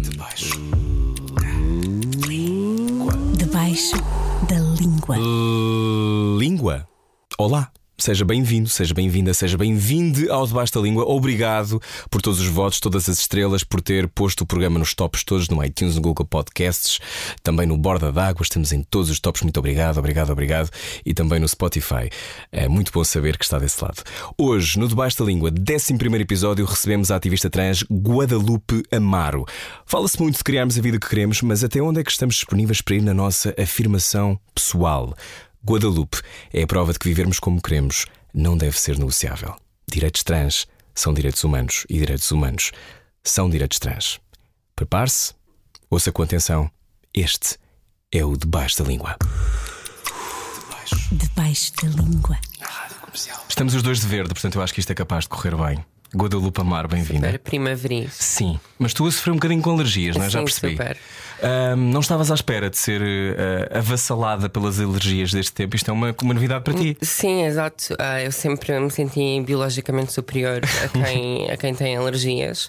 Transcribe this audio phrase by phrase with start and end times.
[0.00, 0.58] debaixo.
[3.36, 3.96] Debaixo
[4.48, 5.16] da língua.
[6.38, 6.88] Língua.
[7.38, 7.70] Olá.
[8.00, 11.04] Seja bem-vindo, seja bem-vinda, seja bem-vinde ao Debaixo da Língua.
[11.04, 11.78] Obrigado
[12.10, 15.50] por todos os votos, todas as estrelas, por ter posto o programa nos tops todos,
[15.50, 16.98] no iTunes, no Google Podcasts,
[17.42, 19.42] também no Borda d'Água, estamos em todos os tops.
[19.42, 20.70] Muito obrigado, obrigado, obrigado.
[21.04, 22.08] E também no Spotify.
[22.50, 24.02] É muito bom saber que está desse lado.
[24.38, 29.44] Hoje, no Debaixo da Língua, 11 episódio, recebemos a ativista trans Guadalupe Amaro.
[29.84, 32.80] Fala-se muito de criarmos a vida que queremos, mas até onde é que estamos disponíveis
[32.80, 35.14] para ir na nossa afirmação pessoal?
[35.64, 36.22] Guadalupe
[36.54, 39.54] é a prova de que vivermos como queremos não deve ser negociável.
[39.86, 42.72] Direitos trans são direitos humanos e direitos humanos
[43.22, 44.18] são direitos trans.
[44.74, 45.34] Prepare-se,
[45.90, 46.70] ouça com atenção.
[47.12, 47.58] Este
[48.10, 49.16] é o Debaixo da Língua.
[51.12, 52.38] Debaixo da língua.
[53.48, 55.84] Estamos os dois de verde, portanto eu acho que isto é capaz de correr bem.
[56.16, 57.26] Guadalupe Amar, bem-vinda.
[57.28, 58.08] Super primaveril.
[58.10, 60.30] Sim, mas tu a sofrer um bocadinho com alergias, não é?
[60.30, 60.72] Já percebi.
[60.72, 60.96] super.
[61.42, 65.76] Ahm, não estavas à espera de ser eh, avassalada pelas alergias deste tempo.
[65.76, 66.96] Isto é uma, uma novidade para ti.
[67.00, 67.94] Sim, exato.
[67.98, 72.68] Ah, eu sempre me senti biologicamente superior a quem, a quem tem alergias.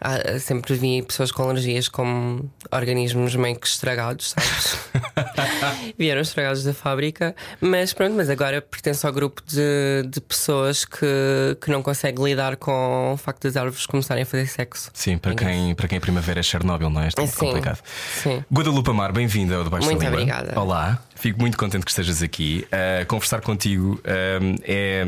[0.00, 4.78] Ah, sempre vi pessoas com alergias como organismos meio que estragados, sabes?
[5.98, 7.34] Vieram estragados da fábrica.
[7.60, 12.56] Mas pronto, mas agora pertenço ao grupo de, de pessoas que, que não consegue lidar
[12.56, 14.90] com o facto das árvores começarem a fazer sexo.
[14.92, 17.08] Sim, para quem, para quem a primavera é Chernobyl, não é?
[17.08, 17.80] Isto é complicado.
[18.22, 18.44] Sim.
[18.52, 20.22] Guadalupe Amar, bem-vinda ao Debaixo Muito da Língua.
[20.22, 20.60] obrigada.
[20.60, 22.66] Olá, fico muito contente que estejas aqui.
[22.66, 24.00] Uh, conversar contigo
[24.42, 25.04] um, é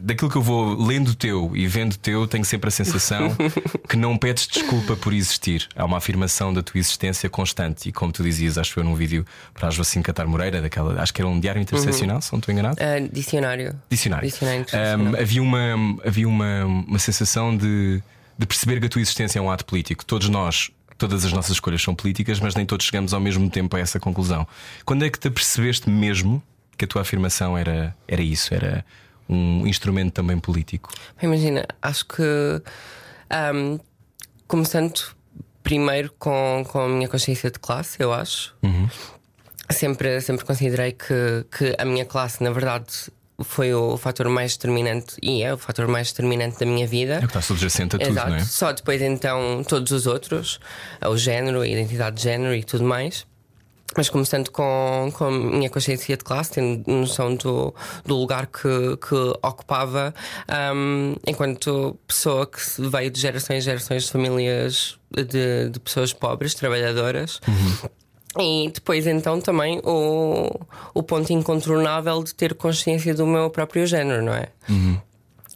[0.00, 3.36] daquilo que eu vou lendo teu e vendo teu, tenho sempre a sensação
[3.88, 5.68] que não pedes desculpa por existir.
[5.76, 7.88] Há uma afirmação da tua existência constante.
[7.88, 11.00] E como tu dizias, acho que foi num vídeo para a Joacine Catar Moreira, daquela,
[11.00, 12.76] acho que era um diário interseccional, se não estou enganado.
[12.80, 13.74] Ah, dicionário.
[13.90, 14.28] Dicionário.
[14.28, 18.02] Dicionário Um, havia uma, havia uma, uma sensação de,
[18.38, 20.04] de perceber que a tua existência é um ato político.
[20.04, 20.70] Todos nós,
[21.02, 23.98] todas as nossas escolhas são políticas, mas nem todos chegamos ao mesmo tempo a essa
[23.98, 24.46] conclusão.
[24.84, 26.40] Quando é que te percebeste mesmo
[26.78, 28.54] que a tua afirmação era, era isso?
[28.54, 28.84] Era
[29.28, 30.90] um instrumento também político?
[31.20, 32.22] Imagina, acho que
[33.28, 33.78] ahm,
[34.46, 35.12] começando
[35.64, 38.54] primeiro com, com a minha consciência de classe, eu acho.
[39.70, 43.10] Sempre, sempre considerei que, que a minha classe, na verdade,
[43.44, 47.14] foi o fator mais determinante e é o fator mais determinante da minha vida.
[47.14, 48.30] É que está subjacente a tudo, Exato.
[48.30, 48.44] não é?
[48.44, 50.60] Só depois então todos os outros,
[51.04, 53.26] o género, a identidade de género e tudo mais.
[53.96, 57.74] Mas começando com, com a minha consciência de classe, tendo noção do,
[58.06, 60.14] do lugar que, que ocupava,
[60.48, 66.54] ahm, enquanto pessoa que veio de gerações e gerações de famílias de, de pessoas pobres,
[66.54, 67.38] trabalhadoras.
[68.38, 70.50] E depois então também o,
[70.94, 74.48] o ponto incontornável de ter consciência do meu próprio género, não é?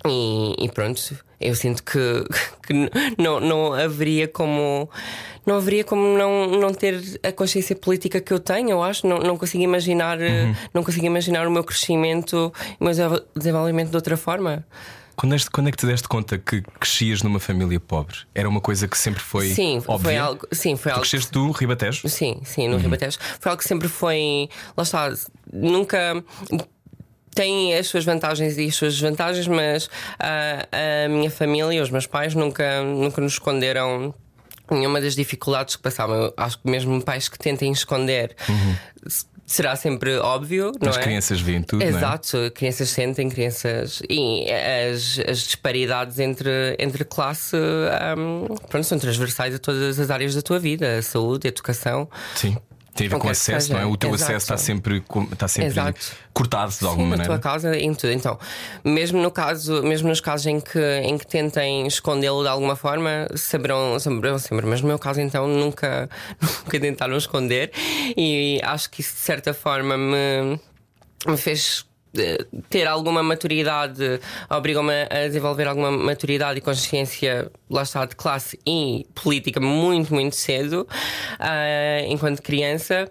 [0.06, 1.00] E, e pronto,
[1.40, 1.98] eu sinto que,
[2.66, 2.74] que
[3.18, 4.88] não, não haveria como.
[5.46, 9.06] Não haveria como não, não ter a consciência política que eu tenho, eu acho.
[9.06, 13.22] Não, não consigo imaginar eh, não consigo imaginar o meu crescimento e o meu desenvol-
[13.34, 14.66] desenvolvimento de outra forma.
[15.16, 18.16] Quando, és- quando é que te deste conta que crescias numa família pobre?
[18.34, 19.98] Era uma coisa que sempre foi sim, óbvia?
[19.98, 20.46] foi algo.
[20.52, 21.00] Sim, foi Tu algo.
[21.08, 22.06] cresceste do Ribatejo?
[22.08, 23.18] Sim, sim, no Ribatejo.
[23.40, 24.48] Foi algo que sempre foi.
[24.76, 25.10] Lá está,
[25.52, 26.22] nunca.
[27.34, 30.66] Tem as suas vantagens e as suas desvantagens, mas ah,
[31.04, 34.14] a minha família os meus pais nunca, nunca nos esconderam
[34.70, 36.16] nenhuma das dificuldades que passavam.
[36.16, 38.34] Eu acho que mesmo pais que tentem esconder
[39.06, 41.00] s- será sempre óbvio, não As é?
[41.00, 41.86] crianças veem tudo, é?
[41.86, 44.02] Exato, crianças sentem, crianças.
[44.10, 50.34] E as, as disparidades entre, entre classe hum, pronto, são transversais a todas as áreas
[50.34, 52.08] da tua vida: a saúde, a educação.
[52.34, 52.56] Sim.
[52.96, 53.84] Tem a ver com que acesso, não é?
[53.86, 54.32] O teu Exato.
[54.32, 56.00] acesso está sempre, com- está sempre Exato.
[56.32, 57.34] cortado de Sim, alguma na maneira.
[57.34, 58.12] tua casa, em tudo.
[58.12, 58.38] Então,
[58.84, 63.28] mesmo no caso, mesmo nos casos em que, em que tentem escondê-lo de alguma forma,
[63.34, 64.66] saberão, saberão sempre.
[64.66, 66.08] Mas no meu caso, então, nunca,
[66.40, 67.70] nunca tentaram esconder.
[68.16, 70.58] E acho que isso, de certa forma, me,
[71.26, 71.84] me fez
[72.68, 79.06] ter alguma maturidade, obrigou-me a desenvolver alguma maturidade e consciência, lá está, de classe e
[79.14, 80.86] política muito, muito cedo,
[81.38, 83.10] ah, enquanto criança.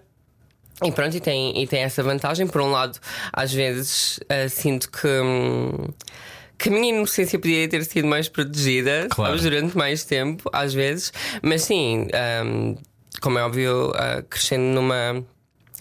[0.84, 2.46] E pronto, e tem, e tem essa vantagem.
[2.46, 2.98] Por um lado,
[3.32, 5.06] às vezes ah, sinto que.
[5.06, 5.88] hum,
[6.58, 9.32] que a minha inocência podia ter sido mais protegida Claro.
[9.32, 12.08] sabes, durante mais tempo, às vezes, mas sim,
[12.44, 12.76] hum,
[13.20, 15.24] como é óbvio, ah, crescendo numa.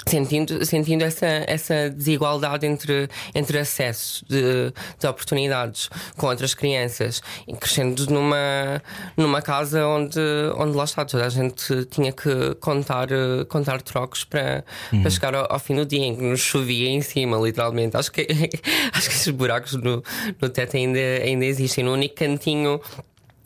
[0.08, 7.54] Sentindo, sentindo essa, essa desigualdade entre, entre acessos de, de oportunidades com outras crianças e
[7.54, 8.84] crescendo numa,
[9.18, 10.20] numa casa onde,
[10.58, 13.08] onde lá está, toda a gente tinha que contar,
[13.50, 14.64] contar trocos para,
[15.02, 17.98] para chegar ao, ao fim do dia em que nos chovia em cima, literalmente.
[17.98, 18.28] Acho que,
[18.94, 20.04] acho que esses buracos no,
[20.40, 21.84] no teto ainda, ainda existem.
[21.84, 22.80] No único cantinho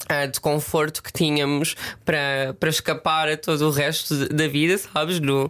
[0.07, 1.75] ah, de conforto que tínhamos
[2.05, 5.19] para, para escapar a todo o resto da vida, sabes?
[5.19, 5.49] No,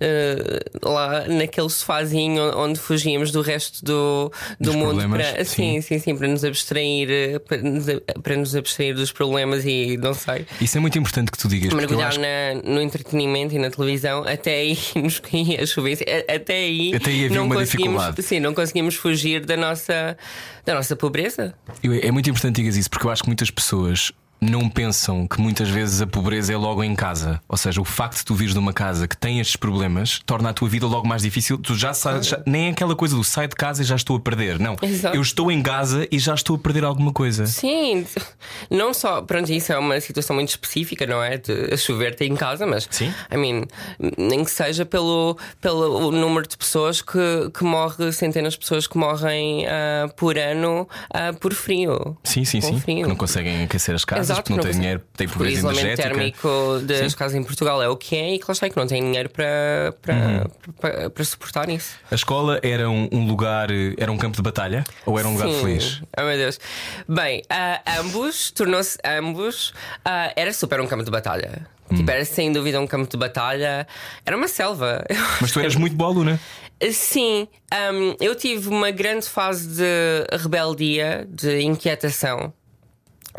[0.00, 5.80] ah, lá naquele sofazinho onde fugíamos do resto do, do Dos mundo para, sim.
[5.80, 7.86] sim, sim, sim, para nos abstrair eh, para nos,
[8.22, 10.46] para nos abstrair dos problemas e não sei.
[10.60, 11.72] Isso é muito importante que tu digas.
[11.72, 15.98] Mergulhar acho na- no entretenimento e na televisão, até aí nos caía a chover.
[16.32, 18.22] Até aí, Até aí havia não uma dificuldade.
[18.22, 20.16] sim, não conseguimos fugir da nossa,
[20.64, 21.54] da nossa pobreza.
[22.02, 25.26] É muito importante que digas isso porque eu acho que muitas pessoas byłeś não pensam
[25.26, 27.40] que muitas vezes a pobreza é logo em casa.
[27.48, 30.50] Ou seja, o facto de tu vires de uma casa que tem estes problemas torna
[30.50, 31.58] a tua vida logo mais difícil.
[31.58, 34.16] Tu já sabes, já- nem é aquela coisa do sai de casa e já estou
[34.16, 34.58] a perder.
[34.58, 34.76] Não.
[34.82, 35.14] Exato.
[35.16, 37.46] Eu estou em casa e já estou a perder alguma coisa.
[37.46, 38.06] Sim,
[38.70, 41.36] não só, pronto, isso é uma situação muito específica, não é?
[41.36, 43.12] De chover-te em casa, mas Sim.
[43.30, 43.64] I mean,
[44.16, 48.96] nem que seja pelo, pelo número de pessoas que, que morre, centenas de pessoas que
[48.96, 52.16] morrem ah, por ano ah, por frio.
[52.24, 52.80] Sim, sim, sim.
[52.80, 53.02] frio.
[53.02, 55.84] Que não conseguem aquecer as casas Exato, porque não consegue- dinheiro, porque pobreza O isolamento
[55.86, 56.14] energética.
[56.14, 57.18] térmico das Sim.
[57.18, 59.28] casas em Portugal é o que é e que lá está que não tem dinheiro
[59.30, 60.72] para, para, Uhum.
[60.80, 61.94] para, para suportar isso.
[62.10, 63.68] A escola era um, um lugar,
[63.98, 65.60] era um campo de batalha ou era um lugar Sim.
[65.60, 66.02] feliz?
[66.18, 66.58] Oh meu Deus.
[67.08, 69.72] Bem, ah, ambos, tornou-se ambos,
[70.04, 71.66] ah, era super um campo de batalha.
[71.90, 71.96] Hum.
[71.96, 73.84] Tipo, era sem dúvida um campo de batalha.
[74.24, 75.04] Era uma selva.
[75.40, 76.38] Mas tu eras muito boa aluna.
[76.92, 77.46] Sim,
[77.92, 82.52] hum, eu tive uma grande fase de rebeldia, de inquietação.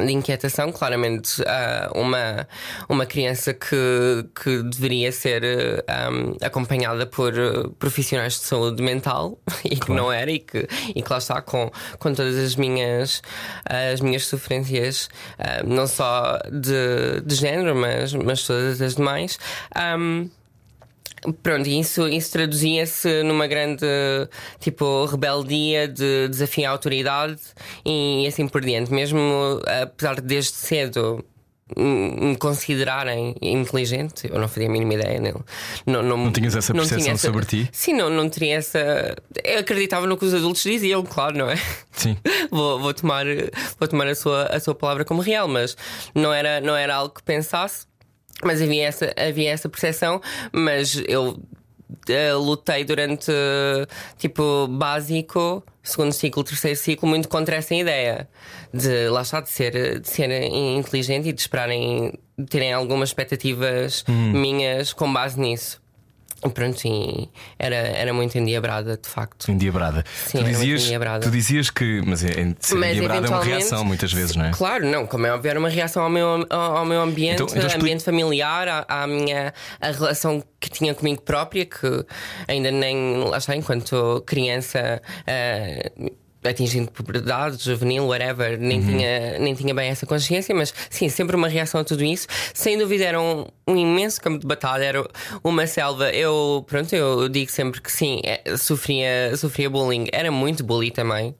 [0.05, 2.47] De inquietação, claramente, ah, uma,
[2.89, 5.43] uma criança que, que deveria ser
[5.87, 10.67] ah, hum, acompanhada por ah, profissionais de saúde mental e que não era, e que,
[10.95, 13.21] e que lá está com, com todas as minhas,
[13.65, 19.37] as minhas sofrências, ah, não só de, de género, mas, mas todas as demais.
[19.97, 20.29] Hum,
[21.43, 23.85] Pronto, e isso, isso traduzia-se numa grande
[24.59, 27.39] tipo rebeldia de desafio à autoridade
[27.85, 28.91] e assim por diante.
[28.91, 31.23] Mesmo apesar de desde cedo
[31.77, 35.39] me considerarem inteligente, eu não fazia a mínima ideia nele.
[35.85, 37.69] Não, não, Não tinhas essa percepção essa- sobre ti?
[37.71, 39.15] Sim, não, não teria essa.
[39.43, 41.55] Eu acreditava no que os adultos diziam, claro, não é?
[41.91, 42.17] Sim.
[42.51, 43.25] vou, vou tomar,
[43.79, 45.77] vou tomar a, sua, a sua palavra como real, mas
[46.13, 47.85] não era, não era algo que pensasse.
[48.43, 51.39] Mas havia essa, havia essa percepção, mas eu
[52.07, 53.85] eh, lutei durante eh,
[54.17, 58.27] tipo básico, segundo ciclo, terceiro ciclo, muito contra essa ideia
[58.73, 64.03] de lá está, de ser, de ser inteligente e de esperarem de terem algumas expectativas
[64.07, 65.80] minhas com base nisso.
[66.49, 67.29] Pronto, e
[67.59, 69.49] era, era muito endiabrada, de facto.
[69.51, 70.03] Endiabrada.
[70.25, 71.19] Sim, tu, era muito dizias, endiabrada.
[71.25, 72.01] tu dizias que.
[72.05, 74.51] Mas é, é, ser Mas endiabrada é uma reação muitas vezes, não é?
[74.51, 77.45] Claro, não, como é óbvio, era uma reação ao meu, ao, ao meu ambiente, Então-
[77.47, 82.05] então explica- ambiente familiar, à, à minha a relação que tinha comigo própria, que
[82.47, 85.01] ainda nem lá está, enquanto criança.
[85.27, 85.91] eh,
[86.43, 88.85] Atingindo puberdade, juvenil, whatever, nem, Uhum.
[88.87, 92.27] tinha, nem tinha bem essa consciência, mas sim, sempre uma reação a tudo isso.
[92.53, 95.07] Sem dúvida, era um, um imenso campo de batalha, era
[95.43, 96.09] uma selva.
[96.09, 101.35] Eu, pronto, eu digo sempre que sim, eh, sofria, sofria bullying, era muito bullying também.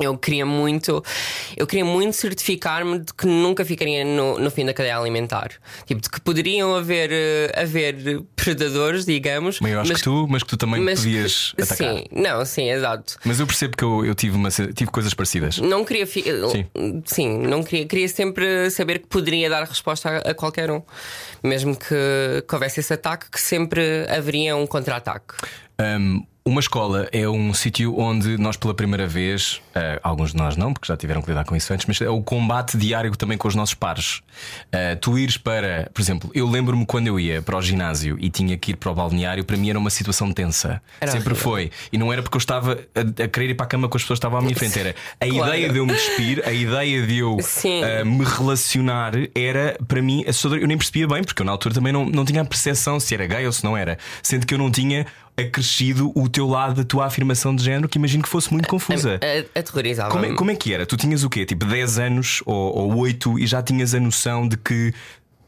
[0.00, 1.04] Eu queria muito,
[1.56, 5.50] eu queria muito certificar-me de que nunca ficaria no, no fim da cadeia alimentar.
[5.86, 9.60] Tipo, de que poderiam haver, eh, haver predadores, digamos.
[9.60, 11.76] Mas eu acho que tu, mas que tu também mas podias atacar.
[11.98, 13.16] Sim, não, sim, exato.
[13.24, 15.58] Mas eu percebo que eu, eu tive, uma, tive coisas parecidas.
[15.58, 17.02] Não queria fi- Sim.
[17.04, 20.82] sim, não queria, queria sempre saber que poderia dar resposta a, a qualquer um.
[21.42, 25.34] Mesmo que, que houvesse esse ataque, que sempre haveria um contra-ataque.
[25.78, 30.56] Um, uma escola é um sítio onde nós, pela primeira vez, uh, alguns de nós
[30.56, 33.38] não, porque já tiveram que lidar com isso antes, mas é o combate diário também
[33.38, 34.20] com os nossos pares.
[34.66, 38.28] Uh, tu ires para, por exemplo, eu lembro-me quando eu ia para o ginásio e
[38.28, 40.82] tinha que ir para o balneário, para mim era uma situação tensa.
[41.00, 41.50] Era Sempre horrível.
[41.50, 41.70] foi.
[41.92, 44.02] E não era porque eu estava a, a querer ir para a cama com as
[44.02, 44.76] pessoas que estavam à minha frente.
[44.78, 45.54] Era a Claro.
[45.54, 50.24] ideia de eu me despir, a ideia de eu uh, me relacionar era para mim
[50.26, 50.58] assustador.
[50.58, 53.14] Eu nem percebia bem, porque eu na altura também não, não tinha a percepção se
[53.14, 53.96] era gay ou se não era.
[54.22, 55.06] Sendo que eu não tinha
[55.42, 59.20] acrescido o teu lado da tua afirmação de género, que imagino que fosse muito confusa.
[59.54, 60.10] Aterrorizava.
[60.10, 60.86] Como é, como é que era?
[60.86, 61.44] Tu tinhas o quê?
[61.44, 64.92] Tipo 10 anos ou, ou 8 e já tinhas a noção de que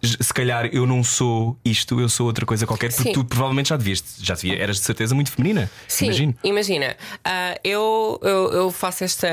[0.03, 3.13] se calhar eu não sou isto, eu sou outra coisa qualquer, porque Sim.
[3.13, 5.71] tu provavelmente já devias, já devia, eras de certeza muito feminina.
[5.87, 6.35] Sim, Imagino.
[6.43, 9.29] imagina, ah, eu, eu, eu faço esta.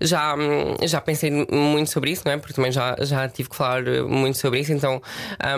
[0.00, 0.36] Já,
[0.84, 2.36] já pensei muito sobre isso, não é?
[2.36, 5.02] Porque também já, já tive que falar muito sobre isso, então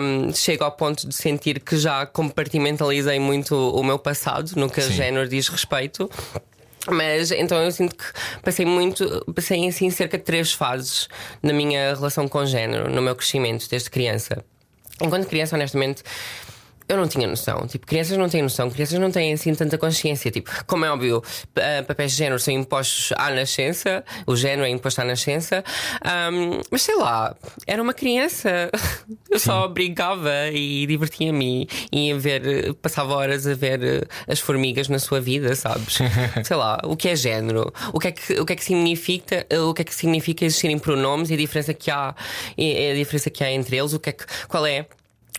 [0.01, 4.79] hum, chego ao ponto de sentir que já compartimentalizei muito o meu passado no que
[4.79, 4.93] a Sim.
[4.93, 6.09] género diz respeito.
[6.89, 8.05] Mas então eu sinto que
[8.41, 11.07] passei muito, passei assim cerca de três fases
[11.41, 14.43] na minha relação com o género, no meu crescimento desde criança.
[14.99, 16.03] Enquanto criança, honestamente,
[16.87, 17.65] eu não tinha noção.
[17.67, 20.29] Tipo, crianças não têm noção, crianças não têm assim tanta consciência.
[20.31, 21.21] Tipo, como é óbvio,
[21.53, 25.63] pa- papéis de género são impostos à nascença, o género é imposto à nascença,
[26.03, 27.35] Ahm, mas sei lá,
[27.67, 28.69] era uma criança.
[29.29, 34.89] Eu só brincava e divertia-me e ia ver, passava horas a ver eh, as formigas
[34.89, 35.97] na sua vida, sabes?
[36.43, 39.45] sei lá, o que é género, o que é que, o que, é que significa,
[39.67, 42.13] o que é que significa existirem pronomes e a diferença que há,
[42.57, 44.85] e a diferença que há entre eles, o que é que, qual é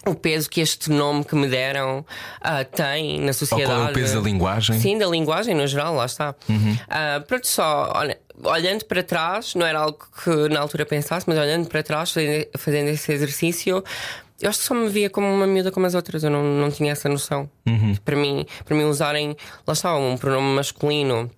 [0.06, 2.04] o peso que este nome que me deram
[2.40, 3.70] ah, tem na Ou sociedade.
[3.70, 4.78] qual é o peso da linguagem?
[4.80, 6.34] Sim, da linguagem no geral, lá está.
[6.88, 11.38] Ah, pronto, só olha, olhando para trás, não era algo que na altura pensasse, mas
[11.38, 13.82] olhando para trás, fazendo, fazendo esse exercício,
[14.40, 16.70] eu acho que só me via como uma miúda como as outras, eu não, não
[16.70, 17.48] tinha essa noção.
[18.04, 21.30] Para, mim, para mim, usarem, lá está, um pronome masculino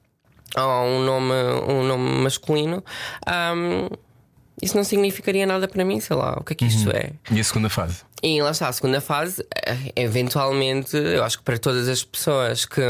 [0.56, 1.35] ou um nome,
[1.68, 2.83] um nome masculino.
[3.26, 3.88] ahm,
[4.62, 7.11] isso não significaria nada para mim, sei lá, o que é que isto é?
[7.30, 8.02] E a segunda fase?
[8.26, 12.64] E lá está, a segunda fase, eh, eventualmente, eu acho que para todas as pessoas
[12.64, 12.81] que.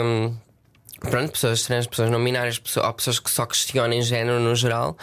[1.05, 4.55] Hum, Pronto, pessoas trans, pessoas não binárias, pessoas, ou pessoas que só questionem género no
[4.55, 4.97] geral,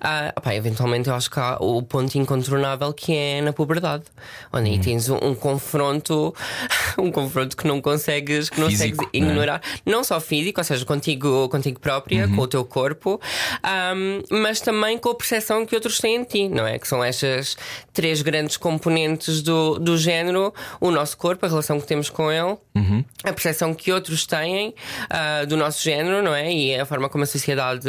[0.00, 4.04] ah, opá, eventualmente eu acho que há o ponto incontornável que é na puberdade,
[4.52, 6.34] onde aí tens um, um confronto,
[6.98, 9.30] um confronto que não consegues, que não Físico, consegues não é?
[9.32, 13.20] ignorar, não só físico, ou seja, contigo, contigo própria, com o teu corpo,
[13.62, 16.78] ahm, mas também com a percepção que outros têm de ti, não é?
[16.78, 17.56] Que são estas
[17.92, 22.56] três grandes componentes do, do género: o nosso corpo, a relação que temos com ele,
[23.24, 24.74] a percepção que outros têm
[25.10, 26.52] ah, do nosso género, não é?
[26.52, 27.88] E a forma como a sociedade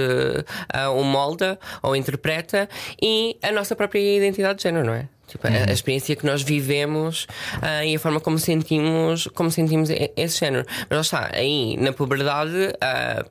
[0.74, 2.68] ah, o molda ou interpreta,
[3.02, 5.08] e a nossa própria identidade de género, não é?
[5.28, 7.28] Tipo, a- a, experiência que nós vivemos
[7.62, 10.66] ah, e a forma como sentimos, como sentimos esse género.
[10.90, 13.24] Mas lá está, aí na puberdade ah,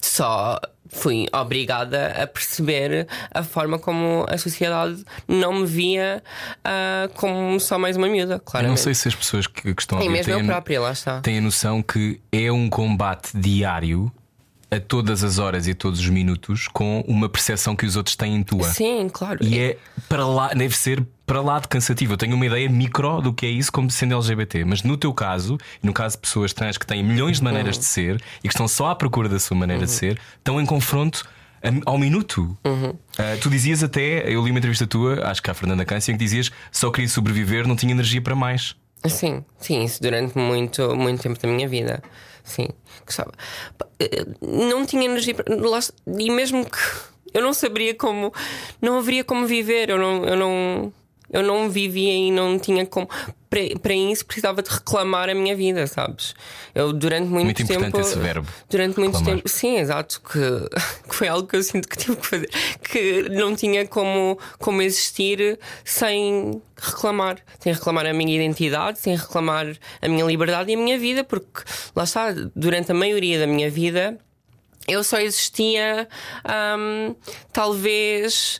[0.00, 0.58] só
[0.90, 6.22] fui obrigada a perceber a forma como a sociedade não me via
[6.64, 8.70] ah, como só mais uma miúda, Eu claramente.
[8.70, 11.20] não sei se as pessoas que, que estão a mesmo têm, eu própria, lá está.
[11.20, 14.10] têm a noção que é um combate diário
[14.70, 18.14] a todas as horas e a todos os minutos com uma percepção que os outros
[18.16, 18.64] têm tua.
[18.64, 19.38] Sim, claro.
[19.42, 22.14] E é para lá, deve ser para lá de cansativo.
[22.14, 25.12] Eu tenho uma ideia micro do que é isso como sendo LGBT, mas no teu
[25.14, 27.80] caso, e no caso de pessoas trans que têm milhões de maneiras Uhum.
[27.80, 30.66] de ser e que estão só à procura da sua maneira de ser, estão em
[30.66, 31.26] confronto
[31.84, 32.56] ao minuto.
[32.64, 32.94] Uhum.
[33.18, 36.18] Ah, tu dizias até, eu li uma entrevista tua, acho que à Fernanda Câncer, que
[36.18, 38.76] dizias só queria sobreviver, não tinha energia para mais.
[39.06, 42.02] Sim, sim, isso durante muito, muito tempo da minha vida.
[42.48, 42.68] Sim,
[43.04, 43.32] gostava.
[44.00, 45.34] Eh, Não tinha energia
[46.18, 46.78] E mesmo que
[47.34, 48.32] eu não saberia como.
[48.80, 49.90] Não haveria como viver.
[49.90, 50.24] Eu não.
[50.24, 50.92] Eu não
[51.30, 53.06] eu não vivia e não tinha como.
[53.50, 56.34] Para, isso precisava de reclamar a minha vida, sabes?
[56.74, 57.72] Eu durante muito, Muito tempo.
[57.84, 59.36] importante esse verbo, Durante muito reclamar.
[59.36, 59.48] tempo.
[59.48, 60.20] Sim, exato.
[60.20, 60.38] Que,
[61.08, 62.50] que foi algo que eu sinto que tive que fazer.
[62.82, 67.38] Que não tinha como, como existir sem reclamar.
[67.58, 69.66] Sem reclamar a minha identidade, sem reclamar
[70.02, 71.62] a minha liberdade e a minha vida, porque
[71.96, 74.18] lá está, durante a maioria da minha vida.
[74.86, 76.08] Eu só existia,
[76.78, 77.14] hum,
[77.52, 78.58] talvez,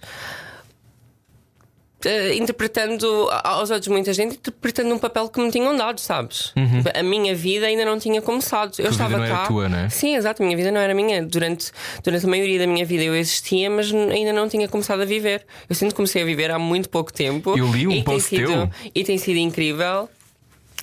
[2.05, 6.53] eh, interpretando a- aos outros, muita gente, interpretando um papel que me tinham dado, sabes?
[6.95, 8.73] A minha vida ainda não tinha começado.
[8.79, 8.91] Eu Uhum.
[8.91, 9.47] vida estava não era cá.
[9.47, 9.89] tua, não é?
[9.89, 11.23] Sim, exato, a minha vida não era minha.
[11.25, 11.71] Durante,
[12.05, 15.45] durante a maioria da minha vida eu existia, mas ainda não tinha começado a viver.
[15.69, 17.57] Eu sinto que comecei a viver há muito pouco tempo.
[17.59, 18.71] Eu li um post sido, teu.
[18.95, 20.09] E tem sido incrível.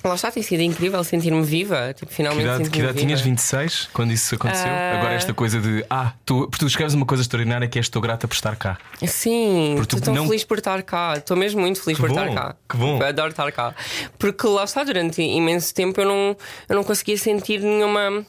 [0.08, 1.92] Lá está, tem sido incrível sentir-me viva.
[1.94, 3.20] Tipo, Que finalmente idade, que idade tinhas?
[3.20, 4.68] 26 quando isso aconteceu?
[4.70, 4.98] Ah.
[4.98, 8.00] Agora esta coisa de ah, tu, porque tu escreves uma coisa extraordinária que é estou
[8.00, 8.78] grata por estar cá.
[9.06, 11.14] Sim, Porque estou não- feliz por estar cá.
[11.16, 12.56] Estou mesmo muito feliz Que por bom, estar cá.
[12.68, 12.98] que bom.
[13.00, 13.74] Eu adoro estar cá.
[14.18, 16.36] Porque lá está, durante imenso tempo eu não,
[16.68, 18.24] eu não conseguia sentir nenhuma.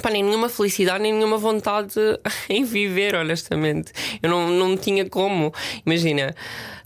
[0.00, 1.94] Pá, nem nenhuma felicidade, nem nenhuma vontade
[2.48, 3.92] em viver, honestamente.
[4.22, 5.52] Eu não, não tinha como.
[5.84, 6.34] Imagina,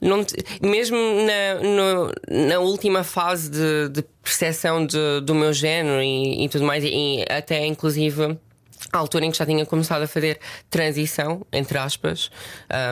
[0.00, 0.24] não
[0.60, 2.12] mesmo na, no-
[2.48, 7.24] na última fase de, de percepção de- do meu género e, e tudo mais, e,
[7.30, 8.36] até inclusive
[8.92, 12.30] à altura em que já tinha começado a fazer transição, entre aspas.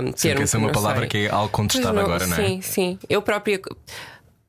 [0.02, 1.08] Um, Sim, termo essa é uma palavra sei.
[1.08, 2.46] que é algo contestado agora, não é?
[2.46, 2.98] Sim, sim.
[3.08, 3.60] Eu própria.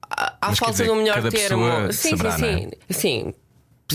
[0.10, 1.92] À, Mas falta dizer, de um melhor termo.
[1.92, 2.70] sim, saberá, sim, não é?
[2.90, 3.34] sim.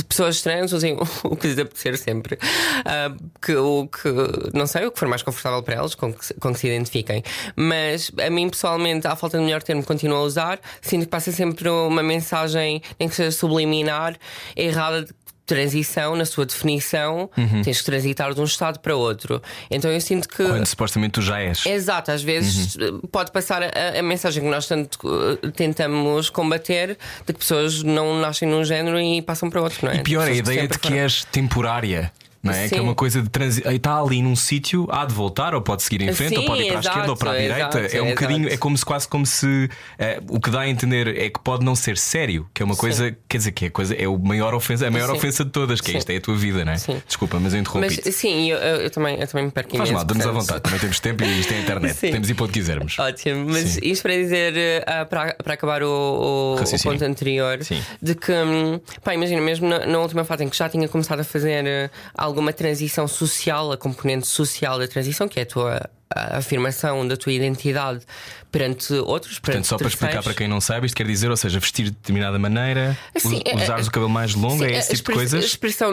[0.09, 2.39] Pessoas trans usem o que lhes apetecer sempre.
[2.85, 4.09] Ah, que, o que,
[4.55, 7.23] não sei, o que for mais confortável para elas, com que, com que se identifiquem.
[7.57, 10.61] Mas a mim, pessoalmente, à falta de melhor termo, continuo a usar.
[10.81, 14.17] Sinto que passa sempre uma mensagem, nem que seja subliminar,
[14.57, 15.07] errada
[15.55, 17.29] transição na sua definição.
[17.37, 17.63] Uhum.
[17.63, 19.43] Tens que transitar de um estado para outro.
[19.71, 20.45] Então eu sinto que.
[20.45, 21.67] Quando supostamente tu já és.
[21.67, 23.01] Exato, às vezes Uhum.
[23.05, 24.99] eh, pode passar a, a mensagem que nós tanto
[25.43, 29.93] eh, tentamos combater de que pessoas não nascem num género e passam para outro, não
[29.93, 29.97] é?
[29.97, 32.13] E pior a ideia de que foram- és temporária.
[32.43, 32.69] Não é?
[32.69, 32.85] Que é Sim.
[32.85, 33.63] uma coisa de transi...
[33.67, 36.63] Está ali num sítio, há de voltar, ou pode seguir em frente, ou Sim, pode
[36.63, 37.79] ir para a esquerda ou para a exato, direita.
[37.81, 38.55] exato, é um bocadinho, exato.
[38.55, 39.69] é como se quase como se
[39.99, 42.77] eh, o que dá a entender é que pode não ser sério, que é uma
[42.77, 45.17] coisa, quer dizer, que é, coisa, é o maior ofensa, a maior Sim.
[45.17, 45.99] ofensa de todas, que é Sim.
[45.99, 46.77] isto é a tua vida, não é?
[46.79, 47.03] Sim.
[47.07, 48.13] Desculpa, mas eu Mas interrompi.
[48.13, 50.79] sim, eu, eu- eu também, eu também me perco Faz mal, damos à vontade, também
[50.81, 51.95] temos tempo e isto é a internet.
[51.95, 52.11] Sim.
[52.11, 52.99] Temos ir para onde quisermos.
[52.99, 53.81] Ótimo, mas Sim.
[53.83, 57.83] isto para dizer, eh, para, para acabar o, o- o ponto anterior, Sim.
[58.01, 61.21] de que, hum, pá, imagina, mesmo na, na última fase em que já tinha começado
[61.21, 61.91] a fazer eh,
[62.31, 67.17] alguma transição social, a componente social da transição, que é a tua a afirmação da
[67.17, 68.01] tua identidade
[68.51, 71.37] perante outros, Portanto, perante só para explicar para quem não sabe, isto quer dizer, ou
[71.37, 74.75] seja, vestir de determinada maneira, Sim, us- é- usares o cabelo mais longo, Sim, é
[74.75, 75.45] a esse tipo de coisas?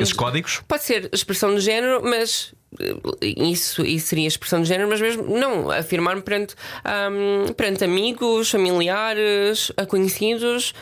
[0.02, 0.64] Esses códigos?
[0.68, 2.96] Pode ser expressão de género, mas eh,
[3.38, 9.72] isso, isso seria expressão de género, mas mesmo não, afirmar-me perante, ahm, perante amigos, familiares,
[9.88, 10.74] conhecidos,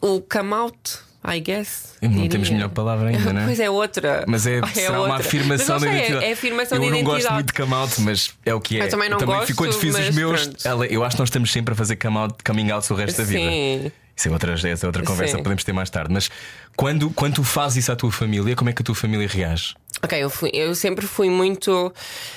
[0.00, 0.78] o come out,
[1.26, 1.94] I guess.
[2.02, 2.28] Não diria.
[2.28, 3.44] temos melhor palavra ainda, não é?
[3.46, 4.24] Pois é outra.
[4.28, 5.26] Mas é, será uma outra.
[5.26, 6.24] afirmação da não sei, é- identidade.
[6.26, 7.22] É, afirmação eu de não identidade.
[7.22, 8.84] gosto muito de come out, mas é o que é.
[8.84, 10.84] Eu também não gosto, Quando fiz os meus, pronto.
[10.84, 13.24] eu acho que nós estamos sempre a fazer come out, coming out o resto da
[13.24, 13.40] vida.
[13.50, 13.92] Sim.
[14.16, 15.42] Isso é outra, essa é outra conversa, Sim.
[15.42, 16.12] podemos ter mais tarde.
[16.12, 16.30] Mas
[16.76, 19.74] quando, quando tu fazes isso à tua família, como é que a tua família reage?
[20.02, 21.92] Ok, eu, fui- eu sempre fui muito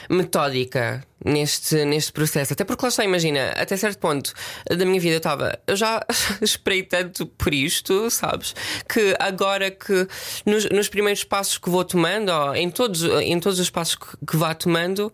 [0.10, 2.54] metódica neste, neste processo.
[2.54, 4.32] Até porque lá está, imagina, até certo ponto
[4.70, 5.58] da minha vida eu estava.
[5.68, 6.02] Eu já
[6.42, 8.56] esperei tanto por isto, sabes?
[8.88, 10.08] Que agora que
[10.46, 14.06] nos, nos primeiros passos que vou tomando, ou em todos, em todos os passos que,
[14.26, 15.12] que vá tomando,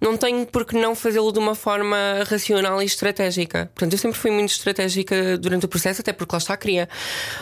[0.00, 3.70] não tenho por que não fazê-lo de uma forma racional e estratégica.
[3.74, 6.88] Portanto, eu sempre fui muito estratégica durante o processo, até porque lá está, queria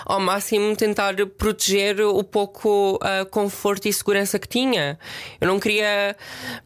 [0.05, 4.99] ao máximo tentar proteger o pouco ah, conforto e segurança que tinha.
[5.41, 6.17] Eu não queria,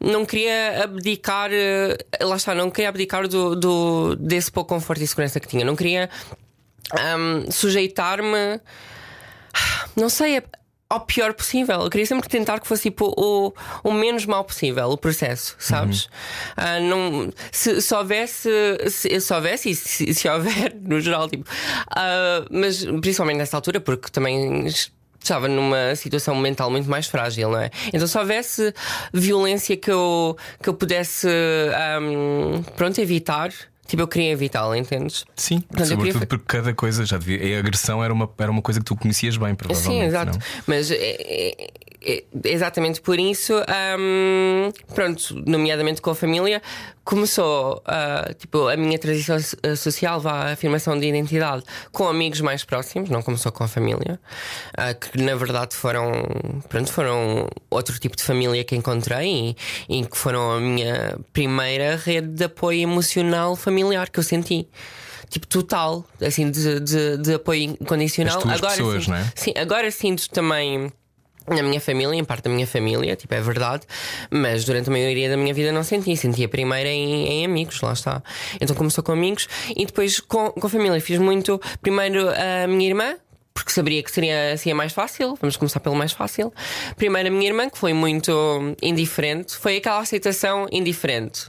[0.01, 5.07] não queria abdicar, eh, lá está, não queria abdicar do, do- desse pouco conforto e
[5.07, 5.65] segurança que tinha.
[5.65, 6.09] Não queria
[6.93, 8.61] ahm, sujeitar-me,
[9.97, 10.43] não sei,
[10.89, 11.81] ao pior possível.
[11.81, 16.09] Eu queria sempre tentar que fosse tipo, o, o menos mal possível o processo, sabes?
[16.57, 18.49] Ah, não, se, se houvesse,
[18.89, 21.45] se, se houvesse e se, se houver, no geral, tipo,
[21.91, 24.67] ah, mas principalmente nessa altura, porque também.
[25.27, 27.69] Estava numa situação mental muito mais frágil, não é?
[27.93, 28.73] Então, se houvesse
[29.13, 31.27] violência que eu, que eu pudesse,
[31.75, 33.51] ahm, pronto, evitar,
[33.89, 35.25] tipo, eu queria evitá-la, entendes?
[35.35, 37.57] Sim, Portanto, sobretudo queria- porque cada coisa já devia.
[37.57, 40.01] A agressão era uma, era uma coisa que tu conhecias bem, provavelmente.
[40.01, 40.33] Sim, exato.
[40.39, 40.39] não?
[40.67, 41.69] Mas é- é
[42.45, 43.55] exatamente por isso,
[43.99, 46.63] hum, pronto, nomeadamente com a família,
[47.05, 52.41] começou ah, tipo, a minha transição so- social, vá, a afirmação de identidade com amigos
[52.41, 54.21] mais próximos, não começou com a família,
[54.77, 56.13] ah, que na verdade foram,
[56.69, 59.57] pronto, foram outro tipo de família que encontrei
[59.89, 64.69] e, e que foram a minha primeira rede de apoio emocional familiar que eu senti.
[65.29, 68.37] Tipo, total, assim, de, de, de apoio incondicional.
[68.37, 69.33] As tuas agora pessoas, sim, não é?
[69.35, 70.93] Sim, agora sinto também
[71.49, 73.85] na minha família, em parte da minha família, tipo, é verdade,
[74.31, 76.17] mas durante a maioria da minha vida não senti.
[76.17, 78.23] Senti a primeira em, em amigos, lá está.
[78.61, 81.01] Então começou com amigos e depois com, com a família.
[81.01, 83.17] Fiz muito, primeiro a minha irmã.
[83.55, 86.53] Porque saberia que seria assim mais fácil, vamos começar pelo mais fácil.
[86.95, 88.31] Primeiro a minha irmã, que foi muito
[88.83, 91.47] indiferente, foi aquela aceitação indiferente.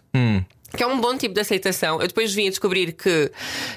[0.78, 2.00] Que é um bom tipo de aceitação.
[2.00, 3.32] Eu depois vim a descobrir que,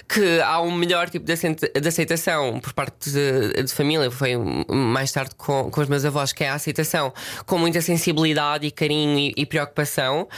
[0.07, 4.11] que há um melhor tipo de aceita- de aceitação por parte de, de família.
[4.11, 4.37] Foi
[4.69, 7.13] mais tarde com, com os meus avós, que é a aceitação
[7.47, 10.29] com muita sensibilidade e carinho e, e preocupação.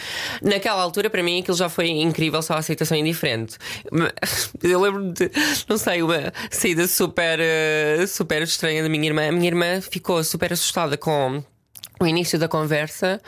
[0.41, 3.59] Naquela altura, para mim, aquilo já foi incrível, só a aceitação indiferente.
[4.63, 5.31] Eu lembro de,
[5.69, 9.29] não sei, uma saída super, eh, super estranha da minha irmã.
[9.29, 11.43] A minha irmã ficou super assustada com
[12.05, 13.21] o início da conversa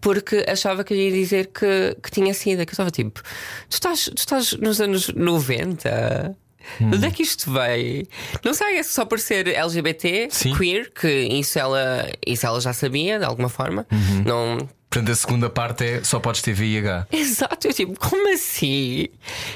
[0.00, 2.64] porque achava que eu ia dizer que, que tinha sido.
[2.64, 3.22] Que eu estava tipo,
[3.68, 6.36] tu estás, tu estás nos anos 90?
[6.78, 8.06] De onde é que isto veio?
[8.44, 10.54] Não sei, é só por ser LGBT, Sim.
[10.54, 13.86] queer, que isso ela, isso ela já sabia de alguma forma.
[14.26, 14.58] Não,
[14.90, 17.08] Portanto, a segunda parte é só podes ter VIH.
[17.12, 19.08] Exato, eu tipo, como assim?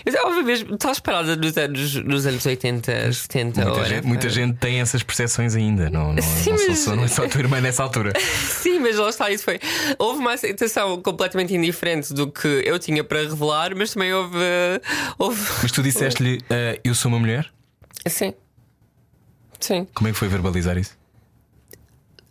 [0.04, 4.58] Eu estava mesmo, estás parada nos anos, nos anos 80, 70 Muita, gente, muita gente
[4.58, 5.88] tem essas percepções ainda.
[5.88, 8.12] Não, não, Sim, não, sou mas- só, não é só a tua irmã nessa altura.
[8.20, 9.58] Sim, mas lá está, isso foi.
[9.98, 14.36] Houve uma aceitação completamente indiferente do que eu tinha para revelar, mas também houve.
[15.18, 15.40] houve...
[15.62, 17.50] Mas tu disseste-lhe, "Ah, eu sou uma mulher?
[18.06, 18.34] Sim.
[19.58, 19.86] Sim.
[19.94, 21.00] Como é que foi verbalizar isso?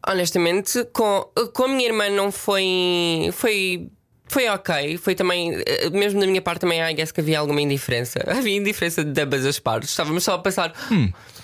[0.07, 3.29] Honestamente, com, com a minha irmã não foi.
[3.33, 3.87] Foi.
[4.27, 7.59] Foi ok, foi também, eh, mesmo da minha parte também, I guess que havia alguma
[7.59, 8.17] indiferença.
[8.31, 9.89] Havia indiferença de ambas as partes.
[9.89, 10.73] Estávamos só a passar.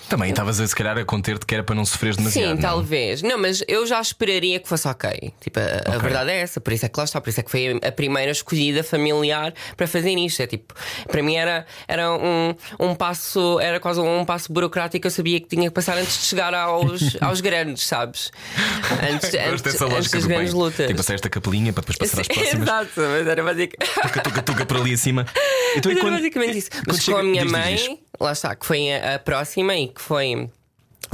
[0.08, 2.44] Também estavas a se calhar a conter-te que era para não sofreres demasiado.
[2.48, 2.60] Sim, não?
[2.62, 3.20] talvez.
[3.22, 5.32] Não, mas eu já esperaria que fosse ok.
[5.40, 7.42] Tipo, a, a verdade é essa, por isso é que lá está, por isso é
[7.42, 10.40] que foi a primeira escolhida familiar para fazer isto.
[10.42, 10.72] É tipo,
[11.06, 15.38] para mim era, era um, um passo, era quase um passo burocrático que eu sabia
[15.40, 18.30] que tinha que passar antes de chegar aos, aos grandes, sabes?
[19.12, 20.62] Antes, antes, antes das grandes bem.
[20.62, 20.76] lutas.
[20.78, 22.62] Tem que passar esta capelinha para depois passar às próximas.
[22.68, 23.94] Exato, mas era basicamente.
[24.02, 25.26] Tuca, tuca, tuca para ali acima.
[25.76, 26.70] Então, Mas era quando- basicamente isso.
[26.86, 27.98] Mas chega- com a minha diz, diz, mãe, diz.
[28.20, 30.48] Lá está, que foi a, a próxima e que foi,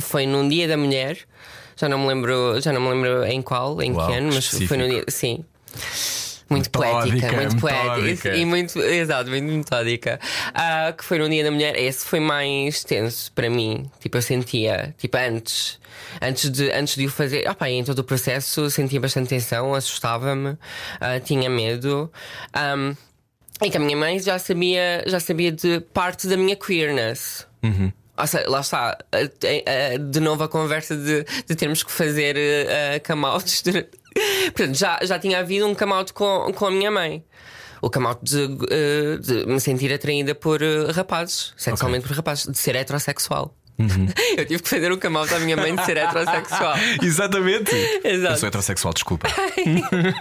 [0.00, 1.18] foi num dia da mulher.
[1.76, 4.46] Já não me lembro, já não me lembro em qual, em Uau, que ano, mas
[4.48, 5.04] foi no dia.
[5.08, 5.44] Sim.
[6.48, 7.96] Muito Metódica, poética, muito metódica.
[7.96, 10.20] poética e muito, exato, muito metódica.
[10.52, 11.74] Ah, que foi no Dia da Mulher.
[11.74, 13.90] Esse foi mais tenso para mim.
[13.98, 15.80] Tipo, eu sentia, tipo, antes,
[16.20, 20.56] antes de, antes de o fazer, opa, em todo o processo sentia bastante tensão, assustava-me,
[21.00, 22.12] ah, tinha medo.
[22.52, 22.94] Ahm,
[23.64, 27.46] e que a minha mãe já sabia, já sabia de parte da minha queerness.
[28.16, 28.98] Ou seja, lá está,
[30.11, 33.62] de novo a conversa de, de termos que fazer uh, come outs.
[33.62, 37.24] Portanto, já, já tinha havido um come out com, com a minha mãe.
[37.83, 40.61] O come out de, eh, de me sentir atraída por
[40.94, 43.55] rapazes, sexualmente por rapazes, de ser heterossexual.
[44.37, 46.74] Eu tive que fazer um come out à minha mãe de ser heterossexual.
[47.02, 47.74] Exatamente.
[48.04, 48.34] Exato.
[48.34, 49.28] Eu sou heterossexual, desculpa.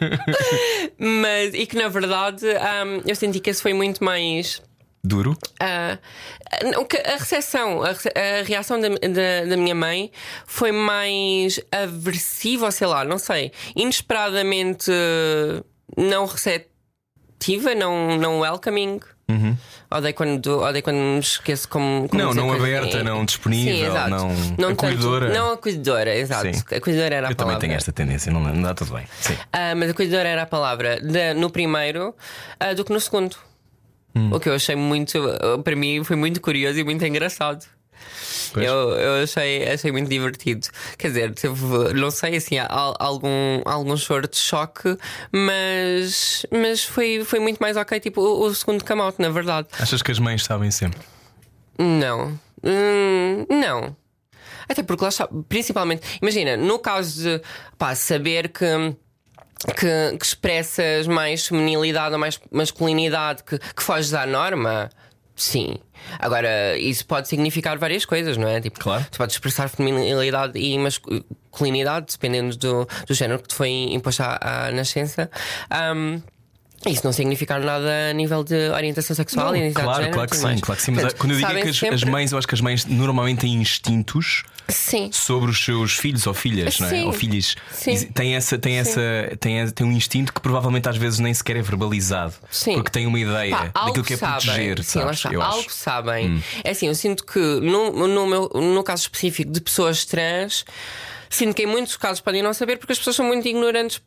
[0.97, 4.61] Mas, e que na verdade ahm, eu senti que esse foi muito mais.
[5.05, 5.37] Duro.
[5.59, 5.99] Ah,
[6.63, 10.09] não, que a recepção, a, a reação da, da, da minha mãe
[10.47, 14.89] foi mais aversiva, sei lá, não sei, inesperadamente
[15.97, 19.01] não receptiva, não, não welcoming.
[19.89, 22.07] Odeio, quando, odeio quando me esqueço como.
[22.09, 24.09] como Não, não aberta, em- não disponível, Sim, exato.
[24.09, 25.33] não tanto- acolhedora.
[25.33, 26.53] não acolhedora, exato.
[26.53, 26.63] Sim.
[26.75, 27.59] Acolhedora era a Eu também palavra.
[27.59, 29.05] tenho esta tendência, não, não dá tudo bem.
[29.21, 29.35] Sim.
[29.51, 32.13] Ah, mas acolhedora era a palavra da- no primeiro
[32.59, 33.35] ah, do que no segundo.
[34.15, 34.29] Hum.
[34.31, 37.65] O que eu achei muito, ah, para mim, foi muito curioso e muito engraçado.
[38.53, 38.65] Pois.
[38.65, 40.67] Eu, eu achei, achei muito divertido.
[40.97, 42.67] Quer dizer, teve, não sei assim, há
[42.99, 44.97] algum, algum choro de choque,
[45.31, 47.99] mas, mas foi, foi muito mais ok.
[47.99, 49.67] Tipo, o, o segundo come out, na verdade.
[49.79, 50.99] Achas que as mães sabem sempre?
[51.77, 52.39] Não.
[52.63, 53.95] Hum, não.
[54.69, 57.41] Até porque lá está, principalmente, imagina, no caso de
[57.77, 58.95] pá, saber que.
[59.79, 64.89] Que, que expressas mais feminilidade ou mais masculinidade que, que foges à norma,
[65.35, 65.75] sim.
[66.19, 68.59] Agora, isso pode significar várias coisas, não é?
[68.59, 69.05] Tipo, Claro.
[69.09, 74.67] Tu podes expressar feminilidade e masculinidade, dependendo do, do género que te foi imposto à,
[74.67, 75.29] à nascença.
[75.69, 76.21] Ahm,
[76.89, 80.29] isso não significar nada a nível de orientação sexual e identidade de claro, género, claro
[80.29, 80.61] que sim, mais.
[80.61, 80.91] claro que sim.
[80.91, 82.61] Mas Portanto, quando eu digo sabem que as, sempre- as mães, eu acho que as
[82.61, 85.09] mães normalmente têm instintos Sim.
[85.11, 86.89] sobre os seus filhos ou filhas, não é?
[86.91, 87.03] Sim.
[87.05, 87.55] Ou filhos.
[87.71, 88.07] Sim.
[88.07, 89.01] Tem, essa, tem, essa,
[89.39, 92.33] tem, tem um instinto que provavelmente às vezes nem sequer é verbalizado.
[92.49, 92.75] Sim.
[92.75, 94.45] Porque tem uma ideia Pá, daquilo que é sabem.
[94.45, 94.83] proteger.
[94.83, 95.23] Sim, sabes?
[95.25, 95.67] Eu algo acho.
[95.67, 95.71] Hum.
[95.71, 96.43] sabem.
[96.63, 100.65] É assim, eu sinto que no, no, meu, no caso específico de pessoas trans,
[101.29, 104.01] sinto que em muitos casos podem não saber porque as pessoas são muito ignorantes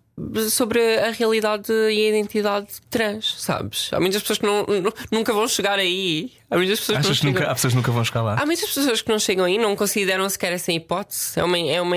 [0.51, 3.91] sobre a realidade e a identidade trans, sabes?
[3.93, 6.33] Há muitas pessoas que não, nu- nunca vão chegar aí.
[6.49, 7.51] Há muitas pessoas Achas que não nunca, chegam.
[7.53, 8.37] há pessoas que nunca vão chegar lá?
[8.41, 11.39] Há muitas pessoas que não chegam aí, não consideram sequer essa hipótese.
[11.39, 11.97] É uma, é uma,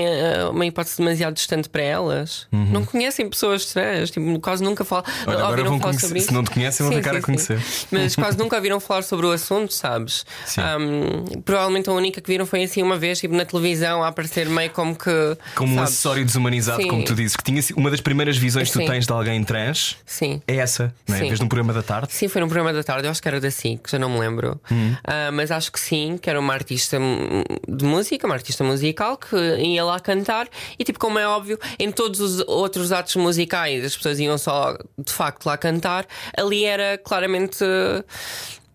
[0.50, 2.46] uma hipótese demasiado distante para elas.
[2.50, 5.04] Não conhecem pessoas trans, tipo, quase nunca falam.
[5.26, 5.32] Uhum.
[5.34, 7.60] Olha, ouviram vão falar conhecer- sobre se não te conhecem, vão Sim, ficar a conhecer.
[7.60, 7.86] sim.
[7.92, 10.26] Mas quase nunca ouviram falar sobre o assunto, sabes?
[10.58, 14.48] Ahm, provavelmente a única que viram foi assim uma vez, tipo na televisão, a aparecer
[14.48, 15.10] meio como que.
[15.54, 15.90] Como um sabes?
[15.92, 18.86] acessório desumanizado, como tu dizes, que tinha uma das primeiras visões que tu Sim.
[18.86, 20.42] tens de alguém trans Sim.
[20.48, 21.20] é essa, não é?
[21.20, 21.28] Sim.
[21.28, 22.12] Vês num programa da tarde.
[22.12, 24.18] Sim, foi num programa da tarde, eu acho que era da SIC, já não me
[24.18, 24.60] lembro.
[24.68, 24.96] Uhum.
[25.04, 29.16] Ah, mas acho que sim, que era uma artista hum, de música, uma artista musical
[29.16, 33.84] que ia lá cantar e, tipo, como é óbvio, em todos os outros atos musicais
[33.84, 36.04] as pessoas iam só de facto lá cantar,
[36.36, 37.64] ali era claramente.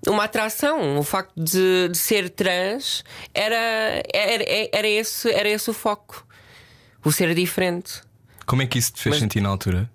[0.07, 5.73] Uma atração, o facto de, de ser trans era, era, era, esse, era esse o
[5.73, 6.23] foco,
[7.03, 8.04] o ser diferente.
[8.45, 9.89] Como é que isso te fez Mas- sentir na altura?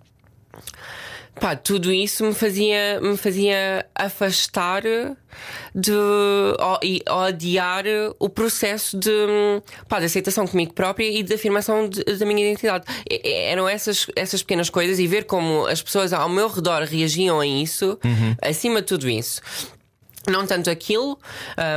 [1.41, 4.83] Pá, tudo isso me fazia, me fazia afastar
[5.75, 7.85] de o- e odiar
[8.19, 9.11] o processo de,
[9.89, 12.85] pá, de aceitação comigo própria e de afirmação de- da minha identidade.
[13.09, 17.41] E- Eram essas, essas pequenas coisas e ver como as pessoas ao meu redor reagiam
[17.41, 17.99] a isso,
[18.43, 19.41] acima de tudo isso.
[20.29, 21.19] Não tanto aquilo.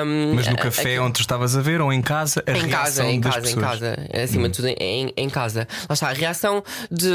[0.06, 2.44] hum, Mas no café aquilo- onde tu estavas a ver ou em casa?
[2.46, 3.80] A em casa, reação em das casa, em pessoas?
[3.80, 5.68] casa, acima de tudo em, em casa.
[5.90, 7.08] Lá está, a reação de,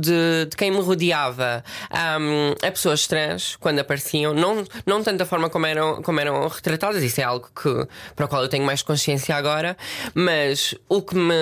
[0.00, 5.26] de, de quem me rodeava ahm, a pessoas trans quando apareciam, não, não tanto da
[5.26, 8.64] forma como eram, como eram retratadas, isso é algo que, para o qual eu tenho
[8.64, 9.76] mais consciência agora,
[10.14, 11.34] mas o que me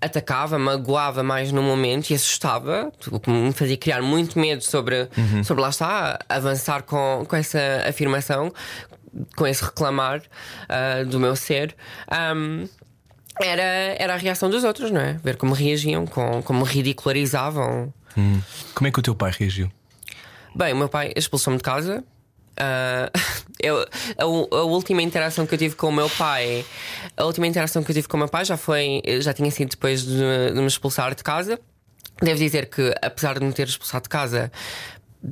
[0.00, 5.08] atacava, magoava mais no momento e assustava, o que me fazia criar muito medo sobre,
[5.44, 7.58] sobre lá está, avançar com, com essa
[7.88, 8.52] afirmação
[9.36, 11.74] com esse reclamar uh, do meu ser.
[12.34, 12.68] Um,
[13.40, 13.62] era,
[13.98, 15.14] era a reação dos outros, não é?
[15.22, 17.92] Ver como reagiam, com, como ridicularizavam.
[18.16, 18.40] Hum.
[18.74, 19.70] Como é que o teu pai reagiu?
[20.54, 22.02] Bem, o meu pai expulsou-me de casa.
[22.56, 23.12] Uh,
[23.60, 23.86] eu,
[24.18, 26.64] a, a, última interação que eu tive com o meu pai,
[27.16, 29.70] a última interação que eu tive com o meu pai já foi, já tinha sido
[29.70, 31.60] depois de, de me expulsar de casa.
[32.22, 34.50] Devo dizer que, apesar de me ter expulsado de casa,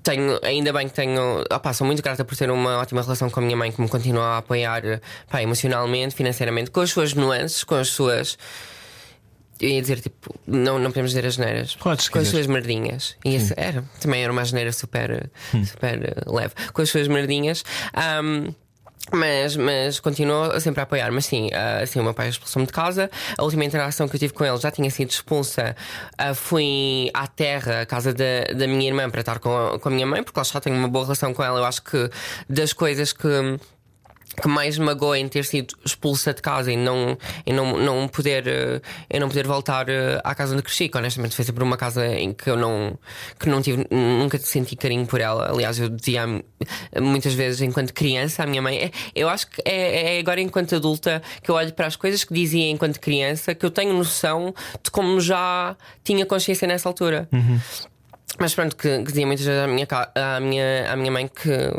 [0.02, 1.44] tenho, ainda bem que tenho.
[1.50, 3.88] Opa, sou muito grata por ter uma ótima relação com a minha mãe que me
[3.88, 4.82] continua a apoiar
[5.28, 8.38] pá, emocionalmente, financeiramente, com as suas nuances, com as suas.
[9.60, 11.76] Eu ia dizer tipo, não, não podemos dizer as geneiras.
[11.76, 13.16] Podes, com as suas merdinhas.
[13.24, 15.64] E esse, era, também era uma geneira super, hum.
[15.64, 16.54] super leve.
[16.72, 17.64] Com as suas merdinhas.
[18.22, 18.52] Um,
[19.12, 21.10] mas, mas continuou sempre a apoiar.
[21.12, 21.50] Mas sim,
[21.82, 23.10] assim, o meu pai expulsou-me de casa.
[23.36, 25.76] A última interação que eu tive com ele já tinha sido expulsa.
[26.20, 29.88] Uh, fui à terra, à casa da, da minha irmã, para estar com a, com
[29.88, 31.60] a minha mãe, porque lá já tenho uma boa relação com ela.
[31.60, 32.10] Eu acho que
[32.48, 33.28] das coisas que
[34.40, 37.16] que mais magoa em ter sido expulsa de casa e não,
[37.46, 41.34] e não, não poder e não poder voltar eh, à casa onde cresci, que honestamente
[41.34, 42.98] foi sempre uma casa em que eu não
[43.38, 45.50] que não tive nunca senti carinho por ela.
[45.50, 46.26] Aliás, eu dizia
[47.00, 50.74] muitas vezes enquanto criança à minha mãe, é, eu acho que é, é agora enquanto
[50.74, 54.54] adulta que eu olho para as coisas que dizia enquanto criança que eu tenho noção
[54.82, 57.28] de como já tinha consciência nessa altura.
[57.32, 57.60] Uhum.
[58.38, 61.70] Mas pronto, que, que dizia muitas vezes à minha, à minha, à minha mãe que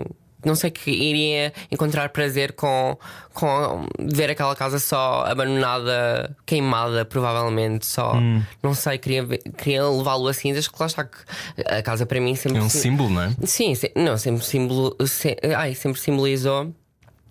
[0.46, 2.98] não sei que iria encontrar prazer com,
[3.34, 7.86] com ver aquela casa só abandonada, queimada, provavelmente.
[7.86, 8.44] Só hum.
[8.62, 9.26] não sei, queria,
[9.58, 11.18] queria levá-lo assim, desde que lá está que
[11.66, 12.60] a casa para mim sempre.
[12.60, 13.32] É um símbolo, não é?
[13.44, 16.74] Sim, sim não, sempre, símbolo, se, ai, sempre simbolizou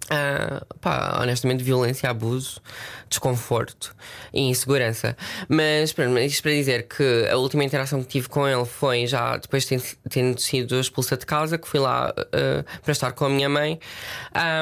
[0.05, 2.61] Uh, pá, honestamente, violência, abuso,
[3.09, 3.97] desconforto
[4.35, 5.17] e insegurança.
[5.49, 9.37] Mas pronto, isto para dizer que a última interação que tive com ele foi já
[9.39, 13.29] depois de tendo sido expulsa de casa, que fui lá uh, para estar com a
[13.31, 13.81] minha mãe.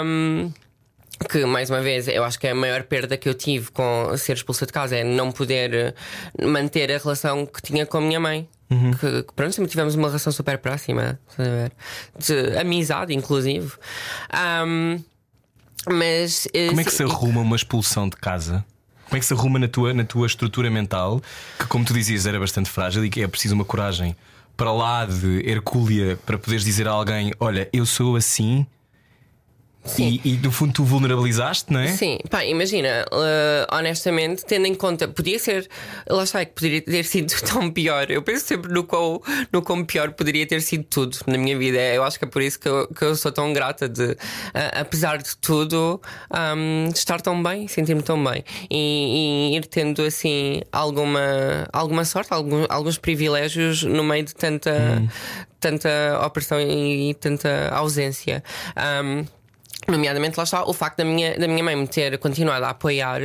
[0.05, 0.53] Um,
[1.29, 4.35] que mais uma vez eu acho que a maior perda que eu tive com ser
[4.35, 5.95] expulsa de casa é não poder
[6.41, 8.49] manter a relação que tinha com a minha mãe.
[8.71, 8.91] Uhum.
[8.93, 11.21] Que, que pronto, sempre tivemos uma relação super próxima,
[12.19, 13.71] de amizade, inclusive.
[14.67, 14.99] Um,
[15.89, 18.65] mas, eh, Como é que se arruma uma expulsão de casa?
[19.05, 21.21] Como é que se arruma na tua, na tua estrutura mental,
[21.59, 24.17] que, como tu dizias, era bastante frágil e que é preciso uma coragem
[24.57, 28.67] para lá de Hercúlea para poderes dizer a alguém: Olha, eu sou assim
[29.99, 31.89] e, e, no fundo tu vulnerabilizaste, não é?
[31.89, 35.69] Sim, pá, imagina, uh, honestamente, tendo em conta, podia ser,
[36.09, 38.09] lá está, que poderia ter sido tão pior.
[38.09, 39.21] Eu penso sempre no quão,
[39.53, 41.79] no quão pior poderia ter sido tudo na minha vida.
[41.79, 44.17] Eu acho que é por isso que eu, que eu sou tão grata de, uh,
[44.81, 46.01] apesar de tudo,
[46.57, 52.33] um, estar tão bem, sentir-me tão bem e, e, ir tendo assim alguma, alguma sorte,
[52.33, 55.09] algum, alguns privilégios no meio de tanta, hum.
[55.59, 55.89] tanta
[56.25, 58.45] opressão e, e tanta ausência.
[59.05, 59.42] Um,
[59.89, 63.21] Nomeadamente, lá está o facto da minha, da minha mãe me ter continuado a apoiar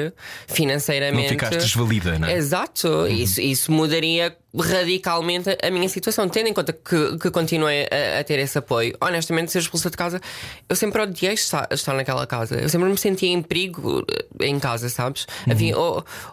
[0.48, 1.24] financeiramente.
[1.24, 2.34] Não ficaste desvalida, não é?
[2.34, 3.08] Exato, uhum.
[3.08, 8.24] isso, isso mudaria radicalmente a minha situação, tendo em conta que, que continuei a, a,
[8.24, 8.96] ter esse apoio.
[9.00, 10.20] Honestamente, ser expulsa de casa,
[10.68, 12.56] eu sempre odiei estar, estar naquela casa.
[12.56, 15.28] Eu sempre me sentia em perigo eh, em casa, sabes?
[15.46, 15.54] Uhum.
[15.54, 15.76] Havia,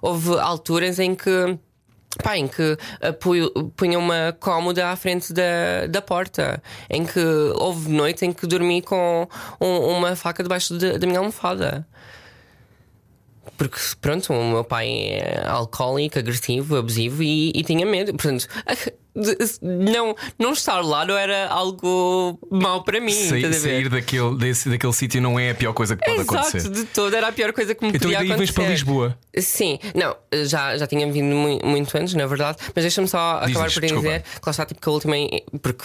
[0.00, 1.58] houve alturas em que
[2.22, 7.20] Pá, em que uh, punha uma cómoda à frente da, da porta, em que
[7.56, 9.26] houve noites em que dormi com
[9.60, 11.86] um, uma faca debaixo de, da minha almofada.
[13.56, 18.12] Porque, pronto, o meu pai é alcoólico, agressivo, abusivo e, e tinha medo.
[18.12, 18.48] Portanto,
[19.62, 23.12] não, não estar lá não era algo mau para mim.
[23.12, 26.68] Sair, sair daquele, desse, daquele sítio não é a pior coisa que pode Exato, acontecer.
[26.70, 28.42] de todo, era a pior coisa que me então, podia acontecer.
[28.52, 29.18] Então, para Lisboa?
[29.38, 33.72] Sim, não, já, já tinha vindo muito, antes, na verdade, mas deixa-me só Diz acabar
[33.72, 34.20] por dizer desculpa.
[34.20, 35.14] que lá está, tipo, que a última.
[35.62, 35.84] Porque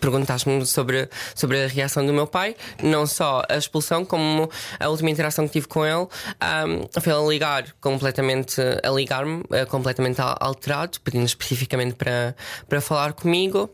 [0.00, 5.10] perguntaste-me sobre, sobre a reação do meu pai, não só a expulsão, como a última
[5.10, 11.00] interação que tive com ele, um, foi a ligar completamente, a ligar-me uh, completamente alterado,
[11.00, 12.34] pedindo especificamente para
[12.70, 13.68] para falar comigo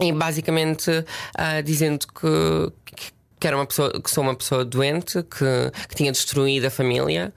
[0.00, 2.72] e basicamente uh, dizendo que,
[3.38, 7.32] que era uma pessoa que sou uma pessoa doente que, que tinha destruído a família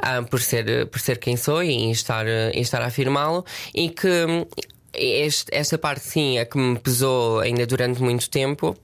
[0.00, 4.46] uh, por ser por ser quem sou e estar estar a afirmá-lo e que
[4.94, 8.74] este, esta parte sim é que me pesou ainda durante muito tempo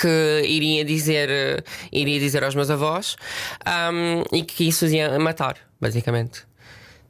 [0.00, 3.16] que iria dizer iria dizer aos meus avós
[3.66, 6.44] um, e que isso ia matar basicamente.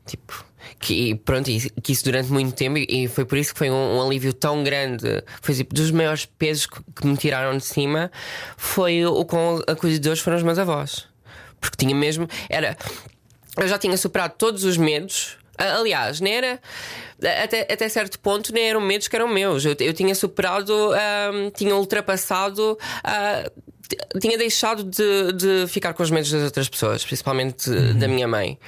[0.07, 0.45] Tipo
[0.79, 1.51] que, pronto,
[1.83, 4.63] que isso durante muito tempo, e foi por isso que foi um, um alívio tão
[4.63, 5.23] grande.
[5.41, 8.11] Foi tipo, dos maiores pesos que, que, me tiraram de cima.
[8.57, 11.09] Foi o com acolhedores foram os meus avós.
[11.61, 12.29] Porque tinha mesmo.
[12.49, 12.77] Era.
[13.57, 15.39] Eu já tinha superado todos os medos.
[15.59, 16.61] Aliás, nem era.
[17.43, 19.65] Até, até certo ponto, nem eram medos que eram meus.
[19.65, 20.75] Eu, eu tinha superado,
[21.33, 22.79] um, tinha ultrapassado.
[23.03, 23.66] Uh,
[24.21, 28.59] tinha deixado de, de ficar com os medos das outras pessoas, principalmente da minha mãe.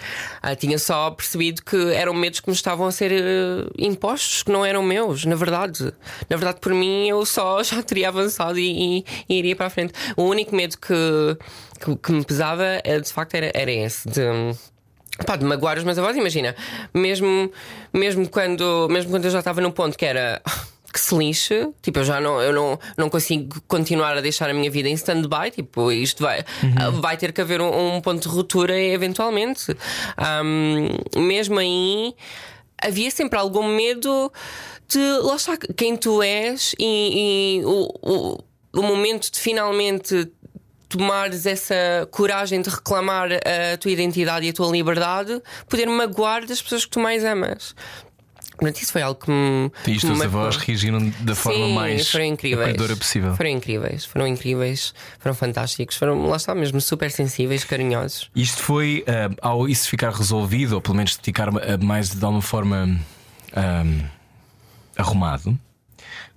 [0.42, 4.50] Ah, tinha só percebido que eram medos que me estavam a ser eh, impostos, que
[4.52, 5.92] não eram meus, na verdade.
[6.28, 9.70] Na verdade, por mim, eu só já teria avançado e, e- e iria para a
[9.70, 9.92] frente.
[10.16, 10.94] O único medo que,
[11.84, 14.08] que, que me pesava, eh, de facto, era, era esse.
[14.08, 14.22] De,
[15.26, 16.54] Pá, de magoar os meus avós, imagina,
[16.94, 17.50] mesmo,
[17.92, 20.40] mesmo, quando, mesmo quando eu já estava no ponto que era
[20.98, 24.52] que se lixe, tipo, eu já não, eu não, não consigo continuar a deixar a
[24.52, 26.44] minha vida em stand-by, tipo, isto vai,
[27.00, 29.76] vai ter que haver um, um ponto de ruptura eventualmente.
[30.16, 32.14] Ahm, mesmo aí,
[32.82, 34.32] havia sempre algum medo
[34.88, 38.38] de lá está, quem tu és e, e o, o,
[38.80, 40.32] o momento de finalmente
[40.88, 46.62] tomares essa coragem de reclamar a tua identidade e a tua liberdade, poder magoar das
[46.62, 47.74] pessoas que tu mais amas.
[48.58, 49.70] Portanto, isso foi algo que me.
[49.86, 52.98] E os teus avós reagiram da forma Sim, mais foram incríveis.
[52.98, 53.36] possível.
[53.36, 58.28] Foram incríveis, foram incríveis, foram fantásticos, foram, lá está mesmo, super sensíveis, carinhosos.
[58.34, 62.42] Isto foi ah, ao isso ficar resolvido, ou pelo menos ficar ah, mais de alguma
[62.42, 62.98] forma
[63.54, 63.84] ah,
[64.96, 65.56] arrumado.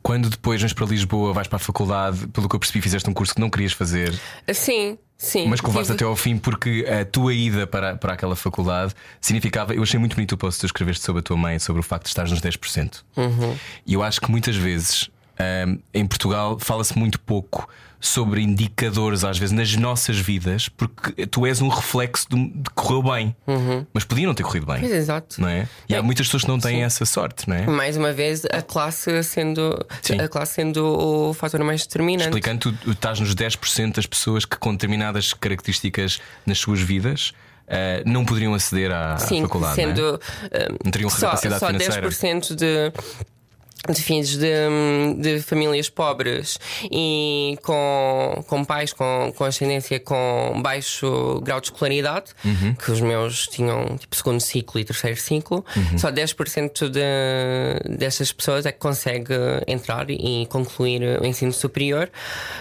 [0.04, 3.14] Quando depois vens para Lisboa, vais para a faculdade, pelo que eu percebi, fizeste um
[3.14, 4.20] curso que não querias fazer,
[4.52, 5.48] Sim, sim.
[5.48, 8.94] mas que levaste tive- até ao fim porque a tua ida para, para aquela faculdade
[9.20, 9.74] significava.
[9.74, 11.84] Eu achei muito bonito o post que tu escreveste sobre a tua mãe, sobre o
[11.84, 13.02] facto de estares nos 10%.
[13.18, 13.56] Uhum.
[13.86, 15.10] E eu acho que muitas vezes
[15.42, 17.68] ahm, em Portugal fala-se muito pouco
[18.00, 22.74] sobre indicadores, às vezes, nas nossas vidas, porque tu és um reflexo de, de que
[22.74, 23.36] correu bem,
[23.94, 24.78] mas podia não ter corrido bem.
[24.78, 24.82] Uhum.
[24.82, 25.40] Pois, exato.
[25.40, 25.68] Não é?
[25.88, 27.68] E há Bem, muitas pessoas que não têm essa sorte, não é?
[27.68, 30.20] Mais uma vez, a classe sendo, Sim.
[30.20, 32.30] a classe sendo o fator mais determinante.
[32.30, 37.34] Explicando, tu, estás nos 10% das pessoas que, com determinadas características nas suas vidas,
[37.68, 39.78] ah, não poderiam aceder à, Sim, faculdade.
[39.80, 39.96] não é?
[39.96, 40.20] sendo
[40.52, 42.10] ah, Não teriam só, capacidade só financeira.
[42.10, 42.92] 10% de.
[43.90, 44.48] De filhos de,
[45.18, 52.32] de famílias pobres e com, com pais com, com ascendência com baixo grau de escolaridade,
[52.46, 52.76] Uhum.
[52.76, 55.98] que os meus tinham tipo segundo ciclo e terceiro ciclo, Uhum.
[55.98, 59.34] só 10% de, dessas pessoas é que consegue
[59.68, 62.10] entrar e concluir o ensino superior.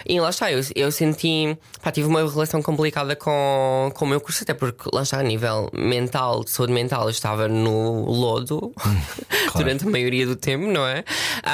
[0.06, 4.20] E lá está, eu, eu senti, pá, tive uma relação complicada com, com o meu
[4.22, 8.72] curso, até porque lá está, a nível mental, de saúde mental, eu estava no lodo
[9.54, 11.04] durante a maioria do tempo, não é?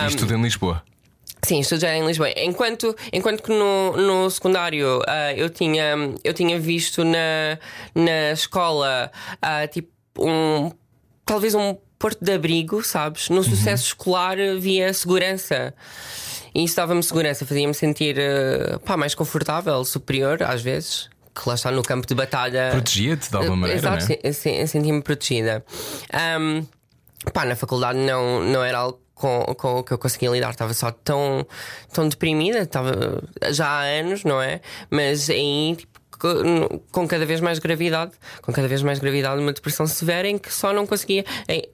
[0.06, 0.82] Isto tudo em Lisboa.
[1.46, 2.28] Sim, estudei em Lisboa.
[2.36, 7.58] Enquanto, enquanto que no, no secundário ah, eu, tinha, eu tinha visto na,
[7.94, 9.88] na escola ah, tipo
[10.18, 10.72] um
[11.24, 13.28] talvez um porto de abrigo, sabes?
[13.28, 15.72] No sucesso escolar havia segurança.
[16.54, 21.08] E isso dava-me segurança, fazia-me sentir ah, pá, mais confortável, superior, às vezes.
[21.32, 22.70] Que lá está no campo de batalha.
[22.72, 23.78] Protegia-te de alguma maneira.
[23.78, 24.32] Exato, é?
[24.32, 25.64] sim, senti-me protegida.
[26.10, 26.66] Ahm,
[27.32, 30.74] pá, na faculdade não, não era algo com, com o que eu conseguia lidar, estava
[30.74, 31.46] só tão,
[31.92, 34.60] tão deprimida, estava já há anos, não é?
[34.90, 39.52] Mas aí, tipo, co- com cada vez mais gravidade, com cada vez mais gravidade, uma
[39.52, 41.24] depressão severa em que só não conseguia.
[41.48, 41.66] em-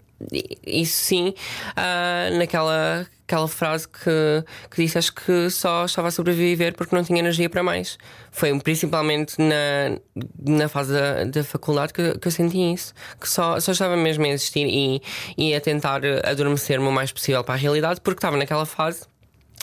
[0.67, 1.35] Isso sim,
[1.77, 7.19] ah, naquela aquela frase que, que disseste que só estava a sobreviver porque não tinha
[7.19, 7.97] energia para mais.
[8.31, 9.99] Foi principalmente na,
[10.39, 12.93] na fase da, da faculdade que, que eu senti isso.
[13.19, 15.01] Que só, só estava mesmo a existir e,
[15.39, 19.07] e a tentar adormecer-me o mais possível para a realidade porque estava naquela fase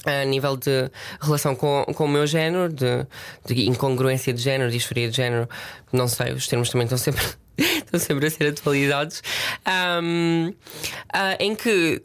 [0.06, 0.89] a nível de
[1.22, 3.06] relação com, com o meu género, de,
[3.45, 5.48] de incongruência de género, disforia de género,
[5.91, 7.22] não sei, os termos também estão sempre,
[7.93, 9.21] estão sempre a ser atualizados,
[9.65, 10.54] Ahm,
[11.13, 12.02] ah, em que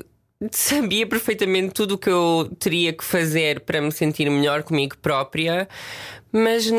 [0.51, 5.69] sabia perfeitamente tudo o que eu teria que fazer para me sentir melhor comigo própria,
[6.33, 6.71] mas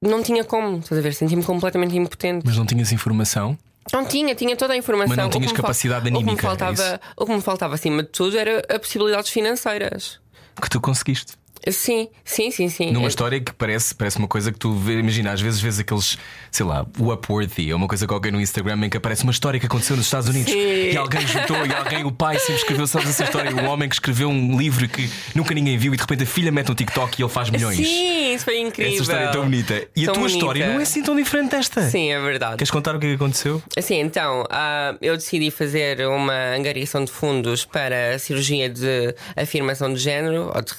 [0.00, 1.14] não tinha como, estás a ver?
[1.14, 2.44] Senti-me completamente impotente.
[2.44, 3.56] Mas não tinhas informação.
[3.92, 5.14] Não tinha, tinha toda a informação.
[5.14, 7.00] Mas não tinhas fal- capacidade o que me anímica, é faltava, isso?
[7.18, 10.18] O que me faltava acima de tudo era a possibilidades financeiras.
[10.60, 11.34] que tu conseguiste.
[11.70, 12.90] Sim, sim, sim, sim.
[12.92, 15.78] Numa É- história que parece, parece uma coisa que tu vê, imagina, às vezes vês
[15.78, 16.18] aqueles,
[16.50, 19.58] sei lá, o Upworthy, ou uma coisa qualquer no Instagram em que aparece uma história
[19.58, 20.58] que aconteceu nos Estados Unidos Sim.
[20.92, 23.50] e alguém juntou, e alguém, o pai sempre escreveu, sabes essa história?
[23.54, 26.52] O homem que escreveu um livro que nunca ninguém viu e de repente a filha
[26.52, 27.76] mete um TikTok e ele faz milhões.
[27.76, 28.92] Sim, isso foi incrível.
[28.92, 29.88] Essa história é tão bonita.
[29.96, 30.36] E a Tão tua bonita.
[30.38, 31.88] história não é assim tão diferente desta.
[31.88, 32.56] Sim, é verdade.
[32.58, 33.62] Queres contar o que é que aconteceu?
[33.76, 39.92] Assim, então, ah, eu decidi fazer uma angariação de fundos para a cirurgia de afirmação
[39.92, 40.74] de género ou de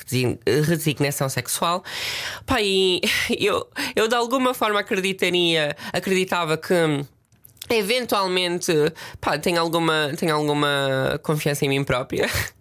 [0.75, 1.83] resi- redesignação sexual.
[2.45, 3.01] Pá, e
[3.39, 6.73] eu, eu de alguma forma acreditaria, acreditava que.
[7.67, 8.71] Eventualmente,
[9.19, 12.29] pá, tenho alguma, tenho alguma confiança em mim própria.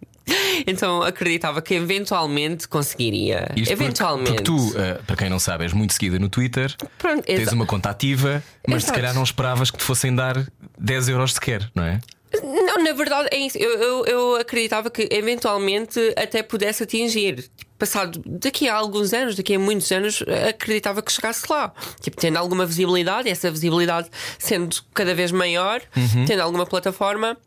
[0.65, 3.41] Então acreditava que eventualmente conseguiria.
[3.55, 4.29] Isto porque- eventualmente.
[4.31, 7.67] Porque, tu, eh, para quem não sabe, és muito seguida no Twitter, Pronto, tens uma
[7.67, 8.99] conta ativa, mas se Exato.
[8.99, 10.43] calhar não esperavas que te fossem dar
[10.79, 11.99] 10 euros sequer, não é?
[12.41, 13.55] Não, na verdade é isso.
[13.59, 17.47] Eu, eu, eu acreditava que eventualmente até pudesse atingir.
[17.85, 21.71] Passado daqui a alguns anos, daqui a muitos anos, acreditava que chegasse lá.
[22.01, 24.09] Tipo, tendo alguma visibilidade, essa visibilidade
[24.39, 25.81] sendo cada vez maior,
[26.25, 27.37] tendo alguma plataforma.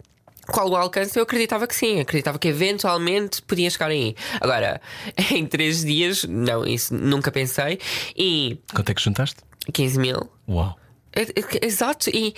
[0.47, 1.19] Qual o alcance?
[1.19, 4.15] Eu acreditava que sim, acreditava que eventualmente podia chegar aí.
[4.41, 4.81] Agora,
[5.35, 7.81] em três dias, não, isso nunca pensei.
[8.17, 9.41] E Quanto é que juntaste?
[9.73, 10.31] 15 mil.
[10.49, 10.79] Uau.
[11.61, 12.33] Exato, e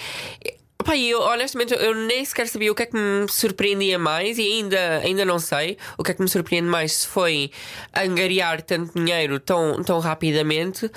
[0.84, 4.42] pá, eu honestamente eu nem sequer sabia o que é que me surpreendia mais e
[4.42, 7.50] ainda, ainda não sei o que é que me surpreende mais se foi
[7.94, 10.90] angariar tanto dinheiro tão, tão rapidamente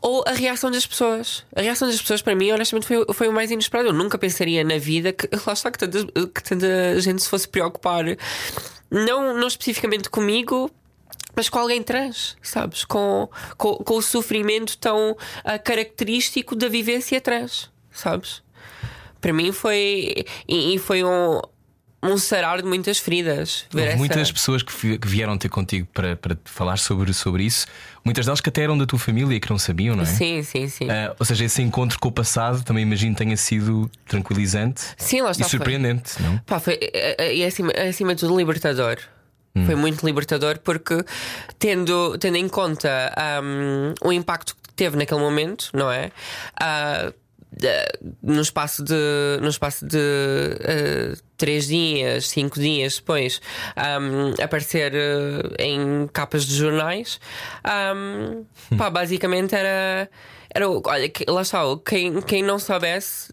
[0.00, 1.44] ou a reação das pessoas.
[1.54, 3.90] A reação das pessoas para mim, honestamente, foi, foi o mais inesperado.
[3.90, 7.48] Eu nunca pensaria na vida que lá está que tanta, que tanta gente se fosse
[7.48, 8.04] preocupar,
[8.90, 10.70] não, não especificamente comigo,
[11.34, 12.84] mas com alguém trans, sabes?
[12.84, 18.42] Com, com, com o sofrimento tão ah, característico da vivência trans, sabes?
[19.20, 20.24] Para mim foi.
[20.46, 21.40] E, e foi um,
[22.02, 23.66] um sarar de muitas feridas.
[23.74, 27.66] Houve muitas pessoas que, que vieram ter contigo para, para falar sobre, sobre isso.
[28.04, 30.06] Muitas delas que até eram da tua família e que não sabiam, não é?
[30.06, 30.88] Sim, sim, sim.
[30.88, 35.32] Ah, ou seja, esse encontro com o passado também imagino tenha sido tranquilizante Sim, lá
[35.32, 35.44] está.
[35.44, 36.38] e foi- surpreendente, não?
[36.38, 38.98] Pá, foi é, é, é acima, acima de tudo libertador.
[39.66, 41.04] Foi muito libertador porque,
[41.58, 43.12] tendo, tendo em conta
[43.42, 46.12] um, o impacto que teve naquele momento, não é?
[46.60, 47.12] Ah,
[47.52, 47.88] da-
[48.22, 48.94] no espaço de,
[49.40, 53.40] no espaço de ah, três dias, cinco dias depois,
[53.76, 57.20] um, aparecer ah, em capas de jornais,
[57.94, 58.44] um,
[58.76, 60.08] pá, basicamente era.
[60.54, 63.28] era olha, lá está, quem, quem não soubesse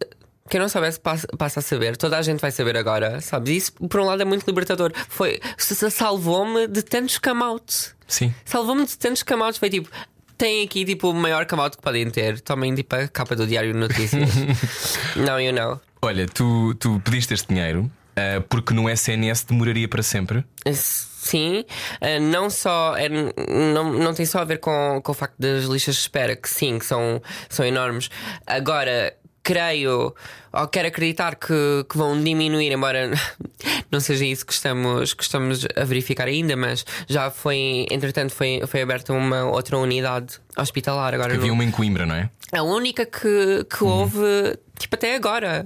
[0.47, 3.63] quem não soubesse passa, passa a saber, toda a gente vai saber agora, sabes?
[3.63, 4.91] Isso, por um lado, é muito libertador.
[5.09, 7.95] Foi, salvou-me de tantos come-out.
[8.07, 8.31] Sim.
[8.45, 9.57] Salvou-me de tantos come-outs.
[9.57, 9.89] Foi tipo,
[10.37, 12.39] tem aqui tipo o maior come-out que podem ter.
[12.41, 14.29] Tomem tipo a capa do Diário de Notícias.
[15.15, 15.79] não, eu não.
[16.01, 20.45] Olha, tu, tu pediste este dinheiro ah, porque no SNS demoraria para sempre.
[20.73, 21.65] Sim,
[21.99, 25.65] eh, não só é, não, não tem só a ver com, com o facto das
[25.65, 28.09] listas de espera, que sim, que são, são enormes.
[28.45, 29.15] Agora,
[29.45, 30.13] creio,
[30.51, 33.11] ou quero acreditar que, que vão diminuir, embora
[33.91, 38.61] não seja isso que estamos, que estamos a verificar ainda, mas já foi, entretanto, foi,
[38.67, 41.35] foi aberta uma outra unidade hospitalar agora.
[41.35, 42.29] Havia no- uma em Coimbra, não é?
[42.51, 45.65] a única que, que houve, tipo, até agora.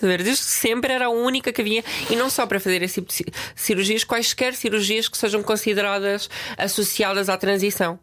[0.00, 3.14] Desde sempre era a única que havia, e não só para fazer esse tipo de
[3.14, 3.24] ci-
[3.56, 7.98] cirurgias, quaisquer cirurgias que sejam consideradas associadas à transição.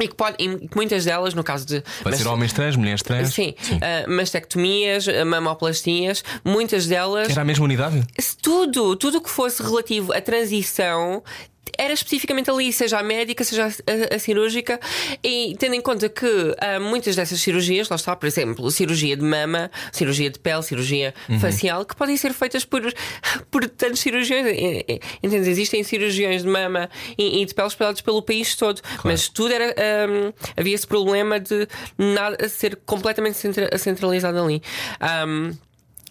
[0.00, 1.82] E que, pode, e que muitas delas, no caso de.
[2.02, 3.34] Pode ser homens trans, mulheres trans.
[3.34, 7.28] Sim, ah, mastectomias, ah, mamoplastias, muitas delas.
[7.30, 8.02] Era a mesma unidade?
[8.18, 11.22] Se tudo, tudo o que fosse relativo à transição
[11.80, 14.78] era especificamente ali, seja a médica, seja a, a- a cirúrgica,
[15.24, 16.26] e tendo em conta que
[16.58, 21.14] ah, muitas dessas cirurgias, lá está, por exemplo, cirurgia de mama, cirurgia de pele, cirurgia
[21.40, 22.82] facial, que podem ser feitas por,
[23.50, 24.46] por tantos cirurgiões.
[24.46, 25.48] Eh, eh, Entendes?
[25.48, 29.74] Existem cirurgiões de mama e, e de pele espalhados pelo país todo, mas tudo era.
[29.76, 31.66] ah, havia esse problema de
[31.96, 34.62] nada ser completamente centra- centralizado ali.
[35.00, 35.24] Ah,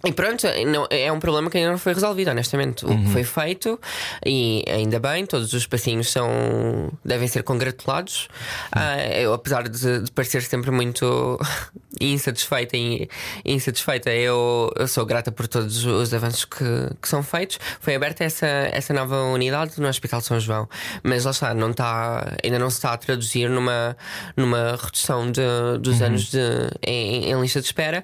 [0.06, 2.86] e pronto, não- é um problema que ainda não foi resolvido, honestamente.
[2.86, 3.80] O que foi feito,
[4.26, 8.28] e ainda bem, todos os passinhos são, devem ser congratulados.
[8.72, 11.38] Ah, eu, apesar de, de parecer sempre muito
[12.00, 13.10] insatisfeita, e,
[13.44, 16.64] insatisfeita eu, eu sou grata por todos os avanços que,
[17.02, 17.60] que são feitos.
[17.82, 20.70] Foi aberta essa, essa nova unidade no Hospital São João,
[21.04, 23.98] mas lá está, não está, ainda não se está a traduzir numa,
[24.38, 25.42] numa redução de,
[25.82, 26.40] dos anos de,
[26.86, 28.04] em, em lista de espera.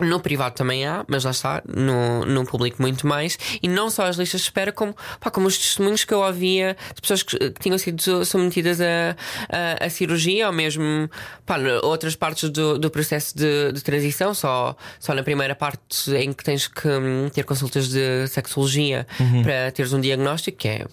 [0.00, 3.38] No privado também há, mas lá está, no, no público muito mais.
[3.62, 6.76] E não só as listas de espera, como, pá, como os testemunhos que eu ouvia
[6.94, 9.16] de pessoas que, que tinham sido submetidas a,
[9.50, 11.10] a, a cirurgia ou mesmo
[11.44, 16.32] pá, outras partes do, do processo de, de transição, só, só na primeira parte em
[16.32, 19.06] que tens que hum, ter consultas de sexologia
[19.42, 20.86] para teres um diagnóstico, que é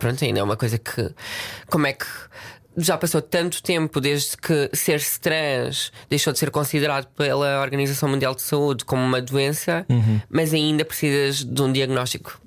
[0.00, 1.10] pronto, ainda é uma coisa que.
[1.68, 2.06] Como é que.
[2.76, 8.34] Já passou tanto tempo desde que ser-se trans deixou de ser considerado pela Organização Mundial
[8.34, 9.84] de Saúde como uma doença,
[10.28, 12.40] mas ainda precisas de um diagnóstico.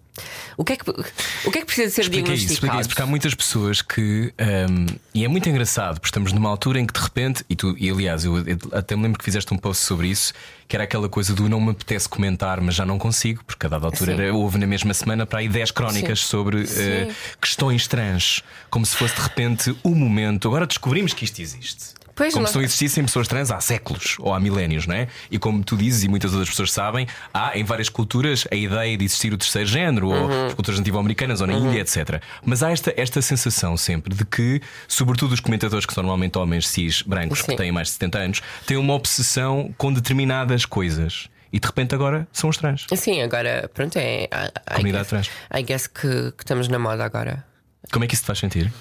[0.55, 2.82] O que é que, o que, é que precisa ser Explica isso, explica diagnosticado?
[2.82, 4.34] isso, porque há muitas pessoas que.
[4.70, 7.76] hum, e é muito engraçado, porque estamos numa altura em que de repente, e tu,
[7.78, 10.34] e aliás, eu, eu até me lembro que fizeste um post sobre isso,
[10.68, 13.70] que era aquela coisa do não me apetece comentar, mas já não consigo, porque a
[13.70, 16.28] dada altura era, houve na mesma semana para aí 10 crónicas Sim.
[16.28, 16.82] sobre Sim.
[16.82, 17.11] eh,
[17.41, 20.47] questões trans, como se fosse de repente o momento.
[20.47, 22.03] Agora descobrimos que isto existe.
[22.16, 25.07] Pois, como nós- se não existissem pessoas trans há séculos ou há milénios, não é?
[25.32, 28.95] E como tu dizes, e muitas outras pessoas sabem, há em várias culturas a ideia
[28.97, 30.45] de existir o terceiro género, ou Uhum.
[30.47, 32.22] as culturas nativo-americanas, ou na Índia, etc.
[32.45, 36.68] Mas há esta, esta sensação sempre de que, sobretudo os comentadores que são normalmente homens
[36.68, 37.55] cis brancos que Sim.
[37.57, 41.30] têm mais de 70 anos, têm uma obsessão com determinadas coisas.
[41.51, 42.86] E de repente agora são os trans.
[42.95, 44.24] Sim, agora, pronto, é.
[44.24, 45.30] I- I Comunidade guess- trans.
[45.53, 47.45] I guess que, que estamos na moda agora.
[47.91, 48.72] Como é que isso te faz sentir?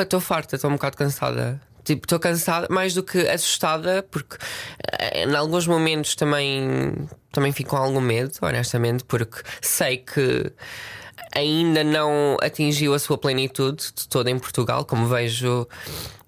[0.00, 1.60] Estou farta, estou um bocado cansada.
[1.84, 4.36] Tipo, estou cansada, mais do que assustada, porque
[4.98, 6.94] eh, em alguns momentos também,
[7.30, 10.50] também fico com algum medo, honestamente, porque sei que
[11.34, 15.68] ainda não atingiu a sua plenitude de toda em Portugal, como vejo.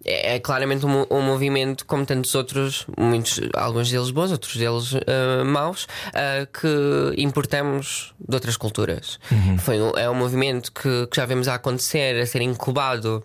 [0.04, 4.92] É, é claramente um, um, movimento, como tantos outros, muitos, alguns deles bons, outros deles
[4.92, 9.18] uh, maus, uh, que importamos de outras culturas.
[9.32, 9.58] Uhum.
[9.58, 13.24] Foi é um movimento que, que já vemos a acontecer, a ser incubado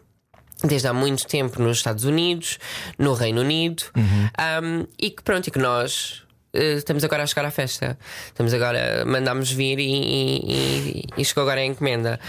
[0.64, 2.60] desde há muito tempo nos Estados Unidos,
[2.98, 4.30] no Reino Unido, uhum.
[4.64, 7.98] um, e que pronto, e que nós uh, estamos agora a chegar à festa.
[8.28, 12.20] Estamos agora, mandámos vir e, e, e, chegou agora a encomenda.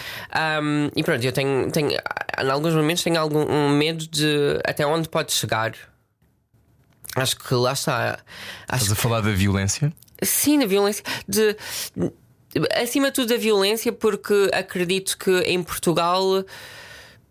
[0.62, 4.86] Um, e pronto, eu tenho, tenho, em alguns momentos tenho algum um medo de até
[4.86, 5.74] onde pode chegar.
[7.14, 8.18] Acho que lá está.
[8.66, 9.92] Acho Estás a falar da violência?
[10.22, 11.04] Sim, da violência.
[11.28, 11.54] De,
[12.80, 16.44] acima de tudo, da violência, porque acredito que em Portugal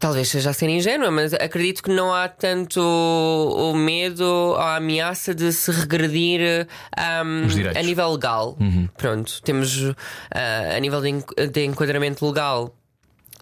[0.02, 4.78] Talvez seja a ser ingênua, mas acredito que não há tanto o medo ou a
[4.78, 6.68] ameaça de se regredir
[7.24, 8.58] um, a nível legal.
[8.60, 8.90] Uhum.
[8.98, 9.96] Pronto, temos uh,
[10.76, 11.12] a nível de,
[11.52, 12.76] de enquadramento legal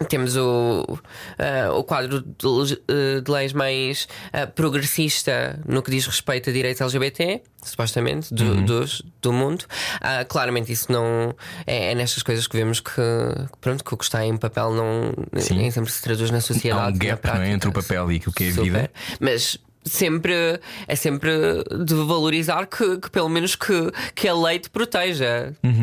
[0.06, 6.06] temos o, uh, o quadro de, eh, de leis mais uh, progressista no que diz
[6.06, 8.66] respeito a direitos LGBT, supostamente, do, uhum.
[8.66, 9.66] dos, do mundo.
[9.96, 11.36] Uh, claramente, isso não
[11.66, 13.02] é, é, nestas coisas que vemos que,
[13.60, 15.14] pronto, que o que está em papel não
[15.52, 16.86] nem sempre se traduz na sociedade.
[16.86, 18.92] Há um gap prática, é, entre o papel e aquilo que é a vida.
[19.20, 19.60] Mas
[19.90, 21.32] sempre é sempre
[21.86, 25.54] de valorizar que, que, pelo menos que, que a lei te proteja.
[25.64, 25.82] Uhum.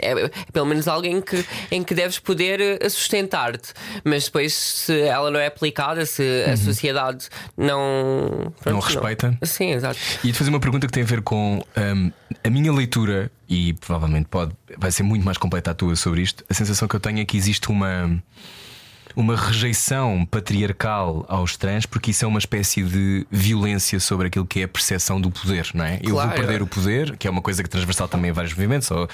[0.00, 3.72] É, é, pelo menos alguém que, em que deves poder eh, sustentar-te.
[4.04, 6.52] Mas depois, se ela não é aplicada, se uhum.
[6.52, 8.52] a sociedade não.
[8.62, 9.30] Pronto, não respeita.
[9.30, 9.38] Não.
[9.42, 9.98] Sim, exato.
[10.22, 12.12] E te fazer uma pergunta que tem a ver com um,
[12.44, 16.44] a minha leitura, e provavelmente pode, vai ser muito mais completa a tua sobre isto.
[16.48, 18.22] A sensação que eu tenho é que existe uma
[19.16, 24.60] uma rejeição patriarcal aos trans, porque isso é uma espécie de violência sobre aquilo que
[24.60, 25.96] é a percepção do poder, não é?
[25.96, 26.08] Claro.
[26.08, 28.52] Eu vou perder o poder, que é uma coisa que é transversal também a vários
[28.52, 29.08] movimentos, ou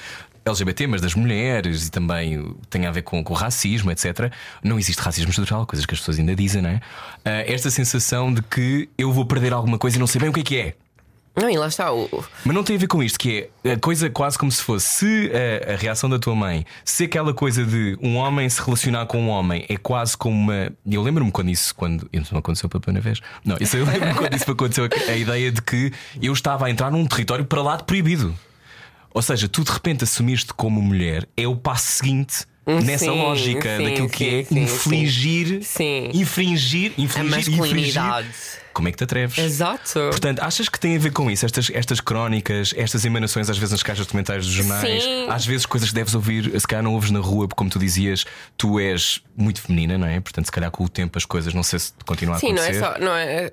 [0.45, 4.31] LGBT, mas das mulheres e também tem a ver com, com racismo, etc.
[4.61, 6.75] Não existe racismo estrutural, coisas que as pessoas ainda dizem, não é?
[6.75, 6.81] Uh,
[7.47, 10.41] esta sensação de que eu vou perder alguma coisa e não sei bem o que
[10.41, 10.75] é que é.
[11.35, 11.91] Não, e lá está.
[11.91, 12.23] O...
[12.45, 14.87] Mas não tem a ver com isto, que é a coisa quase como se fosse
[14.87, 15.31] se
[15.67, 19.19] a, a, reação da tua mãe, se aquela coisa de um homem se relacionar com
[19.19, 20.71] um homem é quase como uma.
[20.85, 22.07] Eu lembro-me quando isso, quando.
[22.13, 23.19] Isso não aconteceu pela primeira vez.
[23.43, 26.69] Não, isso eu lembro-me quando isso aconteceu a, a ideia de que eu estava a
[26.69, 28.33] entrar num território para lá de proibido.
[29.11, 33.77] Ou seja, tu de repente assumiste como mulher, é o passo seguinte nessa sim, lógica
[33.77, 35.61] sim, daquilo que é sim, é infligir,
[36.13, 38.27] infringir, infringir, a masculinidade.
[38.27, 38.63] Infringir.
[38.73, 39.37] Como é que te atreves?
[39.37, 39.99] Exato.
[40.09, 41.45] Portanto, achas que tem a ver com isso?
[41.45, 45.65] Estas, estas crónicas, estas emanações, às vezes nas caixas de comentários dos jornais, às vezes
[45.65, 48.25] coisas que deves ouvir, se calhar não ouves na rua, porque como tu dizias,
[48.57, 50.19] tu és muito feminina, não é?
[50.19, 52.73] Portanto, se calhar com o tempo as coisas, não sei se continua a Sim, acontecer.
[52.73, 52.99] Sim, não é só.
[52.99, 53.51] Não é,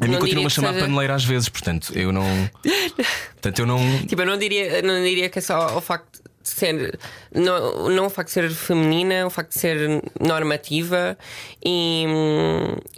[0.00, 0.86] a mim continua a chamar seja...
[0.86, 2.50] paneleira às vezes, portanto, eu não.
[3.32, 3.98] portanto, eu não.
[4.06, 6.98] Tipo, eu não diria, não diria que é só o facto ser
[7.34, 11.16] não, não o facto de ser feminina, o facto de ser normativa
[11.64, 12.04] e,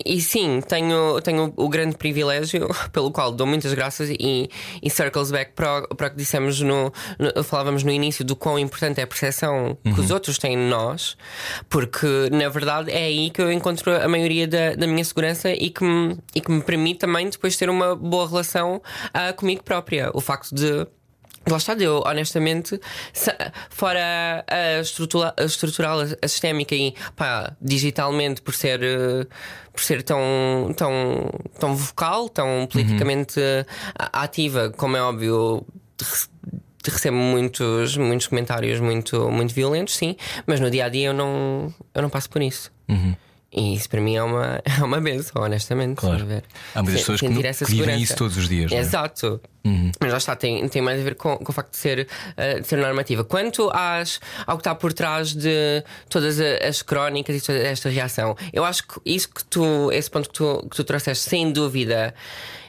[0.05, 4.51] e sim, tenho, tenho o grande privilégio pelo qual dou muitas graças e,
[4.83, 8.59] e circles back para, para o que dissemos no, no, falávamos no início do quão
[8.59, 9.95] importante é a percepção uhum.
[9.95, 10.15] que os uhum.
[10.15, 11.17] outros têm de nós,
[11.69, 15.71] porque na verdade é aí que eu encontro a maioria da, da minha segurança e
[15.71, 20.11] que, me, e que me permite também depois ter uma boa relação uh, comigo própria.
[20.15, 20.87] O facto de
[21.49, 22.81] Lá está, eu honestamente,
[23.69, 29.27] fora a, estrutura, a estrutural, a sistémica e pá, digitalmente, por ser, eh,
[29.73, 33.65] por ser tão, tão, tão vocal, tão politicamente uhum.
[34.13, 35.67] ativa, como é óbvio,
[36.83, 40.17] recebo muitos, muitos comentários muito, muito violentos, sim,
[40.47, 42.73] mas no dia a dia eu não, eu não passo por isso.
[42.89, 43.15] Uhum.
[43.55, 45.97] E isso para mim é uma, é uma benção, honestamente.
[45.99, 46.27] Claro.
[46.27, 46.45] Ver.
[46.75, 48.73] Há muitas pessoas que, que vivem isso todos os dias.
[48.73, 48.79] É?
[48.79, 49.41] Exato.
[49.65, 49.91] Uhum.
[49.99, 52.61] Mas lá está, tem, tem mais a ver com, com o facto de ser, uh,
[52.61, 53.25] de ser normativa.
[53.25, 58.37] Quanto às, ao que está por trás de todas as crónicas e toda esta reação,
[58.53, 62.15] eu acho que isso que tu, esse ponto que tu, que tu trouxeste, sem dúvida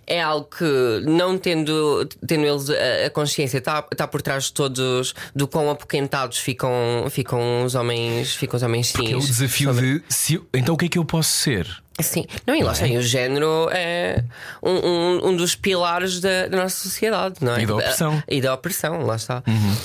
[0.08, 4.54] é algo que, não tendo, tendo eles a, a consciência, está tá por trás de
[4.54, 6.72] todos do quão apoquentados ficam,
[7.10, 9.12] ficam os homens, ficam os homens cis.
[9.12, 10.00] é o desafio sobre...
[10.00, 11.85] de se, então o que é que eu posso ser?
[12.02, 14.22] Sim, não, e lá está, o género é
[14.62, 17.62] um, um, um dos pilares da, da, nossa sociedade, não é?
[17.62, 18.24] E da opressão.
[18.28, 19.42] E da opressão, lá está.
[19.48, 19.76] Uhum.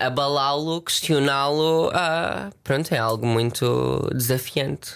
[0.00, 4.92] Abalá-lo, questioná-lo, ah, pronto, é algo muito desafiante.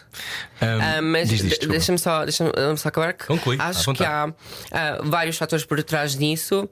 [0.63, 2.45] Um, ah, mas deixa-me só, deixa
[2.79, 4.33] só acabar que Conclui, acho que há
[4.71, 6.67] ah, vários fatores por trás disso.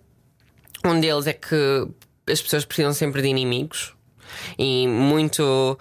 [0.83, 1.87] Um deles é que
[2.27, 3.93] as pessoas precisam sempre de inimigos
[4.59, 5.79] e muito.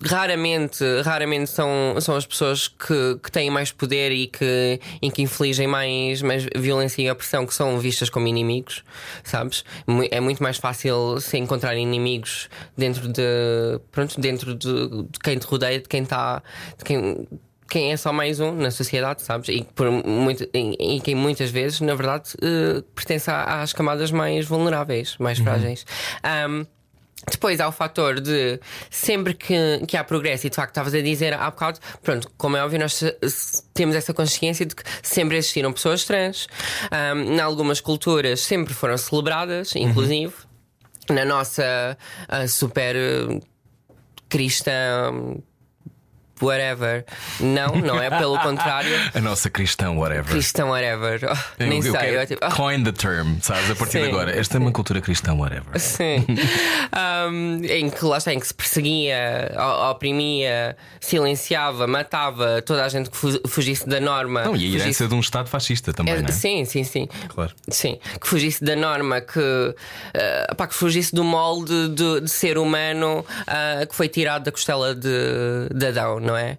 [0.00, 5.10] Uh, raramente, raramente são, são as pessoas que, que têm mais poder e que, e
[5.10, 8.84] que infligem mais, mais violência e opressão que são vistas como inimigos,
[9.24, 9.64] sabes?
[10.10, 15.46] É muito mais fácil se encontrar inimigos dentro de pronto, dentro de, de quem te
[15.46, 16.42] rodeia, de quem está
[16.78, 17.26] de quem
[17.68, 19.50] quem é só mais um na sociedade, sabes?
[19.50, 24.46] E, por muito, e, e quem muitas vezes, na verdade, eh, pertence às camadas mais
[24.46, 25.84] vulneráveis, mais frágeis.
[26.24, 26.64] Ahm,
[27.30, 28.60] depois há o fator de
[28.90, 29.54] sempre que,
[29.86, 32.78] que há progresso, e de facto estavas a dizer há bocado, pronto, como é óbvio,
[32.78, 33.02] nós
[33.74, 36.46] temos essa consciência de que sempre existiram pessoas trans,
[36.90, 40.34] Ahm, em algumas culturas sempre foram celebradas, inclusive.
[41.10, 41.96] Na nossa
[42.28, 43.40] ah, super eh,
[44.28, 45.38] cristã,
[46.44, 47.04] whatever.
[47.40, 48.90] Não, não é pelo contrário.
[49.14, 50.24] A nossa cristã, whatever.
[50.26, 51.20] Cristão, whatever.
[51.24, 52.16] Oh, Eu- nem eu sei.
[52.18, 53.70] eu, tipo, oh, Coin the term, sabes?
[53.70, 54.10] A partir de Sim.
[54.10, 54.38] agora.
[54.38, 55.78] Esta é uma cultura cristã, whatever.
[55.78, 56.24] Sim.
[57.28, 59.52] Um, em que lá está, em que se perseguia,
[59.90, 64.42] oprimia, silenciava, matava toda a gente que fu- fugisse da norma.
[64.44, 66.32] Não, e a fugisse- herança de um Estado fascista também, É, não é?
[66.32, 67.08] Sim, sim, sim.
[67.28, 67.52] Claro.
[67.68, 69.74] Sim, que fugisse da norma, que,
[70.14, 74.52] eh, pá, que fugisse do molde de, de ser humano ah, que foi tirado da
[74.52, 76.58] costela de, de Adão, não é?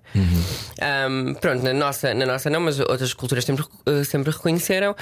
[1.08, 4.96] Um, pronto, na nossa, na nossa não, mas outras culturas sempre, eh, sempre reconheceram.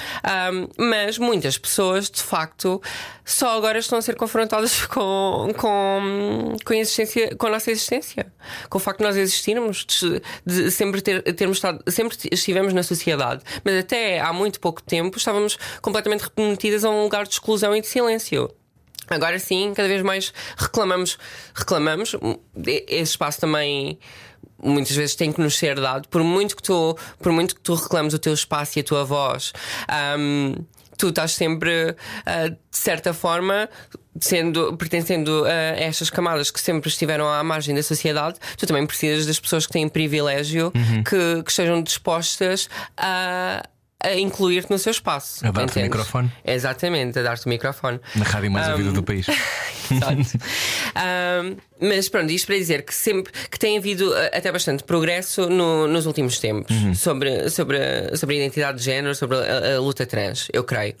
[0.52, 2.82] Um, mas muitas pessoas, de facto,
[3.24, 8.30] só agora estão a ser confrontadas com, com, com, a, existência, com a nossa existência,
[8.68, 12.82] com o facto de nós existirmos, de, de sempre ter, termos estado, sempre estivemos na
[12.82, 17.74] sociedade, mas até há muito pouco tempo estávamos completamente remetidas a um lugar de exclusão
[17.74, 18.50] e de silêncio.
[19.10, 21.18] Agora sim, cada vez mais reclamamos,
[21.54, 22.14] reclamamos.
[22.86, 23.98] Esse espaço também
[24.62, 27.74] muitas vezes tem que nos ser dado, por muito que tu, por muito que tu
[27.74, 29.52] reclames o teu espaço e a tua voz.
[30.18, 30.54] hum,
[30.98, 31.96] tu estás sempre,
[32.26, 33.70] ah, de certa forma,
[34.20, 39.24] sendo, pertencendo a estas camadas que sempre estiveram à margem da sociedade, tu também precisas
[39.24, 40.72] das pessoas que têm privilégio
[41.08, 43.62] que, que estejam dispostas a.
[44.02, 45.44] A incluir-te no seu espaço.
[45.46, 46.32] A dar-te o microfone.
[46.44, 47.98] Exatamente, a dar-te o microfone.
[48.14, 49.26] Na rádio mais ouvida do país.
[49.90, 50.38] Exato.
[50.94, 55.48] Ahm, mas pronto, isto para dizer que sempre que tem havido ah, até bastante progresso
[55.50, 59.80] no- nos últimos tempos sobre, sobre, a, sobre a identidade de género, sobre a, a
[59.80, 60.94] luta trans, eu creio.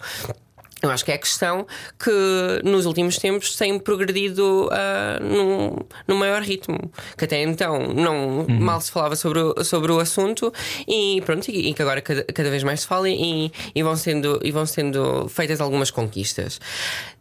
[0.82, 1.66] Eu acho que é a questão
[1.98, 5.76] que nos últimos tempos tem progredido ah, num,
[6.06, 6.78] num maior ritmo.
[7.16, 10.52] Que até então não mal se falava sobre o, sobre o assunto
[10.86, 13.96] e pronto, e, e que agora cada, cada vez mais se fala e, e vão
[13.96, 16.60] sendo, e vão sendo feitas algumas conquistas.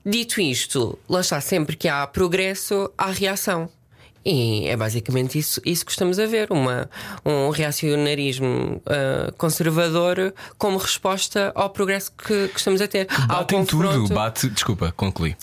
[0.06, 3.70] Dito isto, lá está, sempre que há progresso, há reação.
[4.30, 6.90] E é basicamente isso, isso que estamos a ver: uma,
[7.26, 13.08] um reacionarismo ah, conservador como resposta ao progresso que, que estamos a ter.
[13.28, 14.50] Bate em tudo, bate.
[14.50, 15.34] Desculpa, concluí.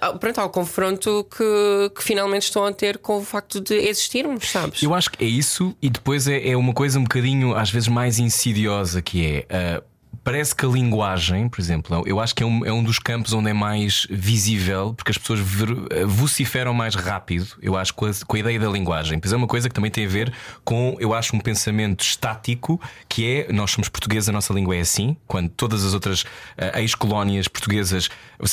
[0.00, 4.50] Ah, Pronto, ao confronto que, que finalmente estão a ter com o facto de existirmos,
[4.50, 4.82] sabes?
[4.82, 7.88] Eu acho que é isso, e depois é, é uma coisa um bocadinho, às vezes,
[7.88, 9.46] mais insidiosa que é.
[9.48, 9.82] ah,
[10.24, 13.34] Parece que a linguagem, por exemplo, eu acho que é um, é um dos campos
[13.34, 18.06] onde é mais visível, porque as pessoas ver- eh, vociferam mais rápido, eu acho, com
[18.06, 19.18] a, com a ideia da linguagem.
[19.20, 20.32] Pois é uma coisa que também tem a ver
[20.64, 24.80] com, eu acho, um pensamento estático, que é nós somos portugueses, a nossa língua é
[24.80, 26.24] assim, quando todas as outras
[26.56, 28.08] ah, ex-colónias portuguesas,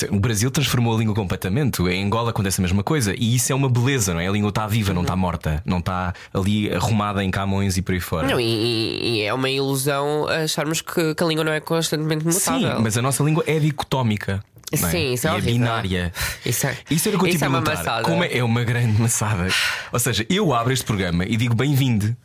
[0.10, 3.56] o Brasil transformou a língua completamente, em Angola acontece a mesma coisa, e isso é
[3.56, 4.28] uma beleza, não é?
[4.28, 7.94] A língua está viva, não está morta, não está ali arrumada em Camões e por
[7.94, 8.28] aí fora.
[8.28, 12.52] Não, e, e- é uma ilusão acharmos que, que a língua não é constantemente Sim,
[12.54, 12.82] mutável.
[12.82, 14.44] mas a nossa língua é dicotómica.
[14.72, 14.78] é?
[14.78, 15.54] Sim, isso é E horrível.
[15.54, 16.14] binária.
[16.46, 18.04] Isso é- Isso era o que eu é uma maçada.
[18.04, 19.48] Como é, é uma grande maçada.
[19.92, 22.16] Ou seja, eu abro este programa e digo bem-vindo.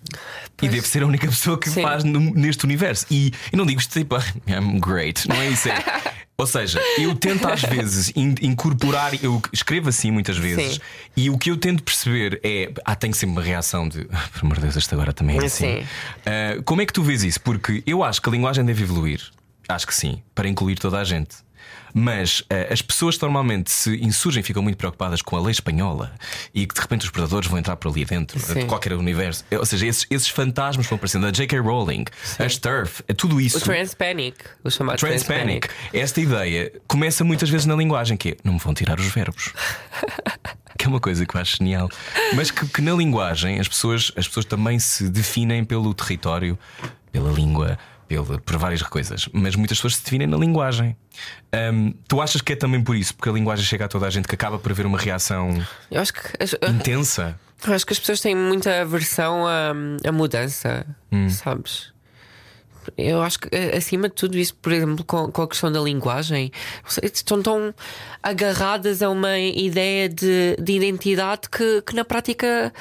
[0.62, 1.82] E devo ser a única pessoa que Sim.
[1.82, 3.04] faz no- neste universo.
[3.10, 5.28] E, e não digo isto tipo, "Ah, I'm great.
[5.28, 5.68] Não é isso.
[5.68, 5.74] É.
[6.38, 10.80] Ou seja, eu tento às vezes in- incorporar, eu escrevo assim muitas vezes, Sim.
[11.16, 12.70] e o que eu tento perceber é.
[12.84, 14.06] Ah, tenho sempre uma reação de.
[14.12, 15.80] "Ah, Por amor de Deus, isto agora também é assim.
[15.80, 15.86] Sim.
[16.26, 17.40] Ah, como é que tu vês isso?
[17.40, 19.20] Porque eu acho que a linguagem deve evoluir.
[19.68, 21.36] Acho que sim, para incluir toda a gente.
[21.98, 26.12] Mas ah, as pessoas que normalmente se insurgem ficam muito preocupadas com a lei espanhola
[26.52, 28.60] e que de repente os predadores vão entrar por ali dentro Sim.
[28.60, 29.42] de qualquer universo.
[29.50, 31.24] Ou seja, esses, esses fantasmas vão aparecendo.
[31.24, 31.58] A J.K.
[31.58, 32.04] Rowling,
[32.38, 33.56] a Sturf, é tudo isso.
[33.56, 35.70] O Transpanic, o chamado Transpanic.
[35.90, 39.54] Esta ideia começa muitas vezes na linguagem, que é não me vão tirar os verbos.
[40.76, 41.88] que é uma coisa que eu acho genial.
[42.34, 46.58] Mas que, que na linguagem as pessoas, as pessoas também se definem pelo território,
[47.10, 47.78] pela língua,
[48.08, 49.28] pela, por várias coisas.
[49.32, 50.96] Mas muitas pessoas se definem na linguagem.
[51.72, 53.14] Hum, tu achas que é também por isso?
[53.14, 55.50] Porque a linguagem chega a toda a gente que acaba por haver uma reação
[55.90, 57.38] Eu acho que as, intensa.
[57.66, 59.72] eu acho que as pessoas têm muita aversão à,
[60.08, 61.28] à mudança, Hum.
[61.30, 61.94] sabes?
[62.96, 65.80] eu acho que eh, acima de tudo isso, por exemplo, com, com a questão da
[65.80, 66.52] linguagem,
[67.02, 67.74] estão tão
[68.22, 72.72] agarradas a uma ideia de, de identidade que, que na prática.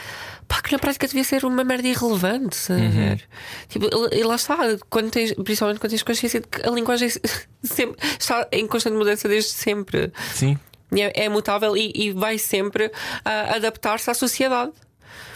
[0.48, 2.58] Pá, que na prática devia ser uma merda irrelevante,
[2.89, 3.28] ver?
[3.68, 4.58] Tipo, e lá está,
[4.89, 7.10] quando tens, principalmente quando tens consciência de que a linguagem
[7.64, 10.12] sempre está em constante mudança desde sempre.
[10.34, 10.58] Sim.
[10.91, 12.91] É, é mutável e, e vai sempre
[13.24, 14.72] ah, adaptar-se à sociedade.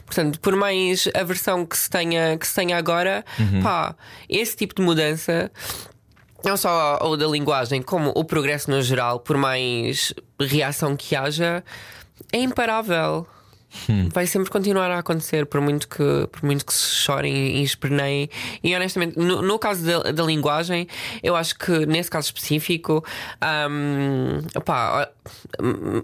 [0.06, 3.24] Portanto, por mais aversão que se tenha, que se tenha agora,
[3.62, 3.96] pá,
[4.28, 5.52] esse tipo de mudança,
[6.44, 11.64] não só o da linguagem, como o progresso no geral, por mais reação que haja,
[12.32, 13.28] é imparável.
[14.12, 18.30] Vai sempre continuar a acontecer, por muito que, por muito que se chorem e esperneiem.
[18.64, 20.88] E honestamente, no, no caso da, da linguagem,
[21.22, 23.04] eu acho que nesse caso específico,
[23.70, 25.10] hum, opá,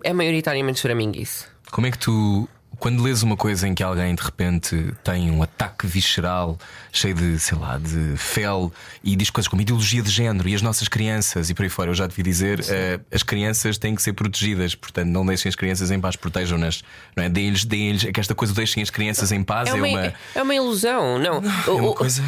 [0.04, 1.46] é maioritariamente choraminguice.
[1.72, 2.48] Como é que tu,
[2.80, 6.58] quando lês uma coisa em que alguém de repente tem um ataque visceral,
[6.92, 8.72] cheio de, sei lá, de fel
[9.04, 11.92] e diz coisas como ideologia de género e as nossas crianças e por aí fora,
[11.92, 15.56] eu já devia dizer, eh, as crianças têm que ser protegidas, portanto, não deixem as
[15.56, 16.84] crianças em paz, protejam-nas,
[17.16, 17.30] não é?
[17.30, 20.14] Deem-lhes, deem-lhes, é que esta coisa deixem as crianças em paz É é uma, uma.
[20.36, 21.42] é uma ilusão, não.
[21.68, 22.24] É uma coisa.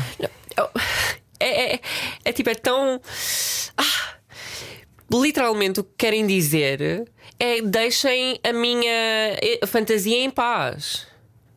[1.40, 1.80] É, é,
[2.26, 3.00] é tipo, é tão.
[3.78, 4.18] Ah,
[5.12, 7.08] literalmente o que querem dizer
[7.40, 11.08] é deixem a minha eh, fantasia em paz.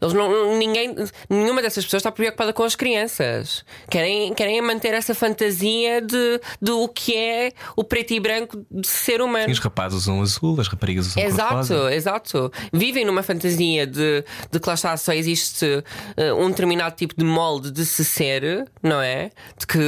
[0.00, 0.94] Eles não, ninguém,
[1.28, 3.64] nenhuma dessas pessoas está preocupada com as crianças.
[3.90, 8.88] Querem, querem manter essa fantasia de, de o que é o preto e branco de
[8.88, 9.50] ser humano.
[9.50, 11.94] Os rapazes usam azul, as raparigas usam Exato, cor-de-rosa.
[11.94, 12.52] exato.
[12.72, 15.84] Vivem numa fantasia de, de que lá está, só existe
[16.16, 19.30] eh, um determinado tipo de molde de se ser, não é?
[19.58, 19.78] De que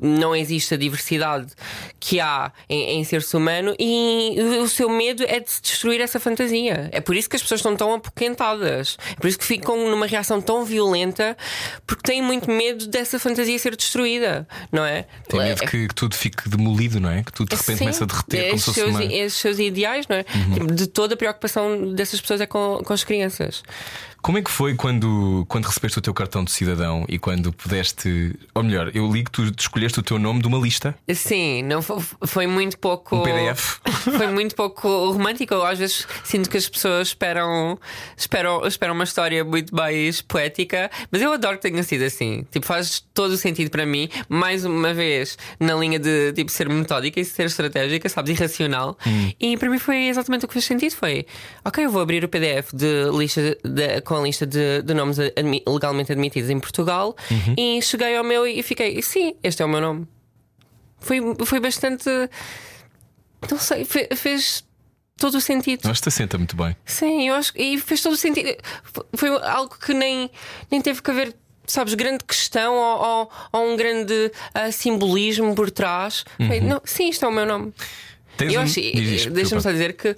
[0.00, 1.52] não existe a diversidade
[1.98, 6.18] que há em, em ser-se humano e o seu medo é de se destruir essa
[6.18, 6.88] fantasia.
[6.92, 8.96] É por isso que as pessoas estão tão apoquentadas.
[9.12, 11.36] É por isso que ficam numa reação tão violenta
[11.84, 15.06] porque têm muito medo dessa fantasia ser destruída, não é?
[15.28, 17.24] Tem medo que, que tudo fique demolido, não é?
[17.24, 19.00] Que tudo de repente Sim, começa a derreter como se fosse uma.
[19.00, 19.10] Uhum.
[19.10, 20.22] esses seus ideais, não é?
[20.22, 23.64] Tipo, de toda a preocupação dessas pessoas é com, com as crianças.
[24.22, 28.34] Como é que foi quando, quando recebeste o teu cartão de cidadão e quando pudeste.
[28.54, 31.80] Ou melhor, eu li que tu escolheste o teu nome de uma lista, Sim, não
[31.82, 33.16] foi, foi muito pouco.
[33.16, 33.78] um PDF.
[34.16, 35.54] Foi muito pouco romântico.
[35.56, 37.78] Às vezes sinto que as pessoas esperam,
[38.16, 42.46] esperam, esperam uma história muito mais poética, mas eu adoro que tenha sido assim.
[42.50, 46.68] Tipo, faz todo o sentido para mim, mais uma vez, na linha de tipo, ser
[46.68, 48.96] metódica e ser estratégica, sabes, irracional.
[49.38, 51.26] E para mim foi exatamente o que fez sentido: foi
[51.70, 55.18] ok, eu vou abrir o PDF de lista de- com a lista de, de nomes
[55.18, 57.16] admi- legalmente admitidos em Portugal
[57.56, 60.06] e cheguei ao meu e fiquei, sim, este é o meu nome.
[60.98, 62.04] Foi, foi bastante.
[63.50, 64.64] Não sei, fe- fez
[65.16, 65.88] todo o sentido.
[65.88, 66.76] Acho que te assenta muito bem.
[66.84, 67.52] Sim, eu acho.
[67.56, 68.54] E fez todo o sentido.
[69.14, 70.30] Foi algo que nem,
[70.70, 71.34] nem teve que haver.
[71.66, 76.24] Sabes, grande questão ou, ou- ou um grande ah, simbolismo por trás.
[76.36, 77.72] Foi, não, sim, isto é o meu nome.
[78.36, 78.80] Tens Eu um- acho,
[79.30, 80.16] deixa-me só dizer que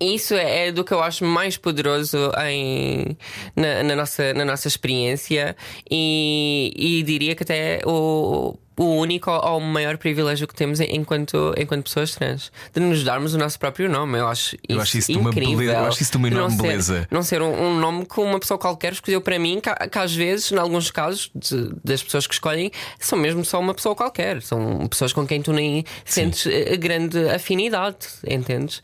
[0.00, 3.16] isso é do que eu acho mais poderoso em,
[3.54, 5.54] na, na nossa, na nossa experiência
[5.90, 11.54] e, e diria que até o, o único ou o maior privilégio que temos enquanto,
[11.58, 14.18] enquanto pessoas trans de nos darmos o nosso próprio nome.
[14.18, 15.58] Eu acho isso, Eu acho isso incrível.
[15.58, 17.08] beleza- eu acho isso de uma Não enorme ser- beleza.
[17.10, 20.14] Não ser um, um nome que uma pessoa qualquer escolheu para mim, que, que às
[20.14, 24.40] vezes, em alguns casos, de- das pessoas que escolhem, são mesmo só uma pessoa qualquer.
[24.40, 28.82] São pessoas com quem tu nem sentes eh, grande afinidade, entendes?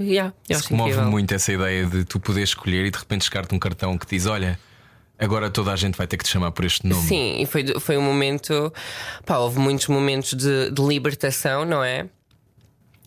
[0.00, 1.10] Yeah, eu Isso acho comove incrível.
[1.10, 4.26] muito essa ideia de tu poderes escolher e de repente chegar-te um cartão que diz:
[4.26, 4.58] Olha,
[5.18, 7.02] agora toda a gente vai ter que te chamar por este nome.
[7.06, 8.72] Sim, e foi, foi um momento.
[9.24, 12.06] Pá, houve muitos momentos de, de libertação, não é?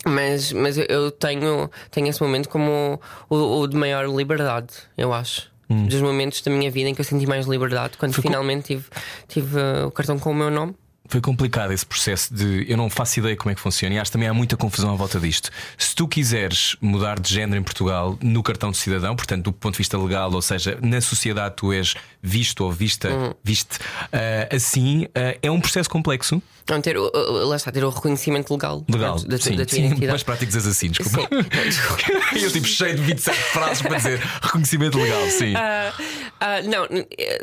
[0.06, 3.00] Mas, mas eu- tenho, tenho esse momento como
[3.30, 5.50] o, o de maior liberdade, eu acho.
[5.72, 8.16] Dos momentos da minha vida em que eu senti mais liberdade, quando Hum.
[8.16, 8.86] Co- finalmente tive,
[9.28, 10.74] tive uh, o cartão com o meu nome.
[11.10, 12.66] Foi complicado esse processo de.
[12.70, 14.94] Eu não faço ideia como é que funciona e acho que também há muita confusão
[14.94, 15.50] à volta disto.
[15.78, 19.74] Se tu quiseres mudar de género em Portugal no cartão de cidadão, portanto, do ponto
[19.74, 23.34] de vista legal, ou seja, na sociedade tu és visto ou vista, Hum.
[23.44, 23.80] viste,
[24.14, 26.42] ah, assim, ah, é um processo complexo.
[26.70, 27.12] Não, ter, o-
[27.48, 30.08] lá está, ter o reconhecimento legal, Legal, da, sim, da tua sim, identidade.
[30.08, 31.22] mais práticos assim, desculpa.
[31.22, 35.54] Sim, eu tipo cheio de 27 frases para dizer reconhecimento legal, sim.
[35.56, 35.94] Ah,
[36.40, 36.88] ah, não,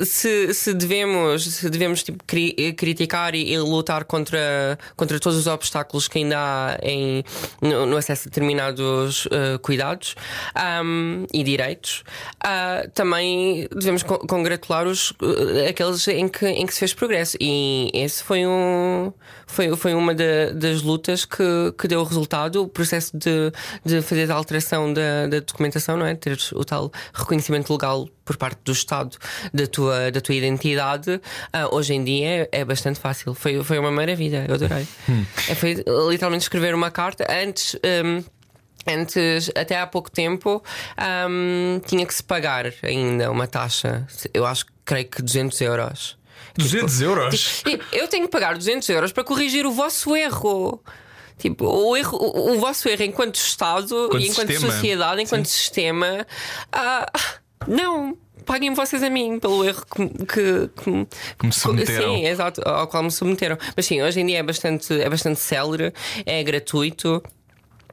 [0.05, 5.47] se, se devemos, se devemos tipo, cri- criticar e, e lutar contra, contra todos os
[5.47, 7.25] obstáculos que ainda há em,
[7.61, 10.15] no, no acesso a determinados ah, cuidados
[10.55, 12.05] ahm, e direitos,
[12.95, 15.13] também devemos con- congratular os,
[15.69, 17.37] aqueles em que, em que se fez progresso.
[17.41, 19.13] E esse foi, um,
[19.47, 21.43] foi, foi uma da- das lutas que,
[21.79, 23.53] que deu resultado, o processo de,
[23.85, 26.15] de fazer a alteração da, da documentação, não é?
[26.15, 29.17] Ter o tal reconhecimento legal por parte do Estado
[29.55, 31.21] da tua, da tua identidade,
[31.53, 33.35] ah, hoje em dia é, é bastante fácil.
[33.35, 34.87] Foi, foi uma maravilha, eu adorei.
[35.49, 35.75] É, foi
[36.11, 37.77] literalmente escrever uma carta antes.
[38.05, 38.23] hum,
[38.89, 40.63] Antes, até há pouco tempo,
[41.29, 44.07] hum, tinha que se pagar ainda uma taxa.
[44.33, 46.17] Eu acho que creio que 200 euros.
[46.59, 47.63] 200 euros?
[47.65, 50.83] Tipo, eu tenho que pagar 200 euros para corrigir o vosso erro.
[51.39, 54.73] Tipo, o, erro, o, o vosso erro enquanto Estado Enquanto e enquanto sistema.
[54.73, 56.27] sociedade, enquanto sistema.
[56.73, 57.07] ah,
[57.67, 61.07] não, paguem vocês a mim pelo erro que, que, que,
[61.39, 62.15] Que me submeteram.
[62.15, 63.59] Sim, exato, ao qual me submeteram.
[63.77, 65.93] Mas sim, hoje em dia é bastante, é bastante célere,
[66.25, 67.23] é gratuito.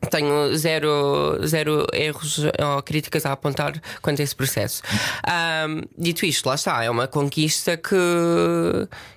[0.10, 4.82] Tenho zero, zero erros ou críticas a apontar quanto a esse processo.
[5.26, 7.96] Ahm, dito isto, lá está, é uma conquista que,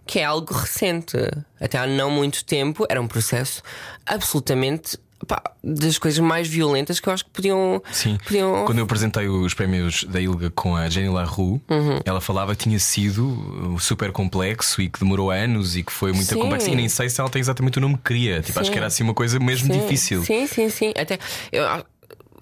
[0.06, 1.16] que é algo recente.
[1.60, 3.62] Até há não muito tempo era um processo
[4.06, 7.82] absolutamente pá, das coisas mais violentas que eu acho que podiam.
[7.90, 8.18] Sim.
[8.24, 8.64] podiam...
[8.64, 12.00] Quando eu apresentei os prémios da ILGA com a Jenny LaRue, Uhum.
[12.04, 13.26] ela falava que tinha sido
[13.74, 16.68] uh, super complexo e que demorou anos e que foi muito complexo.
[16.70, 18.40] E nem sei se ela tem exatamente o nome que queria.
[18.42, 20.24] Tipo, acho que era assim uma coisa mesmo Sim, difícil.
[20.24, 20.92] Sim, sim, sim.
[20.96, 21.18] Até
[21.52, 21.64] eu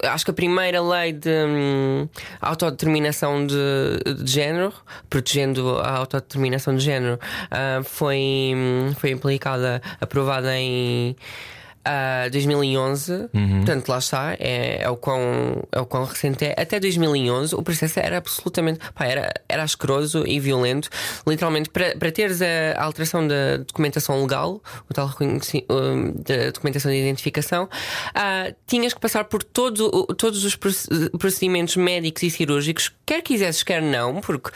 [0.03, 2.07] acho que a primeira lei de hum,
[2.41, 3.55] autodeterminação de,
[4.23, 4.73] de género,
[5.09, 7.19] protegendo a autodeterminação de género,
[7.49, 11.15] ah, foi, hum, foi aplicada, aprovada em.
[11.85, 16.55] Ah, 2011, portanto lá está, é, é, o quão, é o quão recente é.
[16.57, 20.89] Até 2011 o processo era absolutamente pá, era, era asqueroso e violento.
[21.27, 22.45] Literalmente, para, para teres a,
[22.77, 27.69] a alteração da documentação legal, o tal da documentação de identificação,
[28.13, 33.63] ah, tinhas que passar por todo, todos os proce- procedimentos médicos e cirúrgicos, quer quisesses,
[33.63, 34.49] quer não, porque,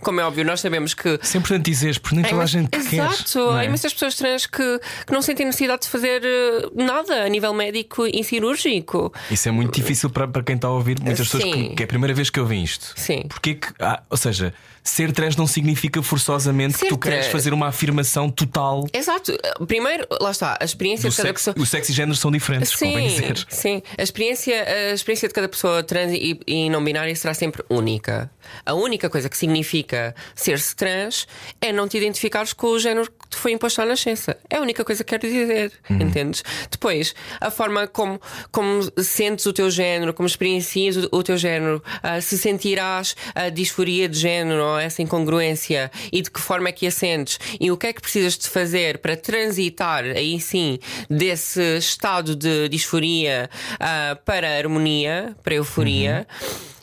[0.00, 2.68] como é óbvio, nós sabemos que Isso é importante dizeres, porque nem toda a gente
[2.70, 2.78] quer.
[2.78, 3.66] Exato, não há é?
[3.66, 8.06] imensas pessoas trans que, que não sentem necessidade de fazer eh, nada a nível médico
[8.06, 9.12] e cirúrgico.
[9.30, 11.00] Isso é muito difícil para, para quem está a ouvir.
[11.00, 11.74] Muitas pessoas que, Sim.
[11.74, 12.92] que é a primeira vez que ouvem isto.
[12.96, 13.24] Sim.
[13.28, 13.68] Porquê que.
[13.80, 18.28] ah, ou seja, ser trans não significa forçosamente Ser que tu queres fazer uma afirmação
[18.30, 18.86] total.
[18.92, 19.32] Exato,
[19.66, 21.62] primeiro, lá está, a experiência de cada sexo, pessoa.
[21.62, 23.46] o sexo e género são diferentes, convém dizer.
[23.48, 23.82] sim.
[23.96, 28.30] A experiência, a experiência de cada pessoa trans e, e não binária será sempre única.
[28.66, 31.26] A única coisa que significa ser-se trans
[31.60, 34.36] é não te identificares com o género que te foi imposto à nascença.
[34.50, 36.00] É a única coisa que quero dizer, Uhum.
[36.02, 36.42] entendes?
[36.70, 38.20] Depois, a forma como,
[38.50, 43.48] como sentes o teu género, como experiencias o, o teu género, ah, se sentirás a
[43.48, 47.38] disforia de género essa incongruência e de que forma é que a sentes?
[47.60, 52.68] E o que é que precisas de fazer para transitar aí sim desse estado de
[52.68, 53.48] disforia
[53.80, 56.26] ah, para a harmonia, para a euforia,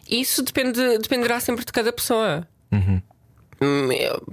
[0.09, 2.47] isso depende, dependerá sempre de cada pessoa.
[2.71, 3.08] Hum, eu-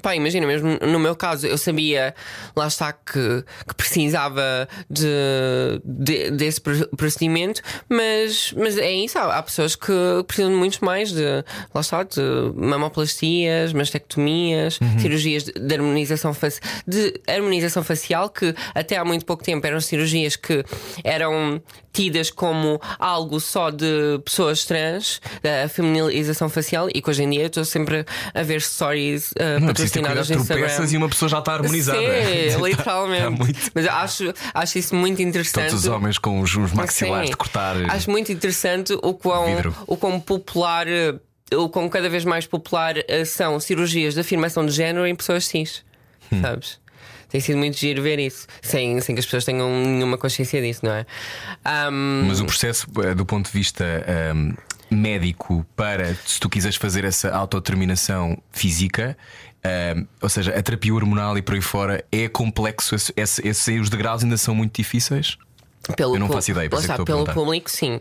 [0.03, 2.15] Pá, imagina, mesmo no meu caso, eu sabia,
[2.55, 9.19] lá está, que, que precisava de, de- desse pro- procedimento, mas, mas é isso.
[9.19, 9.93] Há, há pessoas que
[10.27, 11.23] precisam de muitos mais, de,
[11.75, 12.21] lá está, de
[12.55, 16.33] mamoplastias, mastectomias, cirurgias de, de harmonização
[16.87, 20.65] de harmonização facial, que até há muito pouco tempo eram cirurgias que
[21.03, 21.61] eram
[21.93, 25.19] tidas como algo só de pessoas trans,
[25.65, 28.05] a feminilização facial, e que hoje em dia eu estou sempre
[28.35, 30.67] a ver stories uh, Não patrocinadas no Instagram.
[30.67, 31.99] tropeças e uma pessoa já está harmonizada.
[31.99, 32.07] Sim,
[32.47, 33.19] Está- literalmente.
[33.23, 35.69] está muito- Mas acho, acho isso muito interessante.
[35.71, 37.31] Todos os homens com os, os maxilares Sim.
[37.33, 37.77] de cortar.
[37.91, 39.75] Acho muito interessante o quão, Vidro.
[39.87, 41.15] o quão popular, eh,
[41.55, 45.47] o quão cada vez mais popular eh, são cirurgias de afirmação de género em pessoas
[45.47, 45.85] cis.
[46.33, 46.41] Hum.
[46.43, 46.79] Sabes?
[47.29, 50.81] Tem sido muito giro ver isso, sem, sem que as pessoas tenham nenhuma consciência disso,
[50.85, 51.05] não é?
[51.65, 54.53] Ahm, Mas o processo, eh, do ponto de vista ehm,
[54.91, 59.17] médico, para se tu quiseres fazer essa autodeterminação física,
[60.23, 62.95] ou seja, a terapia hormonal e por aí fora, é complexo.
[62.95, 65.37] Esse, esse, esse- os degraus ainda são muito difíceis.
[65.97, 68.01] Pelo Eu não faço ideia, por é está, pelo público, sim.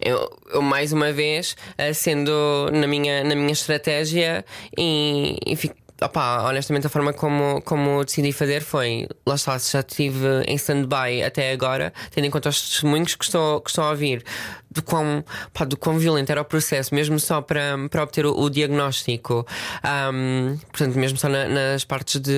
[0.00, 2.30] Eu, eu, mais uma vez, eh, sendo
[2.72, 4.44] na minha, na minha estratégia
[4.76, 9.80] e, e fico- opá, honestamente, a forma como, como decidi fazer foi: lá está, já
[9.80, 13.90] estive em stand-by até agora, tendo em conta os testemunhos que estou, que estou a
[13.90, 14.24] ouvir,
[14.70, 18.32] do quão, pá, do quão violento era o processo, mesmo só para, para obter o,
[18.38, 19.46] o diagnóstico,
[19.82, 22.32] Ahm, portanto, mesmo só na- nas partes de,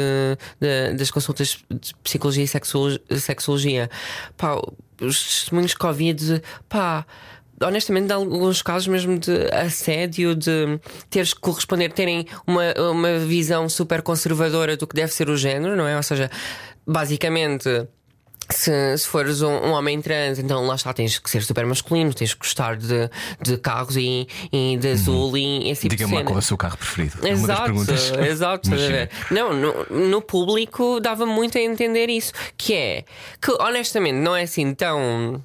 [0.61, 3.91] de- das consultas de psicologia e sexolo- sexologia,
[4.37, 4.57] pá,
[5.01, 7.05] os testemunhos que ouvi de pá.
[7.67, 10.79] Honestamente, de alguns casos mesmo de assédio, de
[11.11, 15.77] teres que corresponder, terem uma, uma visão super conservadora do que deve ser o género,
[15.77, 15.97] não é?
[15.97, 16.31] Ou seja,
[16.87, 17.69] basicamente,
[18.51, 22.13] se, se fores um, um homem trans, então lá está, tens que ser super masculino,
[22.13, 23.11] tens que gostar de,
[23.41, 26.57] de carros e, e de azul e esse tipo de Diga-me qual é o seu
[26.57, 27.27] carro preferido.
[27.27, 28.13] É uma das Exato, perguntas.
[28.29, 28.71] exato.
[29.31, 32.33] Não, no, no público dava muito a entender isso.
[32.57, 33.05] Que é
[33.41, 35.43] que honestamente não é assim tão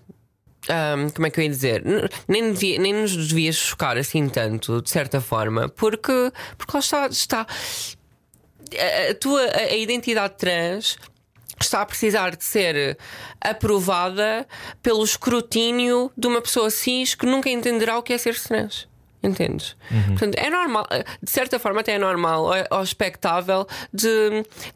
[0.69, 1.83] ahm, como é que eu ia dizer?
[2.27, 7.07] Nem, devia- nem nos devia chocar assim tanto, de certa forma, porque, porque lá está,
[7.07, 7.47] está
[8.77, 10.97] a, a tua a, a identidade trans
[11.61, 12.97] está a precisar de ser
[13.41, 14.47] aprovada
[14.81, 18.87] pelo escrutínio de uma pessoa cis que nunca entenderá o que é ser trans.
[19.21, 19.75] Entendes?
[20.07, 20.87] Portanto, é normal,
[21.21, 24.07] de certa forma, até é normal ou, ou expectável de,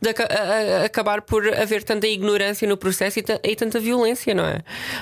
[0.02, 4.46] de a- a- acabar por haver tanta ignorância no processo e, e tanta violência, não
[4.46, 4.60] é?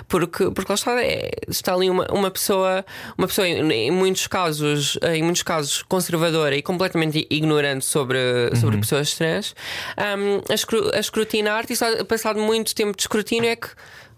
[0.07, 2.85] Porque, porque lá está, é- está ali uma, uma pessoa,
[3.17, 8.19] uma pessoa em, em muitos casos, em muitos casos conservadora e completamente ignorante sobre,
[8.59, 9.55] sobre pessoas trans,
[9.97, 13.69] hum, a, escru- a escrutinar-te e só passado muito tempo de escrutínio é que.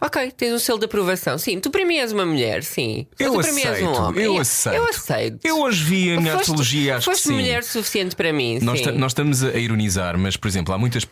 [0.05, 1.37] Ok, tens um selo de aprovação.
[1.37, 3.07] Sim, tu para mim és uma mulher, sim.
[3.17, 4.25] Mas Eu tu para mim és um aceito, homem.
[4.25, 4.75] eu É, aceito.
[4.75, 5.39] Eu aceito.
[5.45, 7.33] Eu hoje vi a minha Foste- astrologia, acho que foste sim.
[7.33, 8.59] mulher suficiente para mim.
[8.61, 11.07] Nós, nós estamos a ironizar, mas, por exemplo, há muitas.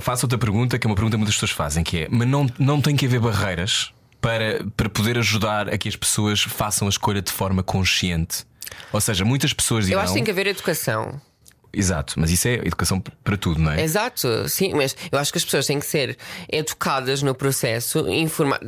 [0.00, 2.46] Faço outra pergunta, que é uma pergunta que muitas pessoas fazem, que é: mas não,
[2.58, 6.90] não tem que haver barreiras para, para poder ajudar a que as pessoas façam a
[6.90, 8.44] escolha de forma consciente?
[8.92, 10.00] Ou seja, muitas pessoas Eu dirão.
[10.02, 11.20] acho que tem que haver educação.
[11.74, 13.82] Exato, mas isso é educação para tudo, não é?
[13.82, 16.18] Exato, sim, mas eu acho que as pessoas têm que ser
[16.50, 18.60] educadas no processo, informar.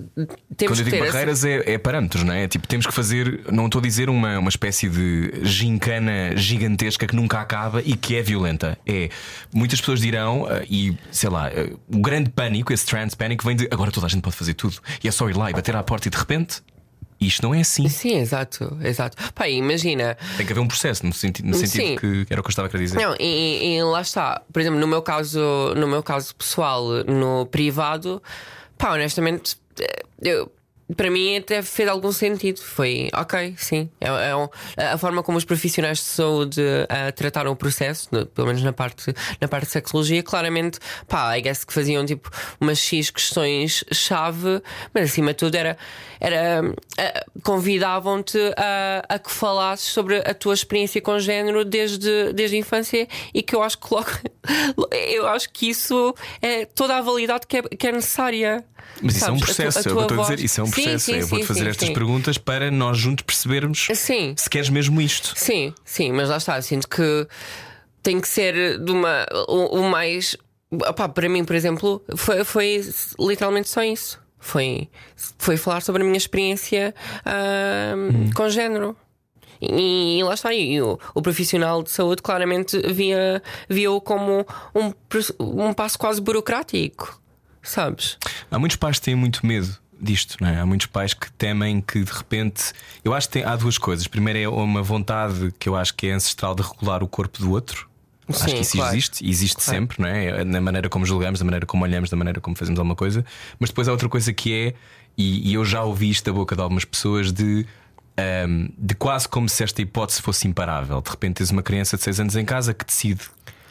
[0.57, 2.49] Temos Quando eu que digo barreiras é, é parâmetros, não é?
[2.49, 7.15] Tipo, temos que fazer, não estou a dizer uma, uma espécie de gincana gigantesca que
[7.15, 8.79] nunca acaba e que é violenta.
[8.87, 9.11] É,
[9.53, 13.57] muitas pessoas dirão, ah, e sei lá, ah, o grande pânico, esse trans pânico, vem
[13.57, 14.77] de agora toda a gente pode fazer tudo.
[15.03, 16.63] E é só ir lá e bater à porta e de repente.
[17.21, 17.89] Isto não é assim.
[17.89, 19.17] Sim, exato, exato.
[19.33, 20.17] Pá, imagina.
[20.37, 22.69] Tem que haver um processo, no sentido, no sentido que era o que eu estava
[22.69, 22.99] a querer dizer.
[22.99, 24.43] Não, e, e lá está.
[24.53, 25.41] Por exemplo, no meu caso,
[25.77, 28.23] no meu caso pessoal, no privado,
[28.77, 30.53] pá, honestamente, eh, eu,
[30.97, 32.61] para mim até fez algum sentido.
[32.61, 33.89] Foi ok, sim.
[34.01, 38.27] É, é um- a forma como os profissionais de saúde ah, trataram o processo, no-
[38.27, 40.79] pelo menos na parte, na parte de sexologia, claramente,
[41.09, 42.31] pá, I guess que faziam tipo
[42.61, 44.63] umas X questões-chave,
[44.93, 45.77] mas acima de tudo era.
[46.21, 46.61] era
[46.99, 52.59] ah, convidavam-te a, a que falasses sobre a tua experiência com género desde, desde a
[52.59, 54.09] infância e que eu acho que logo,
[54.93, 58.65] eu acho que isso é toda a validade que é, que é necessária.
[59.03, 59.43] Mas isso é um Sabes?
[59.43, 60.41] A tu- processo, a é que eu estou a dizer.
[60.45, 61.05] Isso é um processo.
[61.05, 61.95] sim, eu vou-te sim, fazer sim, estas sim.
[61.95, 64.35] perguntas para nós juntos percebermos Sim.
[64.37, 65.33] se queres mesmo isto.
[65.37, 67.27] Sim, sim, mas lá está, sinto que
[68.03, 70.37] tem que ser de uma o, o mais
[70.89, 72.81] opá, para mim, por exemplo, foi, foi
[73.19, 74.23] literalmente só isso.
[74.39, 74.89] Foi,
[75.39, 76.95] foi falar sobre a minha experiência
[77.25, 78.95] ahm, com género.
[79.61, 84.93] E, e lá está, e o, o profissional de saúde claramente via, via-o como um,
[85.41, 87.19] um passo quase burocrático,
[87.63, 88.19] sabes?
[88.51, 90.59] Há muitos pais que têm muito medo disto, é?
[90.61, 92.73] Há muitos pais que temem que de repente.
[93.05, 94.07] Eu acho que tem- há duas coisas.
[94.07, 97.51] Primeiro é uma vontade que eu acho que é ancestral de regular o corpo do
[97.51, 97.89] outro.
[98.29, 98.93] acho Sim, que isso claro.
[98.97, 99.71] existe, existe Claro.
[99.81, 100.43] sempre, não é?
[100.45, 103.23] Na maneira como julgamos, da maneira como olhamos, da maneira como fazemos alguma coisa.
[103.59, 104.75] Mas depois há outra coisa que é,
[105.17, 107.67] e, e eu já ouvi isto da boca de algumas pessoas, de.
[108.17, 111.03] ahm, de quase como se esta hipótese fosse imparável.
[111.03, 113.21] De repente tens uma criança de 6 anos em casa que decide.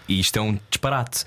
[0.07, 1.23] E isto é um disparate.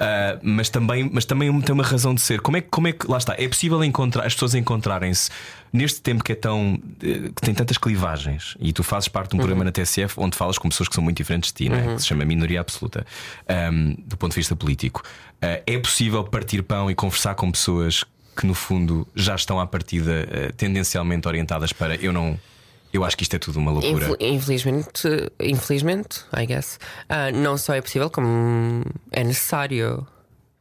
[0.00, 2.40] Ah, mas, também, mas também tem uma razão de ser.
[2.40, 3.06] Como é, que- como é que.
[3.10, 3.34] Lá está.
[3.38, 5.30] É possível encontrar as pessoas encontrarem-se
[5.72, 6.80] neste tempo que é tão.
[7.02, 8.56] eh, que tem tantas clivagens.
[8.60, 11.04] E tu fazes parte de um programa na TSF onde falas com pessoas que são
[11.04, 11.94] muito diferentes de ti, não é?
[11.96, 13.04] que se chama Minoria Absoluta,
[13.48, 15.02] ahm, do ponto de vista político.
[15.42, 18.02] Ah, é possível partir pão e conversar com pessoas
[18.34, 22.38] que, no fundo, já estão à partida eh, tendencialmente orientadas para eu não.
[22.96, 24.04] Eu acho que isto é tudo uma loucura.
[24.06, 25.08] Infel- Infelizmente,
[25.40, 26.78] infelizmente, I guess,
[27.08, 28.82] ah, não só é possível, como
[29.12, 30.06] é necessário.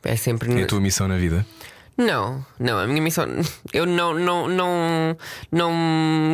[0.03, 0.59] É sempre.
[0.59, 1.45] É a tua missão na vida.
[1.97, 3.25] Não, não, a minha missão.
[3.71, 5.17] Eu não, não, não,
[5.51, 5.71] não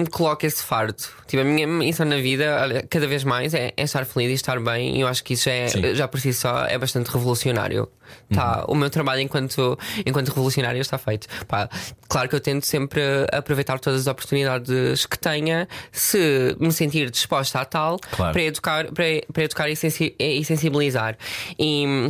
[0.01, 0.95] me coloco esse fardo.
[1.27, 4.59] Tipo, a minha missão na vida, cada vez mais, é, é estar feliz e estar
[4.59, 4.97] bem.
[4.97, 5.93] E eu acho que isso é, Sim.
[5.93, 7.87] já por si só é bastante revolucionário.
[8.33, 11.27] Tá, O meu trabalho enquanto, enquanto revolucionário está feito.
[11.47, 11.69] Pá,
[12.09, 13.01] claro que eu tento sempre
[13.31, 18.33] aproveitar todas as oportunidades que tenha, se me sentir disposta a tal, Claro.
[18.33, 21.17] para educar, para, para educar e, sensi- e sensibilizar.
[21.57, 22.09] E.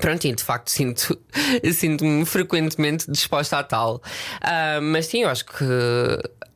[0.00, 1.18] Pronto, e de facto sinto,
[1.72, 4.02] sinto-me frequentemente disposta a tal.
[4.40, 5.64] Ah, mas sim, eu acho que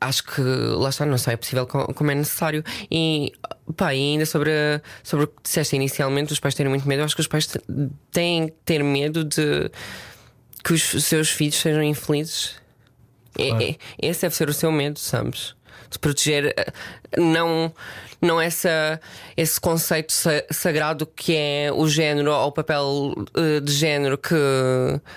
[0.01, 2.63] acho que lá está, não só é possível co- como é necessário.
[2.89, 3.33] E,
[3.75, 7.01] pá, e ainda sobre, a- sobre o que disseste inicialmente, os pais terem muito medo,
[7.01, 7.47] eu acho que os pais
[8.11, 9.69] têm que ter medo de
[10.63, 12.55] que os seus filhos sejam infelizes.
[13.37, 15.55] É- é- esse deve ser o seu medo, sabes?
[15.89, 16.71] De proteger eh,
[17.17, 17.73] não,
[18.21, 18.99] não essa,
[19.35, 24.35] esse conceito sa- sagrado que é o género ou o papel eh, de género que,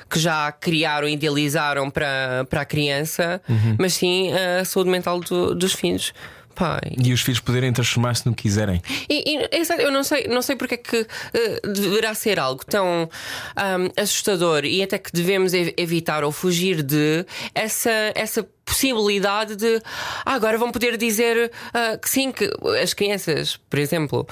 [0.09, 3.41] que já criaram e idealizaram para, para a criança,
[3.79, 6.13] mas sim a saúde mental do- dos filhos.
[6.55, 6.81] Pai.
[7.03, 8.83] E os filhos poderem transformar-se no que quiserem.
[9.09, 12.63] E, e, exato, eu não sei, não sei porque é que eh, deverá ser algo
[12.67, 13.09] tão
[13.57, 19.81] ahm, assustador e até que devemos ev- evitar ou fugir de essa, essa possibilidade de
[20.25, 22.51] ah, agora vão poder dizer uh, que sim, que
[22.83, 24.27] as crianças, por exemplo,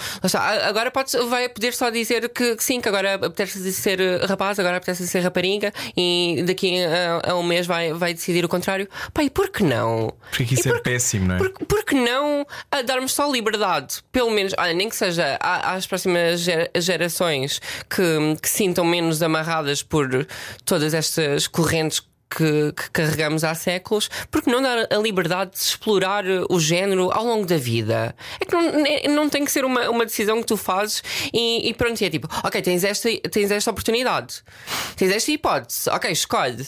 [0.66, 4.76] agora pode, vai poder só dizer que, que sim, que agora apetece ser rapaz, agora
[4.76, 8.88] apetece ser rapariga e daqui a, a, um mês vai, vai decidir o contrário.
[9.12, 10.12] Pai, por que não?
[10.30, 11.38] Porque isso é péssimo, não é?
[11.38, 14.02] Por, por que não a darmos só liberdade?
[14.12, 20.26] Pelo menos, olha, nem que seja às próximas gerações que, que sintam menos amarradas por
[20.64, 22.00] todas estas correntes
[22.30, 27.24] que, que, carregamos há séculos, porque não dar a liberdade de explorar o género ao
[27.24, 28.14] longo da vida?
[28.40, 31.02] É que não, não tem que ser uma, uma decisão que tu fazes
[31.32, 34.42] e, e pronto, é tipo, ok, tens esta, tens esta oportunidade,
[34.96, 36.66] tens esta hipótese, ok, escolhe.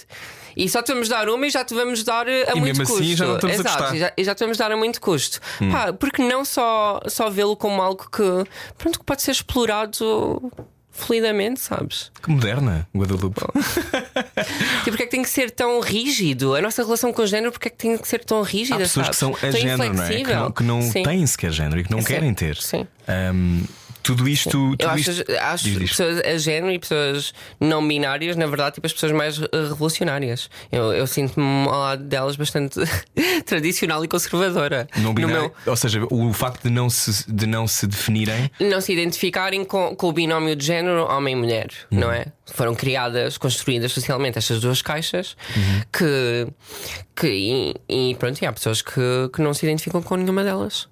[0.56, 2.84] E só te vamos dar uma e já te vamos dar a e muito mesmo
[2.84, 3.02] custo.
[3.02, 5.00] Assim já não estamos Exato, a e já, e já te vamos dar a muito
[5.00, 5.40] custo.
[5.60, 5.70] Hum.
[5.70, 10.52] Pá, porque não só, só vê-lo como algo que, pronto, que pode ser explorado
[10.92, 12.12] fluidamente, sabes?
[12.22, 13.40] Que moderna, Guadalupe.
[14.86, 16.54] e porque é que tem que ser tão rígido?
[16.54, 18.76] A nossa relação com o género, porque é que tem que ser tão rígida?
[18.76, 19.10] Há pessoas sabes?
[19.10, 20.22] que são a tão género, não é?
[20.22, 22.56] Que não, que não têm sequer género e que não é querem ter.
[22.56, 22.86] Sim.
[23.08, 23.64] Um,
[24.02, 24.50] tudo isto.
[24.50, 25.32] Tudo eu acho, isto...
[25.40, 25.90] acho diz, diz.
[25.90, 30.50] pessoas a género e pessoas não binárias, na verdade, tipo as pessoas mais revolucionárias.
[30.70, 32.80] Eu, eu sinto-me ao lado delas bastante
[33.46, 34.88] tradicional e conservadora.
[34.98, 35.52] Não binário, meu...
[35.66, 38.50] Ou seja, o facto de não se, de não se definirem.
[38.60, 42.00] Não se identificarem com, com o binómio de género homem-mulher, uhum.
[42.00, 42.26] não é?
[42.46, 45.82] Foram criadas, construídas socialmente estas duas caixas uhum.
[45.92, 46.46] que.
[47.14, 49.00] que e, e, pronto, e há pessoas que,
[49.32, 50.88] que não se identificam com nenhuma delas.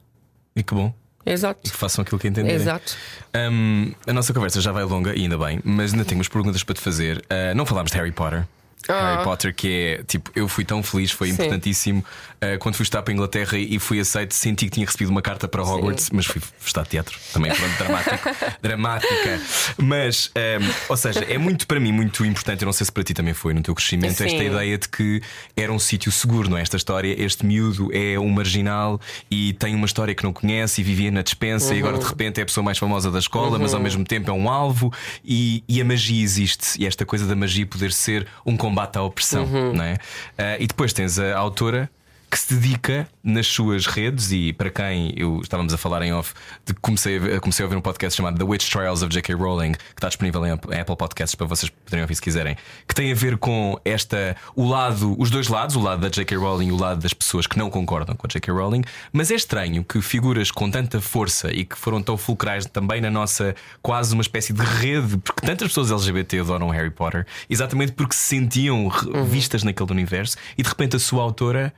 [0.57, 0.95] E que bom.
[1.25, 1.61] Exato.
[1.65, 2.57] E que façam aquilo que entenderem.
[2.57, 2.97] Exato.
[3.35, 6.63] Um, a nossa conversa já vai longa, e ainda bem, mas ainda tenho umas perguntas
[6.65, 7.19] para te fazer.
[7.19, 8.47] Uh, não falámos de Harry Potter.
[8.89, 9.13] Ah.
[9.13, 11.35] Harry Potter, que é tipo, eu fui tão feliz, foi Sim.
[11.35, 12.05] importantíssimo.
[12.43, 15.21] Uh, quando fui estar para a Inglaterra e fui aceito, senti que tinha recebido uma
[15.21, 16.11] carta para Hogwarts, Sim.
[16.15, 18.31] mas fui estar teatro também, pronto, dramático,
[18.63, 19.41] dramática.
[19.77, 22.63] Mas, um, ehm, ou seja, é muito para mim, muito importante.
[22.63, 24.25] Eu não sei se para ti também foi no teu crescimento, Sim.
[24.25, 25.21] esta ideia de que
[25.55, 26.63] era um sítio seguro, não é?
[26.63, 28.99] Esta história, este miúdo é um marginal
[29.31, 31.77] e tem uma história que não conhece e vivia na dispensa uhum.
[31.77, 33.63] e agora de repente é a pessoa mais famosa da escola, uhum.
[33.63, 33.85] mas ao uhum.
[33.85, 34.93] mesmo tempo é um alvo
[35.25, 36.81] e, e, a magia existe.
[36.81, 39.73] E esta coisa da magia poder ser um combate à opressão, uhum.
[39.75, 39.95] não é?
[39.95, 41.91] Uh, e depois tens a autora
[42.31, 46.33] que se dedica nas suas redes e para quem eu estávamos a falar em off,
[46.65, 49.35] de comecei, a, comecei a ouvir um podcast chamado The Witch Trials of J.K.
[49.35, 52.57] Rowling, que está disponível em Apple Podcasts para vocês poderem ouvir se quiserem,
[52.87, 56.37] que tem a ver com esta o lado, os dois lados, o lado da J.K.
[56.37, 58.55] Rowling e o lado das pessoas que não concordam com a J.K.
[58.55, 63.01] Rowling, mas é estranho que figuras com tanta força e que foram tão fulcrais também
[63.01, 67.91] na nossa quase uma espécie de rede, porque tantas pessoas LGBT adoram Harry Potter, exatamente
[67.91, 69.25] porque se sentiam uhum.
[69.25, 71.75] vistas naquele universo e de repente a sua autora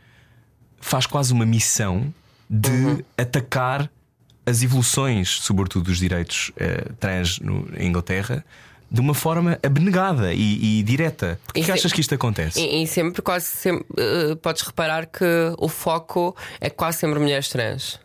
[0.82, 2.12] faz quase uma missão
[2.50, 3.02] de uhum.
[3.16, 3.90] atacar
[4.44, 8.44] as evoluções, sobretudo dos direitos uh, trans no, em Inglaterra,
[8.90, 11.40] de uma forma abnegada e, e direta.
[11.46, 12.60] Por que achas que isto acontece?
[12.60, 15.24] E, e sempre, quase sempre, uh, podes reparar que
[15.56, 17.98] o foco é quase sempre mulheres trans.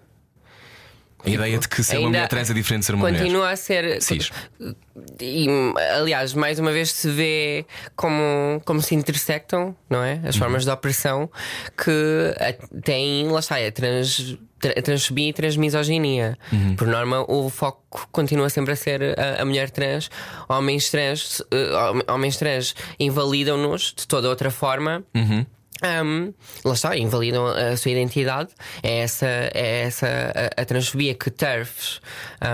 [1.28, 3.53] A ideia de que ser uma mulher trans é diferente de ser uma continua mulher.
[3.53, 4.01] a ser.
[4.01, 4.32] Cis.
[5.21, 5.47] E,
[5.95, 7.65] aliás, mais uma vez se vê
[7.95, 10.21] como, como se intersectam, não é?
[10.25, 10.41] As uhum.
[10.41, 11.30] formas de opressão
[11.78, 14.38] que têm, lá está, é trans,
[14.84, 16.38] transfobia e transmisoginia.
[16.51, 16.75] Uhum.
[16.75, 20.09] Por norma, o foco continua sempre a ser a, a mulher trans.
[20.49, 25.03] Homens trans, uh, homens trans invalidam-nos de toda outra forma.
[25.15, 25.45] Uhum.
[25.84, 26.34] Um,
[26.65, 28.49] lá está, invalidam a sua identidade.
[28.82, 30.07] É essa, é essa
[30.57, 32.01] a, a transfobia que TERFs,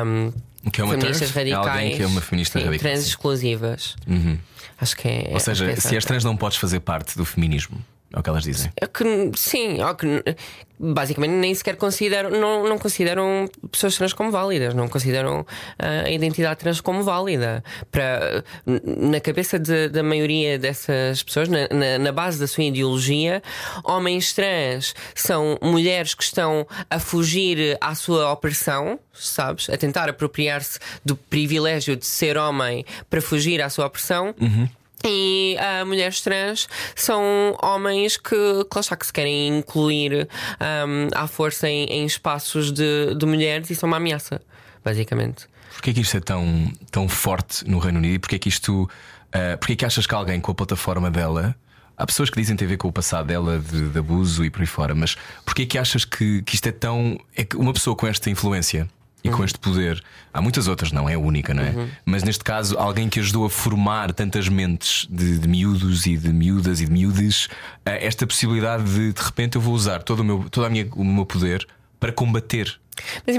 [0.05, 0.31] um,
[0.71, 1.51] que é uma feministas TERF?
[1.51, 3.95] radicais, é que é uma feminista sim, radical, trans exclusivas.
[4.07, 4.37] Uhum.
[4.79, 5.29] Acho que é.
[5.31, 7.83] Ou seja, é se és trans, não podes fazer parte do feminismo.
[8.13, 8.71] É o que elas dizem.
[8.79, 10.35] É que, sim, é que,
[10.79, 15.45] basicamente nem sequer consideram, não, não consideram pessoas trans como válidas, não consideram
[15.79, 17.63] ah, a identidade trans como válida.
[17.91, 23.41] Para, na cabeça de, da maioria dessas pessoas, na, na, na, base da sua ideologia,
[23.83, 29.69] homens trans são mulheres que estão a fugir à sua opressão, sabes?
[29.69, 34.35] A tentar apropriar-se do privilégio de ser homem para fugir à sua opressão.
[34.39, 34.67] Uhum.
[35.05, 40.29] E uh, mulheres trans são homens que, que, está, que se querem incluir
[40.61, 44.41] um, à força em, em espaços de, de, mulheres e são uma ameaça,
[44.83, 45.45] basicamente.
[45.73, 48.21] Porquê é que isto é tão, tão forte no Reino Unido?
[48.21, 48.83] Porquê é que isto.
[48.83, 51.55] Uh, porquê é que achas que alguém com a plataforma dela.
[51.95, 54.49] Há pessoas que dizem ter a ver com o passado dela de, de abuso e
[54.49, 55.15] por aí fora, mas
[55.45, 57.19] porquê é que achas que, que isto é tão.
[57.35, 58.89] É que uma pessoa com esta influência
[59.23, 59.37] e uhum.
[59.37, 60.03] com este poder.
[60.33, 61.69] Há muitas outras, não é a única, não é?
[61.69, 61.89] Uhum.
[62.05, 66.33] Mas neste caso, alguém que ajudou a formar tantas mentes de, de miúdos e de
[66.33, 67.47] miúdas e de miúdes,
[67.85, 71.03] esta possibilidade de de repente eu vou usar todo o meu, todo a minha, o
[71.03, 71.67] meu poder
[71.99, 72.79] para combater
[73.25, 73.35] Mas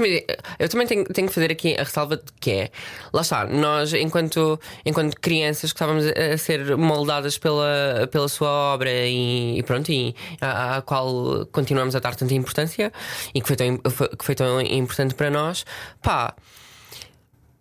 [0.59, 2.69] eu também tenho, tenho que fazer aqui a ressalva de que é,
[3.13, 8.49] lá está, nós, enquanto, enquanto crianças que estávamos a, a ser moldadas pela, pela sua
[8.49, 12.91] obra e, e pronto, e à qual continuamos a dar tanta importância
[13.33, 15.65] e que foi tão, que foi tão importante para nós,
[16.01, 16.35] pá.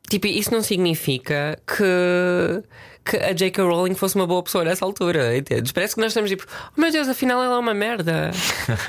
[0.08, 2.62] Tipo, isso não significa que,
[3.04, 3.62] que a J.K.
[3.62, 5.72] Rowling fosse uma boa pessoa nessa altura, entendes?
[5.72, 6.44] Parece que nós estamos tipo,
[6.76, 8.30] oh meu Deus, afinal ela é uma merda.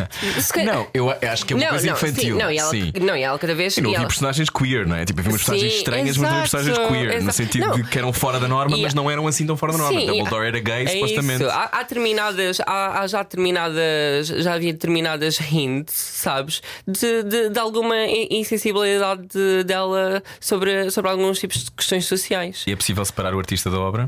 [0.65, 2.35] Não, eu acho que é uma não, coisa não, infantil.
[2.35, 2.91] Sim, não, e ela, Sim.
[3.01, 3.77] não, e ela cada vez.
[3.77, 5.05] E não havia ela- personagens queer, não é?
[5.05, 7.33] Tipo, havia umas Sim, personagens estranhas, mas havia personagens exato, queer, no exato.
[7.33, 7.75] sentido Não.
[7.75, 9.99] de que eram fora da norma, E- mas não eram assim tão fora da norma.
[9.99, 11.43] Sim, Dumbledore era gay, é supostamente.
[11.43, 11.51] Isso.
[11.51, 17.59] Há, há determinadas, há, há já determinadas, já havia determinadas hints, sabes, de, de, de
[17.59, 22.63] alguma in- insensibilidade de- dela sobre, sobre alguns tipos de questões sociais.
[22.67, 24.04] E é possível separar o artista da obra?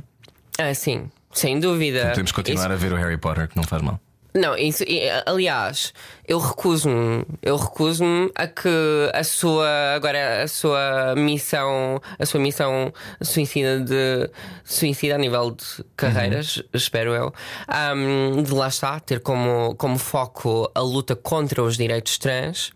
[0.58, 2.10] Ah, sim, sem dúvida.
[2.10, 4.00] Podemos continuar Isso- a ver o Harry Potter, que não faz mal.
[4.36, 4.84] Não, isso,
[5.26, 5.92] aliás,
[6.28, 8.70] eu recuso-me, eu recuso-me a que
[9.12, 14.30] a sua agora a sua missão, a sua missão suicida de
[14.64, 15.66] suicida a nível de
[15.96, 17.34] carreiras, espero eu,
[17.68, 22.72] ahm, de lá está, ter como, como foco a luta contra os direitos trans.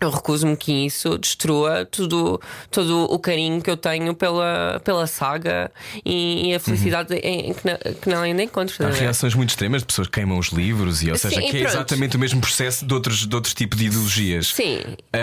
[0.00, 2.40] Eu recuso-me que isso destrua tudo,
[2.70, 5.70] todo o carinho que eu tenho pela, pela saga
[6.04, 8.74] e, e a felicidade em, em que, na, que nela ainda encontro.
[8.84, 9.00] Há ver?
[9.00, 11.60] reações muito extremas de pessoas que queimam os livros, e, ou seja, Sim, que é
[11.60, 11.74] pronto.
[11.74, 14.48] exatamente o mesmo processo de outros, de outros tipos de ideologias.
[14.48, 14.80] Sim,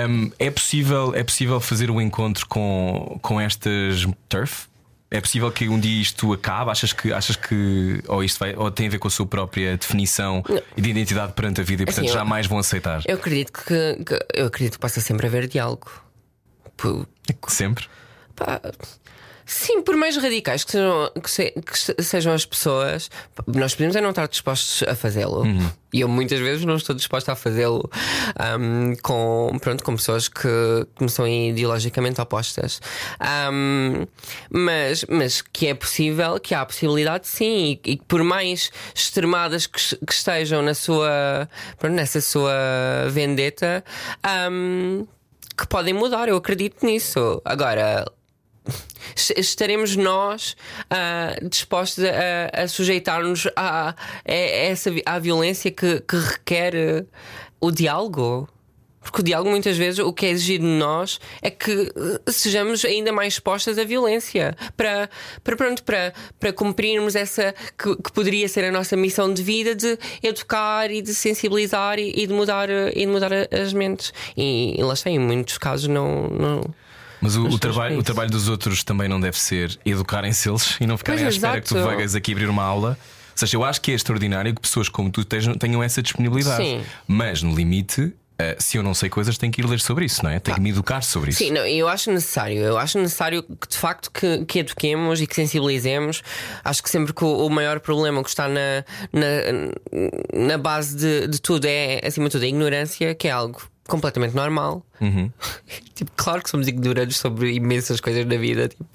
[0.09, 4.65] Hum, é, possível, é possível fazer o encontro com, com estas turf?
[5.09, 6.69] É possível que um dia isto acabe?
[6.69, 9.77] Achas que, achas que ou isto vai, ou tem a ver com a sua própria
[9.77, 10.43] definição
[10.75, 13.01] e de identidade perante a vida e portanto Assim, jamais vão aceitar?
[13.07, 15.89] Eu acredito que, que- eu acredito que possa sempre haver diálogo.
[17.47, 17.85] Sempre?
[18.35, 18.61] pá,
[19.48, 23.10] sim, por mais radicais que sejam, que se- que se- sejam as pessoas,
[23.48, 25.44] nós podemos é não estar dispostos a fazê-lo.
[25.94, 27.90] E eu muitas vezes não estou disposta a fazê-lo
[28.38, 30.41] ahm, com, pronto, com pessoas que,
[30.95, 32.82] que me são ideologicamente opostas.
[33.19, 34.06] Ahm,
[34.52, 39.65] mas, mas que é possível, que há a possibilidade sim, e, que por mais extremadas
[39.65, 41.49] que, que estejam na sua,
[41.80, 42.52] pronto, nessa sua
[43.10, 43.82] vendetta,
[44.22, 45.06] ahm,
[45.57, 47.41] que podem mudar, eu acredito nisso.
[47.44, 48.06] Agora,
[49.35, 50.56] estaremos nós
[50.89, 53.95] ah, dispostos a, a sujeitar-nos a, a
[54.26, 57.06] essa, à violência que, que requer eh,
[57.60, 58.48] o diálogo?
[59.02, 62.84] Porque o diálogo, muitas vezes, o que é exigido de nós é que eh, sejamos
[62.84, 65.10] ainda mais expostas à violência para,
[65.44, 69.73] para, pronto, para, para cumprirmos essa que, que poderia ser a nossa missão de vida
[69.73, 74.14] de educar e de sensibilizar e, e de, mudar, eh, e de mudar as mentes.
[74.35, 76.27] E, e lá está, em muitos casos, não.
[76.27, 76.86] não
[77.22, 80.85] Mas o, o trabalho, o trabalho dos outros também não deve ser educarem-se eles e
[80.85, 81.95] não ficarem Pois, à espera que tu exato.
[81.95, 82.98] venhas aqui abrir uma aula.
[82.99, 86.64] Ou seja, eu acho que é extraordinário que pessoas como tu tenham, tenham essa disponibilidade.
[86.64, 86.84] Sim.
[87.07, 90.23] Mas no limite, eh, se eu não sei coisas, tenho que ir ler sobre isso,
[90.23, 90.39] não é?
[90.39, 91.39] Tenho que me educar sobre isso.
[91.39, 92.60] Sim, não, eu acho necessário.
[92.60, 96.22] Eu acho necessário que de facto que, que eduquemos e que sensibilizemos.
[96.64, 101.27] Acho que sempre que o, o maior problema que está na, na, na base de,
[101.27, 104.85] de tudo é, acima de tudo, a ignorância, que é algo completamente normal.
[105.93, 108.85] tipo, claro que somos ignorantes sobre imensas coisas na vida, tipo.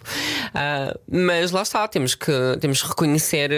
[0.54, 3.50] Ah, mas lá está, temos que, temos que reconhecer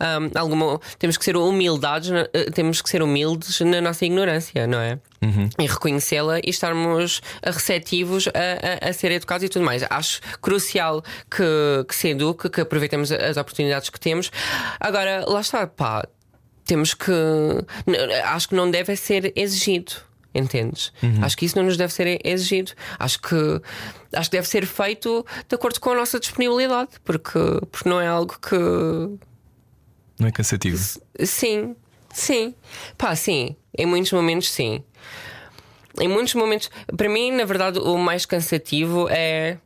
[0.00, 0.80] ah, alguma.
[0.98, 4.98] Temos que ser humildados, na- ah, temos que ser humildes na nossa ignorância, não é?
[5.58, 9.82] E reconhecê-la e estarmos receptivos a, a- a ser educados e tudo mais.
[9.90, 14.30] Acho crucial que, que se eduque, que aproveitemos as oportunidades que temos.
[14.78, 16.06] Agora, lá está, pá,
[16.64, 17.12] temos que.
[18.24, 19.92] Acho que não deve ser exigido.
[20.34, 20.92] Entendes?
[21.22, 22.72] Acho que isso não nos deve ser exigido.
[22.98, 23.34] Acho que,
[24.12, 27.38] acho que deve ser feito de acordo com a nossa disponibilidade, porque,
[27.72, 28.56] porque não é algo que.
[30.18, 30.78] Não é cansativo.
[31.24, 31.74] Sim,
[32.12, 32.54] sim.
[32.96, 33.56] Pá, sim.
[33.76, 34.82] Em muitos momentos, sim.
[36.00, 39.58] Em muitos momentos, para mim, na verdade, o mais cansativo é.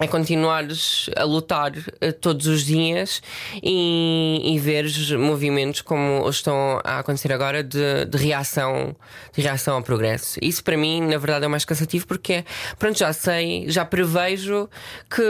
[0.00, 3.20] É continuares a lutar eh, todos os dias
[3.60, 8.94] e, e veres movimentos como estão a acontecer agora de, de reação
[9.34, 10.38] de reação ao progresso.
[10.40, 12.44] Isso para mim, na verdade, é mais cansativo porque
[12.78, 14.68] pronto, já sei, já prevejo
[15.10, 15.22] que,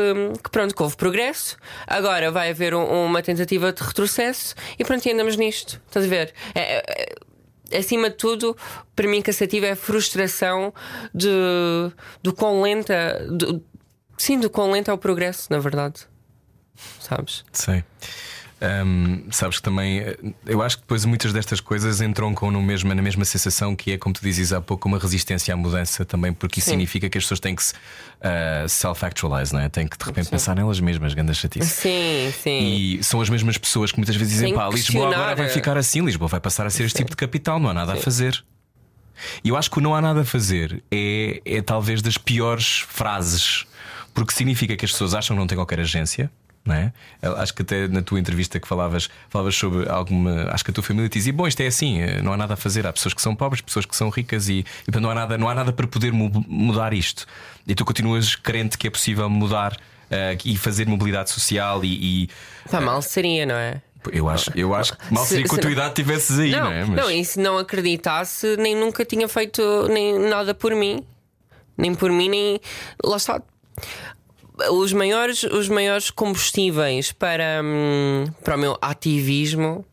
[0.45, 5.07] que pronto, que houve progresso, agora vai haver um- uma tentativa de retrocesso e pronto,
[5.07, 5.81] e andamos nisto.
[5.87, 6.35] Estás a ver?
[6.55, 6.85] É-
[7.73, 8.55] é- acima de tudo,
[8.95, 10.75] para mim, cansativo é a frustração
[11.15, 11.29] de,
[12.23, 13.27] do quão lenta.
[14.19, 16.07] Sim, do quão lento é o progresso, na verdade.
[17.01, 17.45] Sabes?
[17.53, 17.85] Sei.
[18.61, 22.93] Hum, sabes que também eh, eu acho que depois muitas destas coisas entroncam no mesmo,
[22.93, 26.33] na mesma sensação que é, como tu dizes há pouco, uma resistência à mudança também,
[26.33, 26.73] porque isso Sim.
[26.73, 27.75] significa que as pessoas têm que se
[28.21, 29.69] ah, self-actualize, não é?
[29.69, 31.69] Têm que de repente pensar nelas mesmas, grandes chatice.
[31.69, 32.97] Sim, sim.
[32.99, 35.79] E são as mesmas pessoas que muitas vezes dizem: Tem pá, Lisboa agora vai ficar
[35.79, 38.45] assim, Lisboa vai passar a ser este tipo de capital, não há nada a fazer.
[39.45, 42.81] E eu acho que o não há nada a fazer é, é talvez das piores
[42.89, 43.67] frases,
[44.19, 46.31] porque significa que as pessoas acham que não têm qualquer agência.
[46.65, 46.93] Não é?
[47.39, 50.51] Acho que até na tua entrevista que falavas, falavas sobre alguma.
[50.51, 52.57] Acho que a tua família dizia: Bom, isto é assim, eh, não há nada a
[52.59, 52.87] fazer.
[52.87, 55.49] Há pessoas que são pobres, pessoas que são ricas e, e não, há nada, não
[55.49, 57.25] há nada para poder mu- mudar isto.
[57.67, 59.79] E tu continuas crente que é possível mudar
[60.11, 62.25] eh, e fazer mobilidade social e.
[62.25, 62.29] e-
[62.71, 63.81] Pá, mal seria, não é?
[64.13, 66.51] eu, acho, eu acho que mal Se- seria que a se tua idade tivesses aí,
[66.51, 66.85] não, Não, é?
[66.85, 71.03] não, e se não acreditasse, nem nunca tinha feito nem nada por mim.
[71.79, 72.61] Nem por mim, nem.
[73.03, 73.41] Lá está.
[74.73, 79.85] Os maiores, os maiores combustíveis para, hum, para o meu ativismo.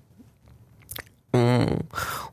[1.34, 1.66] Um,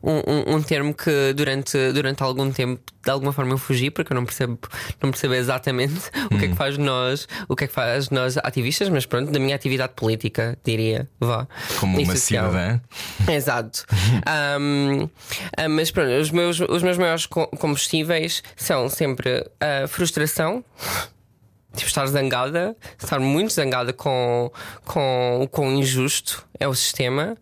[0.01, 4.15] um, um- termo que durante, durante algum tempo de alguma forma eu fugi porque eu
[4.15, 4.57] não percebo,
[5.01, 8.37] não percebo exatamente o que é que faz nós, o que é que faz nós
[8.37, 11.45] ativistas, mas pronto, da minha atividade política, diria, vá.
[11.81, 12.49] Como uma social.
[12.49, 12.79] cidadã.
[13.29, 13.85] Exato.
[14.61, 15.09] Um,
[15.57, 20.63] ah, mas pronto, os meus, os meus maiores co- combustíveis são sempre a frustração.
[21.75, 24.51] Tipo, estar zangada, estar muito zangada com,
[24.85, 27.35] com o quão injusto é o sistema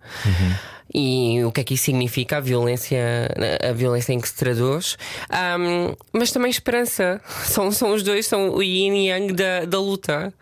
[0.93, 3.29] e o que é que isso significa, a violência,
[3.69, 4.97] a violência em que se traduz,
[5.31, 7.21] Um, mas também esperança.
[7.45, 10.33] São, são os dois, são o yin e yang da, da luta.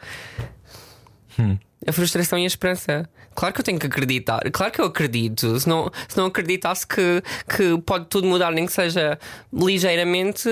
[1.90, 3.10] A frustração e a esperança.
[3.34, 5.60] Claro que eu tenho que acreditar, claro que eu acredito.
[5.60, 9.18] Se não, se não acreditasse que, que pode tudo mudar, nem que seja
[9.52, 10.50] ligeiramente,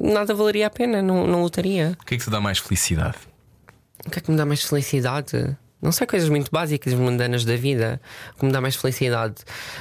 [0.00, 1.96] nada valeria a pena, não, não lutaria.
[2.00, 3.18] O que é que te dá mais felicidade?
[4.06, 5.56] O que é que me dá mais felicidade?
[5.80, 8.00] Não sei, coisas muito básicas, mundanas da vida.
[8.34, 9.36] O que me dá mais felicidade?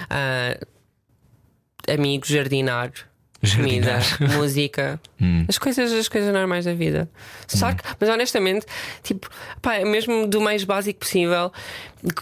[0.09, 0.57] Ah,
[1.91, 2.91] amigos, jardinar.
[3.55, 3.99] Comida,
[4.35, 4.99] música,
[5.47, 7.07] as coisas, as coisas normais da vida.
[7.47, 8.65] Só que, mas honestamente,
[9.03, 9.29] tipo,
[9.61, 11.51] pá, mesmo do mais básico possível,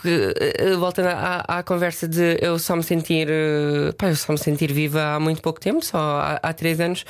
[0.02, 4.34] que, eh, voltando à, à conversa de eu só me sentir, eh, pá, eu só
[4.34, 7.06] me sentir viva há muito pouco tempo, só há, há três anos,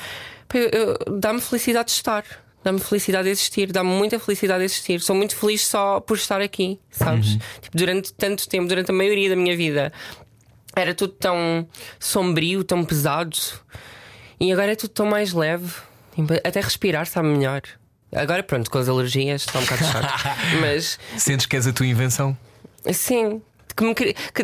[1.18, 2.24] dá-me felicidade de estar.
[2.62, 5.00] Dá-me felicidade de existir, dá-me muita felicidade de existir.
[5.00, 7.38] Sou muito feliz só por estar aqui, sabes?
[7.60, 9.92] Tipo, durante tanto tempo, durante a maioria da minha vida,
[10.74, 11.64] era tudo tão
[12.00, 13.36] sombrio, tão pesado.
[14.40, 15.72] E agora é tudo tão mais leve.
[16.44, 17.62] Até respirar sabe melhor.
[18.14, 20.24] Agora, pronto, com as alergias está um bocado chato.
[20.60, 22.36] Mas Sentes que és a tua invenção?
[22.92, 23.42] sim,
[23.76, 24.42] que, me que- que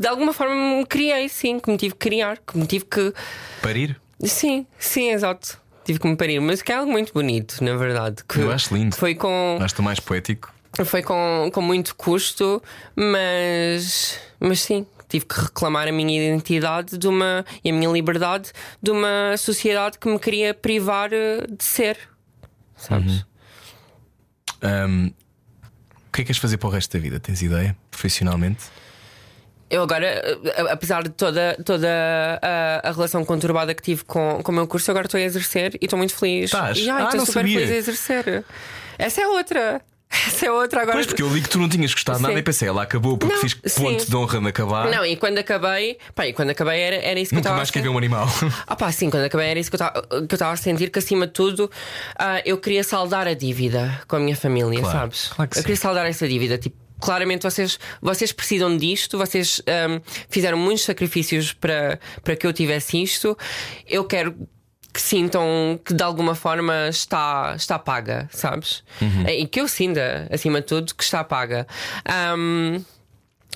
[0.00, 3.12] de alguma forma me criei, sim, que me tive que criar, que me tive que.
[3.62, 4.00] Parir?
[4.24, 5.58] Sim, sim, exato.
[5.84, 8.24] Tive que me parir, mas que é algo muito bonito, na verdade.
[8.28, 8.96] Que Eu acho lindo.
[8.96, 9.58] Foi com.
[9.60, 10.52] Acho-te mais poético.
[10.84, 12.60] Foi com, com muito custo,
[12.94, 18.52] mas, mas sim, tive que reclamar a minha identidade de uma, e a minha liberdade
[18.82, 21.98] de uma sociedade que me queria privar eh, de ser.
[22.76, 23.24] Sabes?
[24.62, 25.08] Ahm,
[26.08, 27.20] o que é que queres fazer para o resto da vida?
[27.20, 27.76] Tens ideia?
[27.90, 28.64] Profissionalmente?
[29.68, 31.88] Eu agora, eh, apesar de toda, toda
[32.40, 35.74] a, a relação conturbada que tive com, com o meu curso, agora estou a exercer
[35.80, 36.44] e estou muito feliz.
[36.46, 36.78] Estás?
[36.78, 37.58] E, ai, Ah, estou super sabia.
[37.60, 38.44] feliz a exercer.
[38.98, 39.82] Essa é outra.
[40.08, 40.96] Essa é outra agora.
[40.96, 42.40] Pois, porque eu li que tu não tinhas gostado de nada Sim.
[42.40, 43.82] e pensei, ela acabou porque Não, fiz sim.
[43.82, 44.88] ponto de honra de acabar.
[44.90, 47.56] Não, e quando acabei, pá, e quando acabei era, era isso que eu Nunca estava
[47.56, 47.94] mais a quer ver sentir.
[47.94, 48.28] um animal.
[48.66, 49.84] Ah pá, sim, quando acabei era isso que eu
[50.26, 51.70] estava eu a sentir que acima de tudo
[52.18, 55.28] ah, eu queria saldar a dívida com a minha família, Claro, sabes?
[55.28, 55.66] claro que eu sim.
[55.66, 56.56] queria saldar essa dívida.
[56.56, 60.00] Tipo, claramente vocês, vocês precisam disto, vocês ahm,
[60.30, 63.36] fizeram muitos sacrifícios para, para que eu tivesse isto.
[63.86, 64.34] Eu quero
[64.96, 68.82] que sintam que de alguma forma está, está paga, sabes?
[69.02, 69.28] Uhum.
[69.28, 71.66] E que eu sinta, acima de tudo, que está paga.
[72.06, 72.82] Ahm,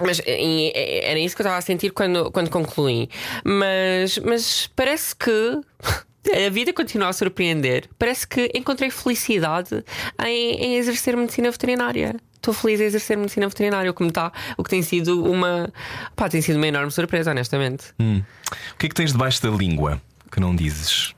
[0.03, 0.71] mas e,
[1.03, 3.09] era isso que eu estava a sentir quando, quando concluí.
[3.43, 5.61] Mas, mas parece que
[6.47, 7.89] a vida continua a surpreender.
[7.99, 9.83] Parece que encontrei felicidade
[10.23, 12.17] em, em exercer medicina veterinária.
[12.35, 15.73] Estou feliz em exercer medicina veterinária, o que me está, o que tem sido uma.
[16.15, 17.95] Pá, tem sido uma enorme surpresa, honestamente.
[17.99, 21.15] O que é que tens debaixo da língua que não dizes?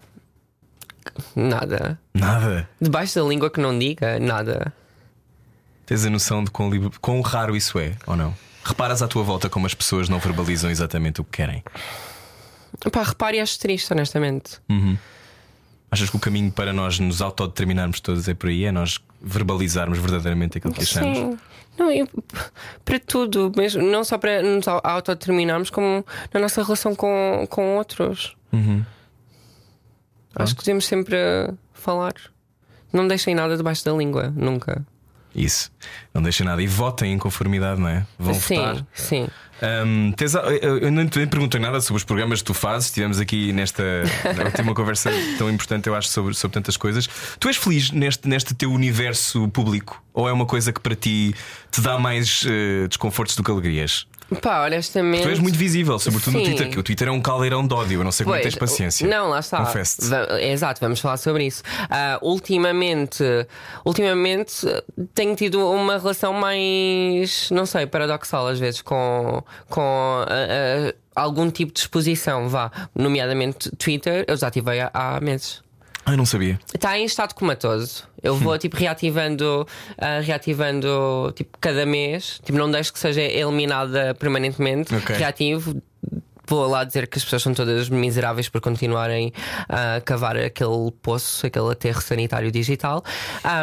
[1.36, 1.98] Nada.
[2.14, 2.68] Nada.
[2.80, 4.72] Debaixo da língua que não diga, nada.
[5.86, 6.70] Tens a noção de quão,
[7.00, 8.34] quão raro isso é, ou não?
[8.64, 11.62] Reparas à tua volta como as pessoas não verbalizam exatamente o que querem.
[12.92, 14.60] Pá, repare e acho triste, honestamente.
[15.90, 18.64] Achas que o caminho para nós nos autodeterminarmos todos é por aí?
[18.64, 21.18] É nós verbalizarmos verdadeiramente aquilo que achamos?
[21.18, 21.38] Sim.
[21.78, 22.06] Não, eu,
[22.84, 27.76] para tudo, mesmo, não só para nos au- autodeterminarmos, como na nossa relação com, com
[27.76, 28.36] outros.
[28.52, 28.84] Uhum.
[30.34, 31.16] Acho que devemos sempre
[31.72, 32.14] falar.
[32.92, 34.84] Não deixem nada debaixo da língua, nunca.
[35.34, 35.70] Isso.
[36.12, 36.62] Não deixem nada.
[36.62, 38.06] E votem em conformidade, não é?
[38.18, 38.86] Vão sim, votar.
[38.94, 39.28] sim.
[39.62, 42.90] Hum, tens eu não te nem perguntei nada sobre os programas que tu fazes.
[42.90, 43.82] Tivemos aqui nesta.
[44.60, 47.08] Uma conversa tão importante, eu acho, sobre, sobre tantas coisas.
[47.38, 50.02] Tu és feliz neste, neste teu universo público?
[50.12, 51.34] Ou é uma coisa que para ti
[51.70, 54.06] te dá mais eh, desconfortos do que alegrias?
[54.40, 55.22] Pá, honestamente.
[55.22, 56.44] Tu és muito visível, sobretudo no.
[56.44, 58.00] Twitter, que o Twitter é um caldeirão de ódio.
[58.00, 59.06] Eu não sei como é que tens Pois, paciência.
[59.06, 59.58] Não, lá está.
[59.64, 60.06] Confesso-te.
[60.08, 61.62] Va- Exato, vamos falar sobre isso.
[61.90, 63.22] Ah, ultimamente,
[63.84, 64.66] ultimamente
[65.14, 71.50] tenho tido uma relação mais, não sei, paradoxal às vezes com, com ah, ah, algum
[71.50, 72.70] tipo de exposição, vá.
[72.94, 75.60] Nomeadamente Twitter, eu desativei há, há meses.
[76.04, 76.58] Ai, não sabia.
[76.74, 78.04] Está em estado comatoso.
[78.22, 78.38] Eu Hum.
[78.38, 79.66] vou tipo reativando,
[79.98, 82.40] ah, reativando tipo cada mês.
[82.44, 84.94] Tipo, não deixo que seja eliminada permanentemente.
[84.94, 85.16] Ok.
[85.16, 85.80] Reativo.
[86.46, 89.32] Vou lá dizer que as pessoas são todas miseráveis por continuarem
[89.68, 93.02] a cavar aquele poço, aquele aterro sanitário digital.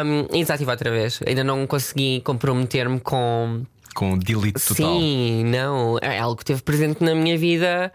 [0.04, 1.20] Um, e desativo outra vez.
[1.26, 3.64] Ainda não consegui comprometer-me com.
[3.94, 4.98] Com delete total.
[4.98, 5.98] Sim, não.
[6.00, 7.92] É algo que esteve presente na minha vida.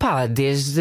[0.00, 0.80] Pá, desde.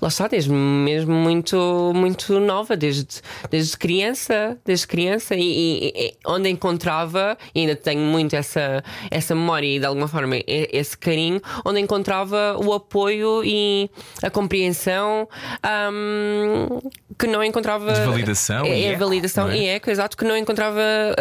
[0.00, 3.06] Lá está, desde mesmo muito, muito nova, desde,
[3.50, 4.56] desde criança.
[4.64, 5.34] Desde criança.
[5.36, 10.08] E, e- e onde encontrava, e ainda tenho muito essa, essa memória e de alguma
[10.08, 13.90] forma esse carinho, onde encontrava o apoio e
[14.22, 15.28] a compreensão
[15.92, 16.80] hum,
[17.18, 17.92] que não encontrava.
[17.92, 19.56] De validação É, e é eco, validação é?
[19.58, 20.80] e eco, exato, que não encontrava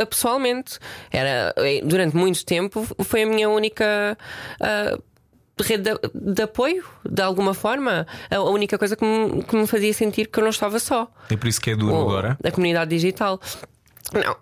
[0.09, 0.79] pessoalmente.
[1.11, 4.17] Era, eh, durante muito tempo, foi a minha única.
[4.61, 4.97] ah,
[5.63, 9.65] Rede de, de apoio, de alguma forma, a a única coisa que me, que me
[9.67, 11.11] fazia sentir que eu não estava só.
[11.29, 12.37] É por isso que é duro O- agora.
[12.43, 13.39] A comunidade digital.
[14.13, 14.35] Não,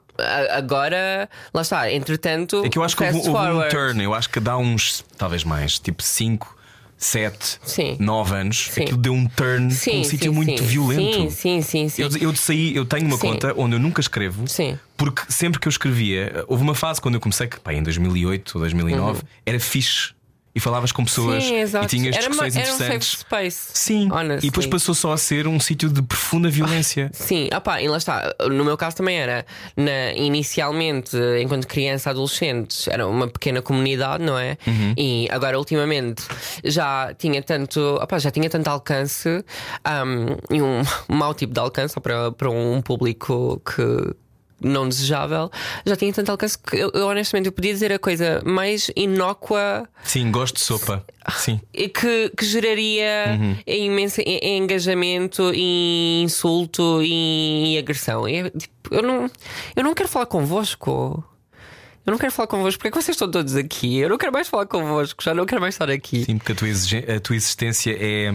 [0.52, 2.64] agora, lá está, entretanto.
[2.66, 4.04] É que eu acho que houve, houve um turn.
[4.04, 6.56] Eu acho que dá uns, talvez mais, tipo 5,
[6.98, 7.98] 7, Sim.
[8.00, 8.68] 9 anos.
[8.72, 8.84] Sim.
[8.84, 10.66] Aquilo deu um turn Sim, um sítio muito sim.
[10.68, 11.16] violento.
[11.16, 11.90] Sim, sim, sim.
[11.90, 12.02] sim.
[12.02, 14.48] Eu, eu saí, eu tenho uma conta onde eu nunca escrevo.
[14.48, 14.78] Sim.
[14.98, 18.52] Porque sempre que eu escrevia, houve uma fase quando eu comecei, que pá, em 2008
[18.56, 20.14] ou 2009, era fixe.
[20.56, 21.44] E falavas com pessoas.
[21.44, 23.10] Sim, e tinhas era, uma, era um safe interessantes.
[23.20, 23.72] space.
[23.74, 24.48] Sim, Honestly.
[24.48, 27.12] e depois passou só a ser um sítio de profunda violência.
[27.14, 28.34] Sim, opá, e lá está.
[28.50, 29.46] No meu caso também era.
[29.76, 34.58] Na, inicialmente, enquanto criança, adolescente, era uma pequena comunidade, não é?
[34.66, 34.94] Uhum.
[34.98, 36.24] E agora, ultimamente,
[36.64, 37.80] já tinha tanto.
[38.02, 40.82] Opá, já tinha tanto alcance um, e um
[41.14, 44.16] mau tipo de alcance para, para um público que.
[44.62, 45.52] Não desejável,
[45.86, 49.88] já tinha tanto alcance que eu, eu, honestamente eu podia dizer a coisa mais inócua
[50.04, 51.06] Sim, gosto de sopa.
[51.36, 51.60] Sim.
[51.74, 53.38] que, que geraria
[53.68, 58.28] imenso e- e engajamento e insulto e agressão.
[58.30, 59.30] E, tipo, eu, não,
[59.76, 61.22] eu não quero falar convosco.
[62.06, 62.78] Eu não quero falar convosco.
[62.78, 63.98] Porque é que vocês estão todos aqui?
[64.00, 65.24] Eu não quero mais falar convosco.
[65.24, 66.24] Já não quero mais estar aqui.
[66.26, 66.68] Sim, porque a tua,
[67.16, 68.30] a tua existência é,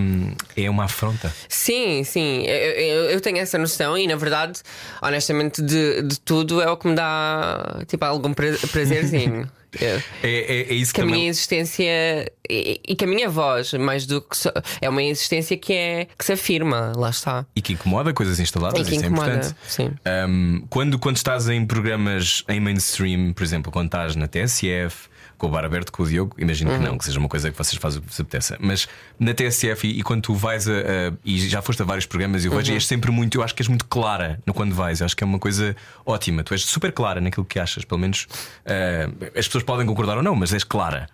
[0.57, 1.33] é uma afronta.
[1.49, 4.61] Sim, sim, eu, eu- tenho essa noção e na verdade,
[5.03, 9.49] honestamente, de, de tudo é o que me dá tipo algum pra- prazerzinho.
[9.79, 10.03] É.
[10.23, 11.21] É, é, é isso que a também.
[11.21, 15.57] minha existência e, e que a minha voz, mais do que só, é uma existência
[15.57, 17.47] que é que se afirma, lá está.
[17.55, 19.57] E que incomoda coisas instaladas, E que isso incomoda, é importante.
[19.69, 19.91] sim.
[20.29, 25.09] Um, quando, quando estás em programas em mainstream, por exemplo, quando estás na TSF,
[25.41, 26.79] com o bar aberto com o Diogo, imagino Uhum.
[26.79, 28.87] que não, que seja uma coisa que vocês fazem o que se apeteça, mas
[29.19, 32.45] na TSF e, e quando tu vais a, a- e já foste a vários programas,
[32.45, 32.59] eu Uhum.
[32.59, 35.07] vejo e és sempre muito, eu acho que és muito clara no quando vais, eu
[35.07, 36.45] acho que é uma coisa ótima.
[36.45, 38.27] Tu és super clara naquilo que achas, pelo menos
[38.67, 41.09] uh, as pessoas podem concordar ou não, mas és clara.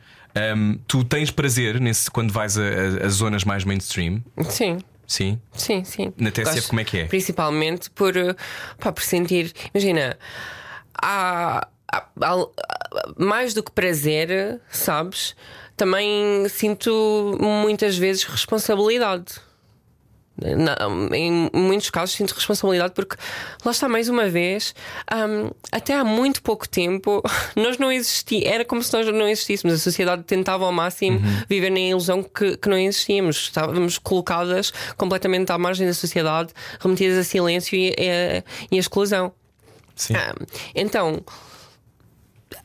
[0.56, 4.22] Um, tu tens prazer nesse, quando vais a, a- a zonas mais mainstream?
[4.50, 4.78] Sim.
[5.06, 5.40] Sim.
[5.52, 6.12] Sim, sim.
[6.18, 7.04] Na TSF Gosto como é que é?
[7.04, 8.34] Principalmente por, eh,
[8.80, 9.52] pá, por sentir.
[9.72, 10.18] Imagina,
[11.00, 11.68] há-
[13.16, 15.34] mais do que prazer, sabes?
[15.76, 19.34] Também sinto muitas vezes responsabilidade.
[21.14, 23.16] Em muitos casos sinto responsabilidade porque
[23.64, 24.74] lá está mais uma vez
[25.10, 27.22] hum, até há muito pouco tempo
[27.56, 31.70] nós não existíamos era como se nós não existíssemos a sociedade tentava ao máximo viver
[31.70, 37.24] na ilusão que, que não existíamos estávamos colocadas completamente à margem da sociedade remetidas a
[37.24, 39.32] silêncio e, e, e a exclusão
[39.96, 40.14] Sim.
[40.16, 40.34] ah,
[40.74, 41.24] então,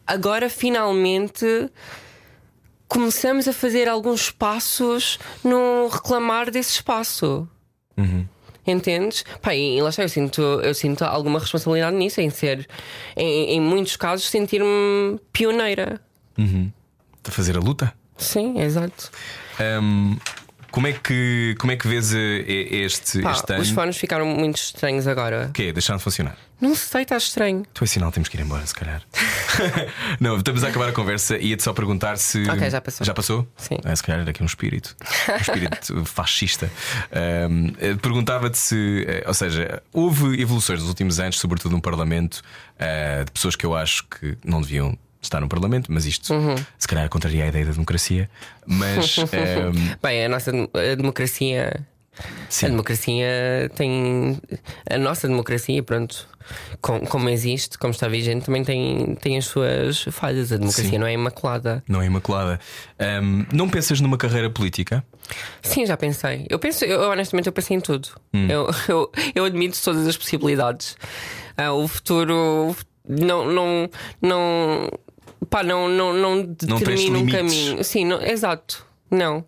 [0.06, 1.70] agora finalmente
[2.88, 7.48] começamos a fazer alguns passos no reclamar desse espaço.
[8.66, 9.24] Entendes?
[9.42, 12.68] Pá, e, lá está, eu sinto, eu sinto alguma responsabilidade nisso, em ser,
[13.16, 16.00] em, em muitos casos, sentir-me pioneira.
[17.24, 17.94] A fazer a luta?
[18.18, 19.10] Sim, exato.
[19.60, 20.18] Um,
[20.72, 23.62] como, é que, como é que vês eh, este, Pá, este ano?
[23.62, 25.48] os fones ficaram muito estranhos agora.
[25.50, 25.72] O quê?
[25.74, 26.38] Deixaram de funcionar?
[26.60, 27.66] Não sei, está estranho.
[27.74, 29.02] Tu é sinal, temos que ir embora, se calhar.
[30.20, 32.48] não, estamos a acabar a conversa e ia-te só perguntar se.
[32.50, 33.06] Ok, já passou.
[33.06, 33.48] Já passou?
[33.58, 33.78] Sim.
[33.84, 34.96] Ah, se calhar era aqui um espírito.
[35.30, 36.72] Um espírito fascista.
[37.50, 39.06] Um, eh, Perguntava-te se.
[39.08, 42.42] eh, Ou seja, houve evoluções nos últimos anos, sobretudo no Parlamento,
[43.26, 46.56] de pessoas que eu acho que não deviam estar no Parlamento, mas isto Uhum.
[46.78, 48.30] se calhar contraria a ideia da democracia.
[48.66, 49.18] Mas.
[49.32, 51.86] ehm, Bem, a nossa a democracia
[52.50, 52.66] Sim.
[52.66, 53.26] A democracia
[53.74, 54.38] tem.
[54.90, 56.28] A nossa democracia, pronto,
[56.82, 60.52] com- como existe, como está vigente, também tem, tem as suas falhas.
[60.52, 60.98] A democracia Sim.
[60.98, 61.82] não é imaculada.
[61.88, 62.60] Não é imaculada.
[63.00, 65.04] Ahm, não pensas numa carreira política?
[65.64, 66.46] Sim, já pensei.
[66.50, 68.10] Eu penso, eu, honestamente, eu pensei em tudo.
[68.34, 68.48] Hum.
[68.50, 70.98] Eu, eu, eu admito todas as possibilidades.
[71.56, 72.76] Ah, o futuro
[73.08, 73.90] não, não,
[74.22, 74.90] não,
[75.50, 77.84] pá, não, não, não determina um caminho.
[77.84, 78.86] Sim, não, exato.
[79.10, 79.46] Não.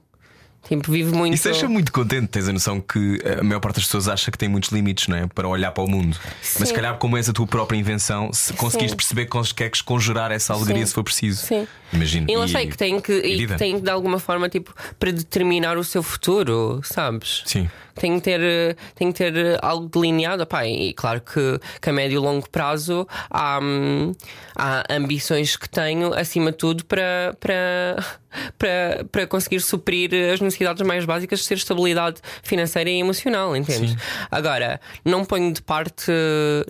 [0.65, 1.33] Tipo, vivo muito.
[1.33, 2.27] Isso deixa muito contente.
[2.29, 5.17] Tens a noção que a maior parte das pessoas acha que tem muitos limites não
[5.17, 5.27] é?
[5.27, 6.17] para olhar para o mundo.
[6.39, 6.73] Mas se Sim.
[6.73, 10.77] calhar, como és a tua própria invenção, se conseguiste perceber que consegues conjurar essa alegria
[10.79, 10.85] Sim.
[10.85, 11.45] se for preciso.
[11.45, 11.67] Sim.
[11.91, 12.27] Imagino.
[12.29, 14.73] E lá E- sei que tem que, e que tem que de alguma forma tipo,
[14.97, 17.43] predeterminar o seu futuro, sabes?
[17.45, 17.69] Sim.
[17.95, 20.45] Tem que ter, tem que ter algo delineado.
[20.45, 24.13] Pá, e claro que, que a médio e longo prazo há, hum,
[24.55, 27.95] há ambições que tenho, acima de tudo, para, para,
[28.57, 33.95] para, para conseguir suprir as necessidades mais básicas de ter estabilidade financeira e emocional, entendes?
[34.31, 36.11] Agora, não ponho de parte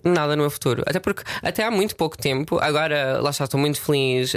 [0.03, 0.83] nada no meu futuro.
[0.85, 4.35] Até porque até há muito pouco tempo, agora lá está, estou muito feliz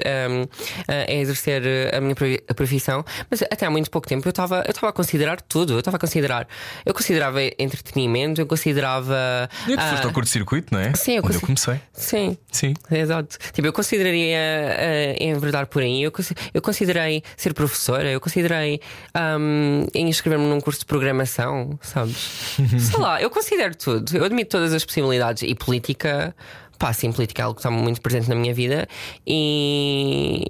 [0.88, 1.62] a exercer
[1.94, 2.14] a minha
[2.54, 5.74] profissão, mas até há muito pouco tempo eu estava eu estava a considerar tudo.
[5.74, 6.46] Eu estava a considerar,
[6.84, 9.48] eu considerava entretenimento, eu considerava.
[9.66, 10.94] E é que ah, foste ao curto-circuito, não é?
[10.94, 11.80] Sim, eu Onde eu comecei.
[11.92, 12.36] Sim.
[12.50, 12.74] Sim.
[12.90, 13.38] Exato.
[13.52, 16.02] Tipo, eu consideraria eh, enverdar por aí.
[16.02, 16.12] Eu,
[16.54, 18.10] eu considerei ser professora.
[18.10, 18.80] Eu considerei
[19.14, 22.56] ahm, em inscrever-me num curso de programação, sabes?
[22.78, 24.16] Sei lá, eu considero tudo.
[24.16, 25.42] Eu admito todas as possibilidades.
[25.42, 26.34] E política,
[26.78, 28.88] pá, sim, política é algo que está muito presente na minha vida
[29.26, 30.44] e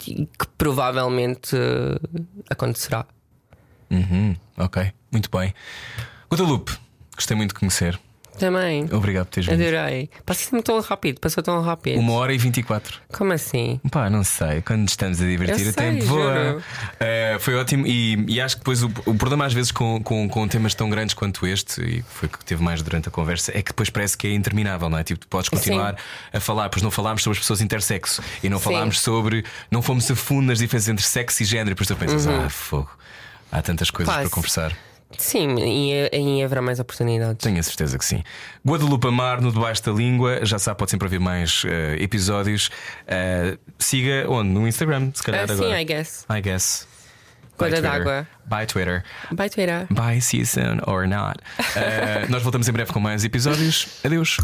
[0.00, 0.26] que
[0.56, 1.56] provavelmente
[2.48, 3.06] acontecerá.
[3.90, 5.52] Uhum, ok, muito bem.
[6.30, 6.72] Guadalupe,
[7.14, 7.98] gostei muito de conhecer.
[8.38, 8.88] Também.
[8.90, 9.60] Obrigado por teres vindo.
[9.60, 10.08] Adorei.
[10.24, 11.98] Passou tão rápido, passou tão rápido.
[12.00, 12.98] Uma hora e 24.
[13.12, 13.78] Como assim?
[13.90, 14.62] Pá, não sei.
[14.62, 16.44] Quando estamos a divertir, Eu o tempo sei, voa.
[16.52, 16.62] juro.
[17.00, 17.86] Eh, foi ótimo.
[17.86, 20.88] E, e acho que depois o, o problema, às vezes, com, com, com temas tão
[20.88, 23.90] grandes quanto este, e foi o que teve mais durante a conversa, é que depois
[23.90, 25.04] parece que é interminável, não é?
[25.04, 25.96] Tipo, tu podes continuar
[26.32, 28.64] a falar, pois não falámos sobre as pessoas intersexo e não Sim.
[28.64, 29.44] falámos sobre.
[29.70, 31.72] Não fomos a fundo nas diferenças entre sexo e género.
[31.72, 32.90] E depois tu pensas, ah, fogo.
[33.52, 34.14] Há tantas coisas.
[34.14, 34.72] Pá, para conversar.
[35.18, 37.42] Sim, e, e haverá mais oportunidades.
[37.42, 38.22] Tenho a certeza que sim.
[38.64, 40.44] Guadalupe Amar no Debaixo da Língua.
[40.44, 42.70] Já sabe, pode sempre ouvir mais eh, episódios.
[43.06, 44.50] Eh, siga onde?
[44.50, 45.80] No Instagram, se calhar sim, agora.
[45.80, 46.26] I guess.
[46.30, 46.86] I guess.
[47.58, 47.82] By Twitter.
[47.82, 48.28] d'água.
[48.46, 49.04] By Twitter.
[49.30, 49.86] Bye, Twitter.
[50.22, 51.40] See you soon or not.
[51.76, 54.00] Eh, nós voltamos em breve com mais episódios.
[54.04, 54.38] Adeus.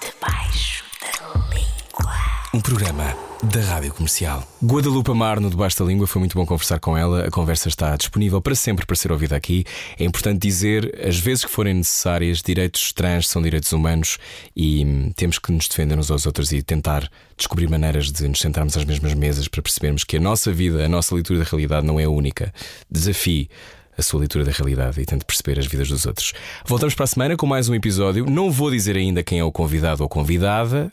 [0.00, 2.14] Debaixo da língua.
[2.52, 4.46] Um programa da Rádio Comercial.
[4.64, 7.26] Guadalupe Amar no Debaixo da Língua, foi muito bom conversar com ela.
[7.26, 9.64] A conversa está disponível para sempre para ser ouvida aqui.
[9.98, 14.18] É importante dizer, as vezes que forem necessárias, direitos trans são direitos humanos
[14.56, 18.40] e hum, temos que nos defender uns aos outros e tentar descobrir maneiras de nos
[18.40, 21.86] sentarmos às mesmas mesas para percebermos que a nossa vida, a nossa leitura da realidade
[21.86, 22.52] não é a única.
[22.90, 23.48] Desafie
[23.96, 26.32] a sua leitura da realidade e tente perceber as vidas dos outros.
[26.66, 28.26] Voltamos para a semana com mais um episódio.
[28.28, 30.92] Não vou dizer ainda quem é o convidado ou convidada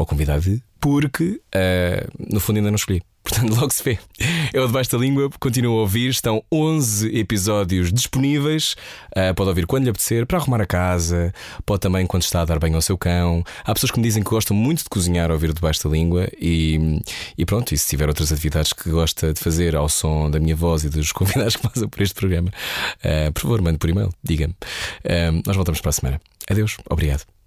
[0.00, 3.02] ou convidado, porque ah, no fundo ainda não escolhi.
[3.22, 3.98] Portanto, logo se vê.
[4.52, 6.08] É o Debaixo da Língua, continua a ouvir.
[6.08, 8.74] Estão 11 episódios disponíveis.
[9.14, 11.32] Ah, pode ouvir quando lhe apetecer, para arrumar a casa,
[11.66, 13.44] pode também quando está a dar banho ao seu cão.
[13.62, 16.28] Há pessoas que me dizem que gostam muito de cozinhar ouvir Debaixo da Língua.
[16.40, 17.02] E,
[17.36, 20.56] e pronto, e se tiver outras atividades que gosta de fazer ao som da minha
[20.56, 22.50] voz e dos convidados que passam por este programa,
[23.04, 24.54] ah, por favor, mande por e-mail, diga-me.
[25.04, 26.20] Ah, nós voltamos para a semana.
[26.48, 27.39] Adeus, obrigado.